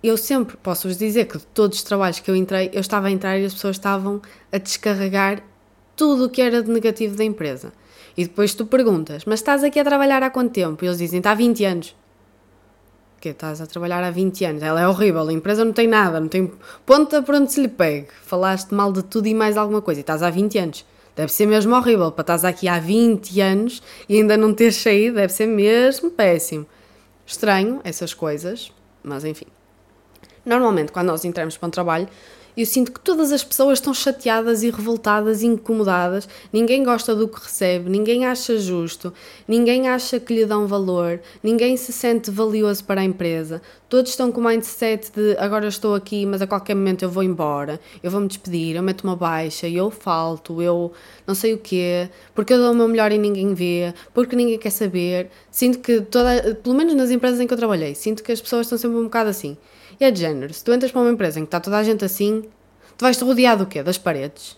Eu 0.03 0.17
sempre 0.17 0.55
posso 0.57 0.87
vos 0.87 0.97
dizer 0.97 1.25
que 1.25 1.37
de 1.37 1.45
todos 1.47 1.77
os 1.77 1.83
trabalhos 1.83 2.19
que 2.19 2.29
eu 2.29 2.35
entrei, 2.35 2.69
eu 2.73 2.81
estava 2.81 3.07
a 3.07 3.11
entrar 3.11 3.39
e 3.39 3.45
as 3.45 3.53
pessoas 3.53 3.75
estavam 3.75 4.21
a 4.51 4.57
descarregar 4.57 5.41
tudo 5.95 6.25
o 6.25 6.29
que 6.29 6.41
era 6.41 6.61
de 6.61 6.69
negativo 6.69 7.15
da 7.15 7.23
empresa. 7.23 7.71
E 8.17 8.23
depois 8.23 8.53
tu 8.53 8.65
perguntas, 8.65 9.25
mas 9.25 9.39
estás 9.39 9.63
aqui 9.63 9.79
a 9.79 9.83
trabalhar 9.83 10.23
há 10.23 10.29
quanto 10.29 10.53
tempo? 10.53 10.83
E 10.83 10.87
eles 10.87 10.97
dizem, 10.97 11.17
está 11.17 11.31
há 11.31 11.35
20 11.35 11.65
anos. 11.65 11.95
Que 13.19 13.29
estás 13.29 13.59
a 13.59 13.65
trabalhar 13.65 14.03
há 14.03 14.11
20 14.11 14.45
anos. 14.45 14.63
Ela 14.63 14.81
é 14.81 14.87
horrível, 14.87 15.27
a 15.27 15.33
empresa 15.33 15.65
não 15.65 15.73
tem 15.73 15.87
nada, 15.87 16.19
não 16.19 16.27
tem 16.27 16.51
ponta 16.85 17.21
por 17.21 17.35
onde 17.35 17.51
se 17.51 17.61
lhe 17.61 17.67
pegue. 17.67 18.07
Falaste 18.23 18.73
mal 18.73 18.91
de 18.91 19.03
tudo 19.03 19.27
e 19.27 19.33
mais 19.33 19.57
alguma 19.57 19.81
coisa 19.81 19.99
e 19.99 20.01
estás 20.01 20.21
há 20.21 20.29
20 20.29 20.57
anos. 20.59 20.85
Deve 21.15 21.31
ser 21.31 21.45
mesmo 21.45 21.73
horrível 21.75 22.11
para 22.11 22.23
estás 22.23 22.45
aqui 22.45 22.67
há 22.67 22.77
20 22.77 23.39
anos 23.41 23.81
e 24.07 24.17
ainda 24.17 24.35
não 24.35 24.53
teres 24.53 24.75
saído, 24.75 25.15
deve 25.15 25.31
ser 25.31 25.47
mesmo 25.47 26.11
péssimo. 26.11 26.65
Estranho 27.25 27.79
essas 27.83 28.13
coisas, 28.13 28.71
mas 29.01 29.23
enfim. 29.23 29.54
Normalmente, 30.45 30.91
quando 30.91 31.07
nós 31.07 31.25
entramos 31.25 31.57
para 31.57 31.67
um 31.67 31.71
trabalho, 31.71 32.07
eu 32.57 32.65
sinto 32.65 32.93
que 32.93 33.01
todas 33.01 33.33
as 33.33 33.43
pessoas 33.43 33.79
estão 33.79 33.93
chateadas 33.93 34.63
e 34.63 34.69
revoltadas 34.69 35.41
e 35.41 35.45
incomodadas, 35.45 36.27
ninguém 36.53 36.85
gosta 36.85 37.13
do 37.13 37.27
que 37.27 37.43
recebe, 37.43 37.89
ninguém 37.89 38.25
acha 38.25 38.57
justo, 38.57 39.13
ninguém 39.45 39.89
acha 39.89 40.21
que 40.21 40.33
lhe 40.33 40.45
dão 40.45 40.65
valor, 40.65 41.19
ninguém 41.43 41.75
se 41.75 41.91
sente 41.91 42.31
valioso 42.31 42.85
para 42.85 43.01
a 43.01 43.03
empresa. 43.03 43.61
Todos 43.89 44.11
estão 44.11 44.31
com 44.31 44.39
o 44.39 44.45
mindset 44.45 45.11
de 45.11 45.35
agora 45.37 45.67
estou 45.67 45.95
aqui, 45.95 46.25
mas 46.25 46.41
a 46.41 46.47
qualquer 46.47 46.75
momento 46.75 47.03
eu 47.03 47.09
vou 47.09 47.23
embora, 47.23 47.77
eu 48.01 48.09
vou 48.09 48.21
me 48.21 48.27
despedir, 48.27 48.77
eu 48.77 48.83
meto 48.83 49.03
uma 49.03 49.17
baixa, 49.17 49.67
eu 49.67 49.91
falto, 49.91 50.61
eu 50.61 50.93
não 51.27 51.35
sei 51.35 51.53
o 51.53 51.57
quê, 51.57 52.09
porque 52.33 52.53
eu 52.53 52.57
dou 52.57 52.71
o 52.71 52.75
meu 52.75 52.87
melhor 52.87 53.11
e 53.11 53.17
ninguém 53.17 53.53
vê, 53.53 53.93
porque 54.13 54.33
ninguém 54.33 54.57
quer 54.57 54.69
saber. 54.69 55.29
Sinto 55.51 55.79
que 55.79 55.99
toda, 55.99 56.55
pelo 56.63 56.73
menos 56.73 56.93
nas 56.95 57.11
empresas 57.11 57.41
em 57.41 57.47
que 57.47 57.53
eu 57.53 57.57
trabalhei, 57.57 57.95
sinto 57.95 58.23
que 58.23 58.31
as 58.31 58.39
pessoas 58.39 58.65
estão 58.65 58.77
sempre 58.77 58.97
um 58.97 59.03
bocado 59.03 59.29
assim. 59.29 59.57
E 59.99 60.03
é 60.03 60.11
de 60.11 60.19
género, 60.19 60.53
se 60.53 60.63
tu 60.63 60.73
entras 60.73 60.91
para 60.91 61.01
uma 61.01 61.11
empresa 61.11 61.39
em 61.39 61.43
que 61.43 61.47
está 61.47 61.59
toda 61.59 61.77
a 61.77 61.83
gente 61.83 62.03
assim, 62.03 62.43
tu 62.97 63.03
vais-te 63.03 63.23
rodear 63.23 63.57
do 63.57 63.65
quê? 63.65 63.81
Das 63.81 63.97
paredes. 63.97 64.57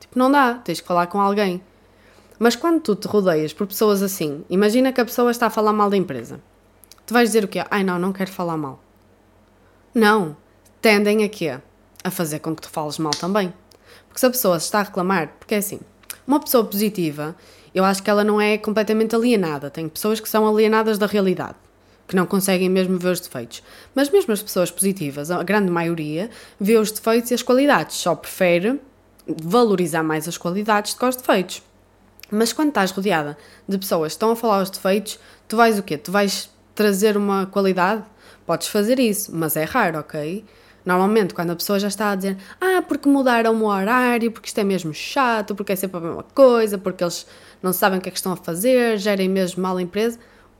Tipo, 0.00 0.18
não 0.18 0.30
dá, 0.30 0.54
tens 0.54 0.80
que 0.80 0.86
falar 0.86 1.06
com 1.08 1.20
alguém. 1.20 1.60
Mas 2.38 2.56
quando 2.56 2.80
tu 2.80 2.94
te 2.94 3.06
rodeias 3.06 3.52
por 3.52 3.66
pessoas 3.66 4.02
assim, 4.02 4.44
imagina 4.48 4.92
que 4.92 5.00
a 5.00 5.04
pessoa 5.04 5.30
está 5.30 5.46
a 5.46 5.50
falar 5.50 5.72
mal 5.72 5.90
da 5.90 5.96
empresa. 5.96 6.40
Tu 7.04 7.12
vais 7.12 7.28
dizer 7.28 7.44
o 7.44 7.48
quê? 7.48 7.62
Ai 7.70 7.84
não, 7.84 7.98
não 7.98 8.12
quero 8.12 8.30
falar 8.30 8.56
mal. 8.56 8.82
Não. 9.94 10.36
Tendem 10.80 11.24
a 11.24 11.28
quê? 11.28 11.58
A 12.04 12.10
fazer 12.10 12.38
com 12.38 12.54
que 12.54 12.62
tu 12.62 12.70
fales 12.70 12.98
mal 12.98 13.12
também. 13.12 13.52
Porque 14.06 14.20
se 14.20 14.26
a 14.26 14.30
pessoa 14.30 14.56
está 14.56 14.80
a 14.80 14.84
reclamar, 14.84 15.34
porque 15.38 15.54
é 15.54 15.58
assim, 15.58 15.80
uma 16.26 16.40
pessoa 16.40 16.64
positiva, 16.64 17.36
eu 17.74 17.84
acho 17.84 18.02
que 18.02 18.08
ela 18.08 18.22
não 18.22 18.40
é 18.40 18.56
completamente 18.56 19.14
alienada. 19.14 19.68
Tem 19.68 19.88
pessoas 19.88 20.20
que 20.20 20.28
são 20.28 20.46
alienadas 20.46 20.96
da 20.96 21.06
realidade 21.06 21.56
que 22.08 22.16
não 22.16 22.26
conseguem 22.26 22.70
mesmo 22.70 22.98
ver 22.98 23.10
os 23.10 23.20
defeitos. 23.20 23.62
Mas 23.94 24.08
mesmo 24.08 24.32
as 24.32 24.42
pessoas 24.42 24.70
positivas, 24.70 25.30
a 25.30 25.42
grande 25.42 25.70
maioria, 25.70 26.30
vê 26.58 26.78
os 26.78 26.90
defeitos 26.90 27.30
e 27.30 27.34
as 27.34 27.42
qualidades, 27.42 27.96
só 27.96 28.14
prefere 28.14 28.80
valorizar 29.26 30.02
mais 30.02 30.26
as 30.26 30.38
qualidades 30.38 30.94
do 30.94 31.00
que 31.00 31.04
os 31.04 31.16
defeitos. 31.16 31.62
Mas 32.30 32.52
quando 32.52 32.68
estás 32.68 32.90
rodeada 32.90 33.36
de 33.68 33.78
pessoas 33.78 34.12
que 34.12 34.16
estão 34.16 34.30
a 34.30 34.36
falar 34.36 34.62
os 34.62 34.70
defeitos, 34.70 35.18
tu 35.46 35.56
vais 35.56 35.78
o 35.78 35.82
quê? 35.82 35.98
Tu 35.98 36.10
vais 36.10 36.50
trazer 36.74 37.16
uma 37.16 37.46
qualidade? 37.46 38.02
Podes 38.46 38.68
fazer 38.68 38.98
isso, 38.98 39.30
mas 39.34 39.56
é 39.56 39.64
raro, 39.64 39.98
ok? 39.98 40.44
Normalmente, 40.84 41.34
quando 41.34 41.50
a 41.50 41.56
pessoa 41.56 41.78
já 41.78 41.88
está 41.88 42.12
a 42.12 42.14
dizer 42.14 42.38
ah, 42.58 42.80
porque 42.80 43.08
mudaram 43.08 43.54
o 43.54 43.66
horário, 43.66 44.32
porque 44.32 44.48
isto 44.48 44.58
é 44.58 44.64
mesmo 44.64 44.94
chato, 44.94 45.54
porque 45.54 45.72
é 45.72 45.76
sempre 45.76 45.98
a 45.98 46.00
mesma 46.00 46.22
coisa, 46.22 46.78
porque 46.78 47.04
eles 47.04 47.26
não 47.62 47.74
sabem 47.74 47.98
o 47.98 48.02
que 48.02 48.08
é 48.08 48.12
que 48.12 48.16
estão 48.16 48.32
a 48.32 48.36
fazer, 48.36 48.96
gerem 48.96 49.28
mesmo 49.28 49.62
mal 49.62 49.76
a 49.76 49.82
empresa, 49.82 50.18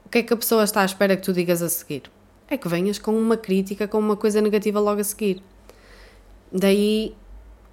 o 0.09 0.11
que 0.11 0.19
é 0.19 0.23
que 0.23 0.33
a 0.33 0.37
pessoa 0.39 0.65
está 0.65 0.81
à 0.81 0.87
espera 0.87 1.15
que 1.15 1.23
tu 1.23 1.35
digas 1.35 1.61
a 1.61 1.69
seguir? 1.69 2.05
É 2.49 2.57
que 2.57 2.67
venhas 2.67 2.99
com 2.99 3.13
uma 3.13 3.37
crítica, 3.37 3.87
com 3.87 3.99
uma 3.99 4.17
coisa 4.17 4.41
negativa 4.41 4.81
logo 4.81 5.03
a 5.03 5.05
seguir. 5.05 5.43
Daí, 6.51 7.15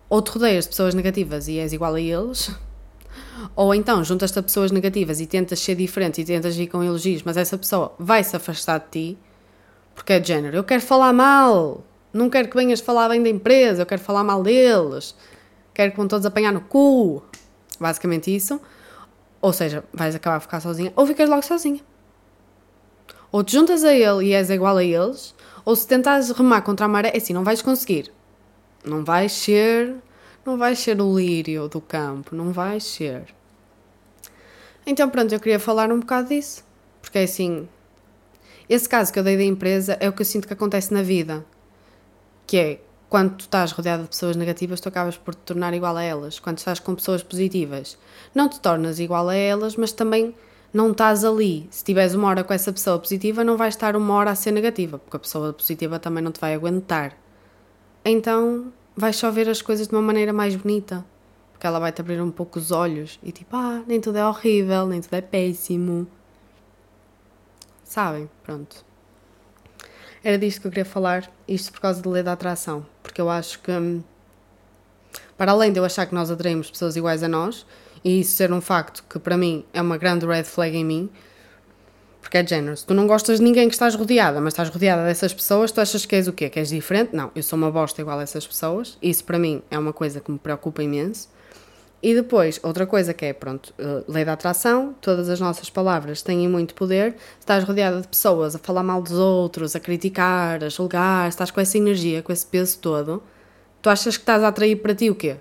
ou 0.10 0.22
te 0.22 0.32
rodeias 0.32 0.66
de 0.66 0.72
pessoas 0.72 0.94
negativas 0.94 1.48
e 1.48 1.60
és 1.60 1.72
igual 1.72 1.96
a 1.96 2.02
eles, 2.02 2.52
ou 3.56 3.74
então 3.74 4.04
juntas-te 4.04 4.38
a 4.38 4.44
pessoas 4.44 4.70
negativas 4.70 5.22
e 5.22 5.26
tentas 5.26 5.62
ser 5.62 5.76
diferente 5.76 6.20
e 6.20 6.26
tentas 6.26 6.58
ir 6.58 6.68
com 6.68 6.84
elogios, 6.84 7.24
mas 7.24 7.38
essa 7.38 7.58
pessoa 7.58 7.96
vai 7.98 8.22
se 8.22 8.36
afastar 8.36 8.80
de 8.80 8.88
ti 8.92 9.18
porque 9.96 10.12
é 10.12 10.20
de 10.20 10.28
género. 10.28 10.58
Eu 10.58 10.64
quero 10.66 10.82
falar 10.82 11.14
mal, 11.14 11.86
não 12.12 12.30
quero 12.30 12.50
que 12.50 12.58
venhas 12.58 12.82
falar 12.82 13.08
bem 13.08 13.24
da 13.24 13.30
empresa, 13.30 13.84
eu 13.84 13.86
quero 13.86 14.02
falar 14.02 14.26
mal 14.26 14.44
deles, 14.44 15.16
quero 15.74 15.92
que 15.92 15.98
vão 15.98 16.06
todos 16.10 16.26
apanhar 16.26 16.52
no 16.52 16.60
cu. 16.60 17.24
Basicamente 17.80 18.36
isso. 18.36 18.60
Ou 19.42 19.54
seja, 19.54 19.86
vais 19.94 20.14
acabar 20.14 20.36
a 20.36 20.40
ficar 20.42 20.60
sozinha 20.60 20.92
ou 20.98 21.08
ficas 21.08 21.30
logo 21.30 21.42
sozinha. 21.42 21.80
Ou 23.36 23.44
te 23.44 23.52
juntas 23.52 23.84
a 23.84 23.94
ele 23.94 24.28
e 24.28 24.34
és 24.34 24.50
igual 24.50 24.78
a 24.78 24.84
eles, 24.86 25.36
ou 25.66 25.76
se 25.76 25.86
tentares 25.86 26.30
remar 26.30 26.62
contra 26.62 26.86
a 26.86 26.88
maré, 26.88 27.10
é 27.10 27.18
assim, 27.18 27.34
não 27.34 27.44
vais 27.44 27.62
conseguir. 27.62 28.10
Não 28.82 29.04
vais 29.04 29.30
ser, 29.30 29.94
não 30.46 30.58
vais 30.58 30.80
ser 30.80 31.02
o 31.02 31.20
lírio 31.20 31.68
do 31.68 31.82
campo, 31.82 32.34
não 32.34 32.54
vais 32.54 32.86
ser. 32.86 33.26
Então 34.88 35.10
pronto, 35.10 35.34
eu 35.34 35.40
queria 35.42 35.60
falar 35.60 35.92
um 35.92 36.00
bocado 36.00 36.30
disso, 36.30 36.64
porque 37.02 37.18
é 37.18 37.24
assim, 37.24 37.68
esse 38.70 38.88
caso 38.88 39.12
que 39.12 39.20
eu 39.20 39.24
dei 39.26 39.36
da 39.36 39.44
empresa 39.44 39.98
é 40.00 40.08
o 40.08 40.14
que 40.14 40.22
eu 40.22 40.26
sinto 40.26 40.48
que 40.48 40.54
acontece 40.54 40.94
na 40.94 41.02
vida, 41.02 41.46
que 42.48 42.56
é 42.56 42.80
quando 43.10 43.36
tu 43.36 43.42
estás 43.42 43.74
rodeado 43.74 44.04
de 44.04 44.10
pessoas 44.12 44.38
negativas, 44.38 44.80
tu 44.80 44.88
acabas 44.88 45.18
por 45.18 45.36
te 45.36 45.42
tornar 45.42 45.74
igual 45.74 45.98
a 45.98 46.04
elas. 46.04 46.40
Quando 46.40 46.60
estás 46.60 46.80
com 46.80 46.96
pessoas 46.96 47.22
positivas, 47.22 47.98
não 48.34 48.48
te 48.48 48.62
tornas 48.62 48.98
igual 48.98 49.28
a 49.28 49.36
elas, 49.36 49.76
mas 49.76 49.92
também 49.92 50.34
não 50.76 50.92
estás 50.92 51.24
ali. 51.24 51.68
Se 51.72 51.86
tiveres 51.86 52.14
uma 52.14 52.28
hora 52.28 52.44
com 52.44 52.54
essa 52.54 52.72
pessoa 52.74 53.00
positiva, 53.00 53.46
não 53.46 53.56
vais 53.56 53.74
estar 53.74 53.96
uma 53.96 54.14
hora 54.14 54.32
a 54.32 54.36
ser 54.36 54.52
negativa, 54.52 55.00
porque 55.00 55.16
a 55.16 55.20
pessoa 55.20 55.54
positiva 55.54 55.98
também 55.98 56.22
não 56.22 56.34
te 56.34 56.42
vai 56.42 56.54
aguentar. 56.54 57.18
Então 58.04 58.74
vais 58.94 59.16
só 59.16 59.32
ver 59.32 59.48
as 59.48 59.62
coisas 59.62 59.88
de 59.88 59.96
uma 59.96 60.02
maneira 60.02 60.34
mais 60.34 60.54
bonita, 60.54 61.06
porque 61.54 61.66
ela 61.66 61.80
vai 61.80 61.94
te 61.94 62.02
abrir 62.02 62.22
um 62.22 62.30
pouco 62.30 62.60
os 62.60 62.72
olhos 62.72 63.18
e 63.24 63.32
tipo, 63.32 63.56
ah, 63.56 63.84
nem 63.88 64.02
tudo 64.02 64.18
é 64.18 64.28
horrível, 64.28 64.86
nem 64.86 65.00
tudo 65.00 65.14
é 65.14 65.22
péssimo. 65.22 66.06
Sabem? 67.86 68.30
Pronto. 68.44 68.84
Era 70.22 70.38
disto 70.38 70.60
que 70.60 70.68
eu 70.68 70.72
queria 70.72 70.86
falar, 70.86 71.32
isto 71.48 71.72
por 71.72 71.80
causa 71.80 72.02
da 72.02 72.10
lei 72.10 72.22
da 72.22 72.34
atração, 72.34 72.86
porque 73.02 73.22
eu 73.22 73.30
acho 73.30 73.60
que, 73.60 73.72
hum, 73.72 74.04
para 75.38 75.54
além 75.54 75.72
de 75.72 75.80
eu 75.80 75.86
achar 75.86 76.06
que 76.06 76.14
nós 76.14 76.30
atraímos 76.30 76.70
pessoas 76.70 76.98
iguais 76.98 77.24
a 77.24 77.30
nós, 77.30 77.66
e 78.06 78.20
isso 78.20 78.36
ser 78.36 78.54
um 78.54 78.62
facto 78.62 79.04
que 79.10 79.18
para 79.18 79.36
mim 79.36 79.66
é 79.74 79.82
uma 79.82 79.98
grande 79.98 80.28
red 80.28 80.44
flag 80.44 80.78
em 80.78 80.86
mim, 80.86 81.10
porque 82.22 82.38
é 82.38 82.46
género, 82.46 82.78
se 82.78 82.86
tu 82.86 82.94
não 82.94 83.08
gostas 83.08 83.40
de 83.40 83.44
ninguém 83.44 83.68
que 83.68 83.74
estás 83.74 83.96
rodeada, 83.96 84.40
mas 84.40 84.54
estás 84.54 84.70
rodeada 84.70 85.04
dessas 85.04 85.34
pessoas, 85.34 85.72
tu 85.72 85.82
achas 85.82 86.06
que 86.06 86.16
és 86.16 86.28
o 86.28 86.34
quê? 86.34 86.48
Que 86.48 86.60
és 86.60 86.70
diferente? 86.70 87.16
Não, 87.16 87.32
eu 87.36 87.42
sou 87.42 87.58
uma 87.58 87.72
bosta 87.72 88.00
igual 88.00 88.20
a 88.20 88.22
essas 88.22 88.46
pessoas, 88.46 88.96
isso 89.02 89.24
para 89.24 89.40
mim 89.40 89.64
é 89.72 89.80
uma 89.80 89.92
coisa 89.92 90.20
que 90.20 90.32
me 90.32 90.38
preocupa 90.38 90.84
imenso. 90.84 91.30
E 92.04 92.14
depois, 92.14 92.60
outra 92.62 92.86
coisa 92.86 93.12
que 93.12 93.26
é, 93.26 93.34
pronto, 93.34 93.74
eh, 93.80 94.04
lei 94.08 94.24
da 94.24 94.34
atração, 94.34 94.94
todas 95.02 95.28
as 95.28 95.40
nossas 95.40 95.72
palavras 95.72 96.22
têm 96.22 96.48
muito 96.48 96.76
poder. 96.76 97.14
Se 97.14 97.40
estás 97.40 97.64
rodeada 97.64 98.00
de 98.00 98.08
pessoas 98.08 98.54
a 98.54 98.60
falar 98.60 98.84
mal 98.84 99.02
dos 99.02 99.14
outros, 99.14 99.76
a 99.76 99.80
criticar, 99.80 100.64
a 100.64 100.70
julgar, 100.70 101.28
estás 101.28 101.50
com 101.50 101.60
essa 101.60 101.76
energia, 101.80 102.22
com 102.22 102.32
esse 102.32 102.46
peso 102.46 102.78
todo, 102.78 103.24
tu 103.82 103.90
achas 103.90 104.18
que 104.18 104.22
estás 104.22 104.44
a 104.44 104.50
atrair 104.50 104.76
para 104.76 104.94
ti 104.94 105.10
o 105.10 105.16
quê? 105.16 105.38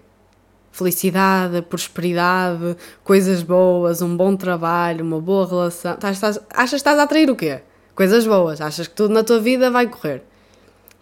Felicidade, 0.75 1.63
prosperidade, 1.63 2.77
coisas 3.05 3.45
boas, 3.45 4.03
um 4.03 4.17
bom 4.17 4.35
trabalho, 4.35 5.05
uma 5.05 5.21
boa 5.21 5.47
relação. 5.47 5.95
Estás, 5.95 6.17
estás, 6.17 6.41
achas 6.51 6.71
que 6.71 6.77
estás 6.77 6.99
a 6.99 7.05
atrair 7.05 7.31
o 7.31 7.37
quê? 7.37 7.61
Coisas 7.95 8.27
boas. 8.27 8.61
Achas 8.61 8.89
que 8.89 8.95
tudo 8.95 9.15
na 9.15 9.23
tua 9.23 9.39
vida 9.39 9.71
vai 9.71 9.87
correr. 9.87 10.25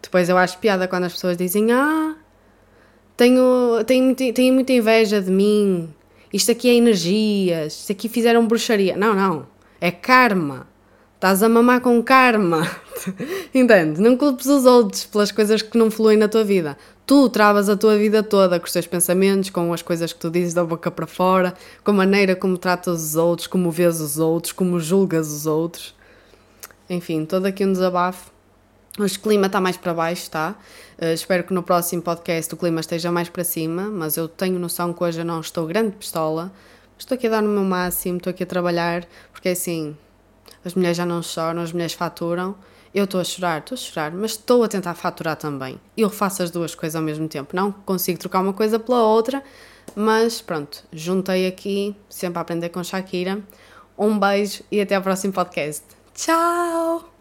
Depois 0.02 0.28
eu 0.28 0.36
acho 0.36 0.58
piada 0.58 0.86
quando 0.86 1.04
as 1.04 1.14
pessoas 1.14 1.38
dizem: 1.38 1.72
Ah, 1.72 2.14
tenho, 3.16 3.82
tenho, 3.86 4.14
tenho 4.14 4.52
muita 4.52 4.74
inveja 4.74 5.22
de 5.22 5.30
mim, 5.30 5.88
isto 6.30 6.52
aqui 6.52 6.68
é 6.68 6.74
energias, 6.74 7.72
isto 7.72 7.92
aqui 7.92 8.10
fizeram 8.10 8.46
bruxaria. 8.46 8.94
Não, 8.94 9.14
não, 9.14 9.46
é 9.80 9.90
karma. 9.90 10.66
Estás 11.14 11.42
a 11.42 11.48
mamar 11.48 11.80
com 11.80 12.02
karma. 12.02 12.68
Entende? 13.54 14.02
Não 14.02 14.18
culpes 14.18 14.44
os 14.46 14.66
outros 14.66 15.06
pelas 15.06 15.32
coisas 15.32 15.62
que 15.62 15.78
não 15.78 15.90
fluem 15.90 16.18
na 16.18 16.28
tua 16.28 16.44
vida. 16.44 16.76
Tu 17.04 17.28
travas 17.30 17.68
a 17.68 17.76
tua 17.76 17.96
vida 17.96 18.22
toda 18.22 18.60
com 18.60 18.66
os 18.66 18.72
teus 18.72 18.86
pensamentos, 18.86 19.50
com 19.50 19.72
as 19.72 19.82
coisas 19.82 20.12
que 20.12 20.20
tu 20.20 20.30
dizes 20.30 20.54
da 20.54 20.64
boca 20.64 20.90
para 20.90 21.06
fora, 21.06 21.52
com 21.82 21.90
a 21.90 21.94
maneira 21.94 22.36
como 22.36 22.56
tratas 22.56 23.02
os 23.02 23.16
outros, 23.16 23.48
como 23.48 23.70
vês 23.72 24.00
os 24.00 24.18
outros, 24.18 24.52
como 24.52 24.78
julgas 24.78 25.32
os 25.32 25.44
outros. 25.44 25.94
Enfim, 26.88 27.24
todo 27.24 27.46
aqui 27.46 27.66
um 27.66 27.72
desabafo. 27.72 28.30
Hoje 28.98 29.16
o 29.16 29.20
clima 29.20 29.46
está 29.46 29.60
mais 29.60 29.76
para 29.76 29.92
baixo, 29.92 30.30
tá? 30.30 30.54
Uh, 31.00 31.06
espero 31.06 31.42
que 31.44 31.52
no 31.52 31.62
próximo 31.62 32.02
podcast 32.02 32.52
o 32.54 32.56
clima 32.56 32.80
esteja 32.80 33.10
mais 33.10 33.28
para 33.28 33.42
cima, 33.42 33.84
mas 33.84 34.16
eu 34.16 34.28
tenho 34.28 34.58
noção 34.58 34.92
que 34.92 35.02
hoje 35.02 35.20
eu 35.20 35.24
não 35.24 35.40
estou 35.40 35.66
grande 35.66 35.96
pistola. 35.96 36.52
Estou 36.98 37.16
aqui 37.16 37.26
a 37.26 37.30
dar 37.30 37.42
no 37.42 37.48
meu 37.48 37.64
máximo, 37.64 38.18
estou 38.18 38.30
aqui 38.30 38.44
a 38.44 38.46
trabalhar, 38.46 39.04
porque 39.32 39.48
é 39.48 39.52
assim, 39.52 39.96
as 40.64 40.74
mulheres 40.74 40.96
já 40.96 41.06
não 41.06 41.20
choram, 41.22 41.62
as 41.62 41.72
mulheres 41.72 41.94
faturam. 41.94 42.54
Eu 42.94 43.04
estou 43.04 43.20
a 43.20 43.24
chorar, 43.24 43.60
estou 43.60 43.74
a 43.74 43.78
chorar, 43.78 44.12
mas 44.12 44.32
estou 44.32 44.62
a 44.62 44.68
tentar 44.68 44.94
faturar 44.94 45.36
também. 45.36 45.80
Eu 45.96 46.10
faço 46.10 46.42
as 46.42 46.50
duas 46.50 46.74
coisas 46.74 46.94
ao 46.94 47.02
mesmo 47.02 47.26
tempo. 47.26 47.56
Não 47.56 47.72
consigo 47.72 48.18
trocar 48.18 48.40
uma 48.40 48.52
coisa 48.52 48.78
pela 48.78 49.02
outra, 49.02 49.42
mas 49.94 50.42
pronto, 50.42 50.84
juntei 50.92 51.46
aqui, 51.46 51.96
sempre 52.08 52.38
a 52.38 52.42
aprender 52.42 52.68
com 52.68 52.84
Shakira. 52.84 53.40
Um 53.96 54.18
beijo 54.18 54.62
e 54.70 54.80
até 54.80 54.94
ao 54.94 55.02
próximo 55.02 55.32
podcast. 55.32 55.84
Tchau! 56.14 57.11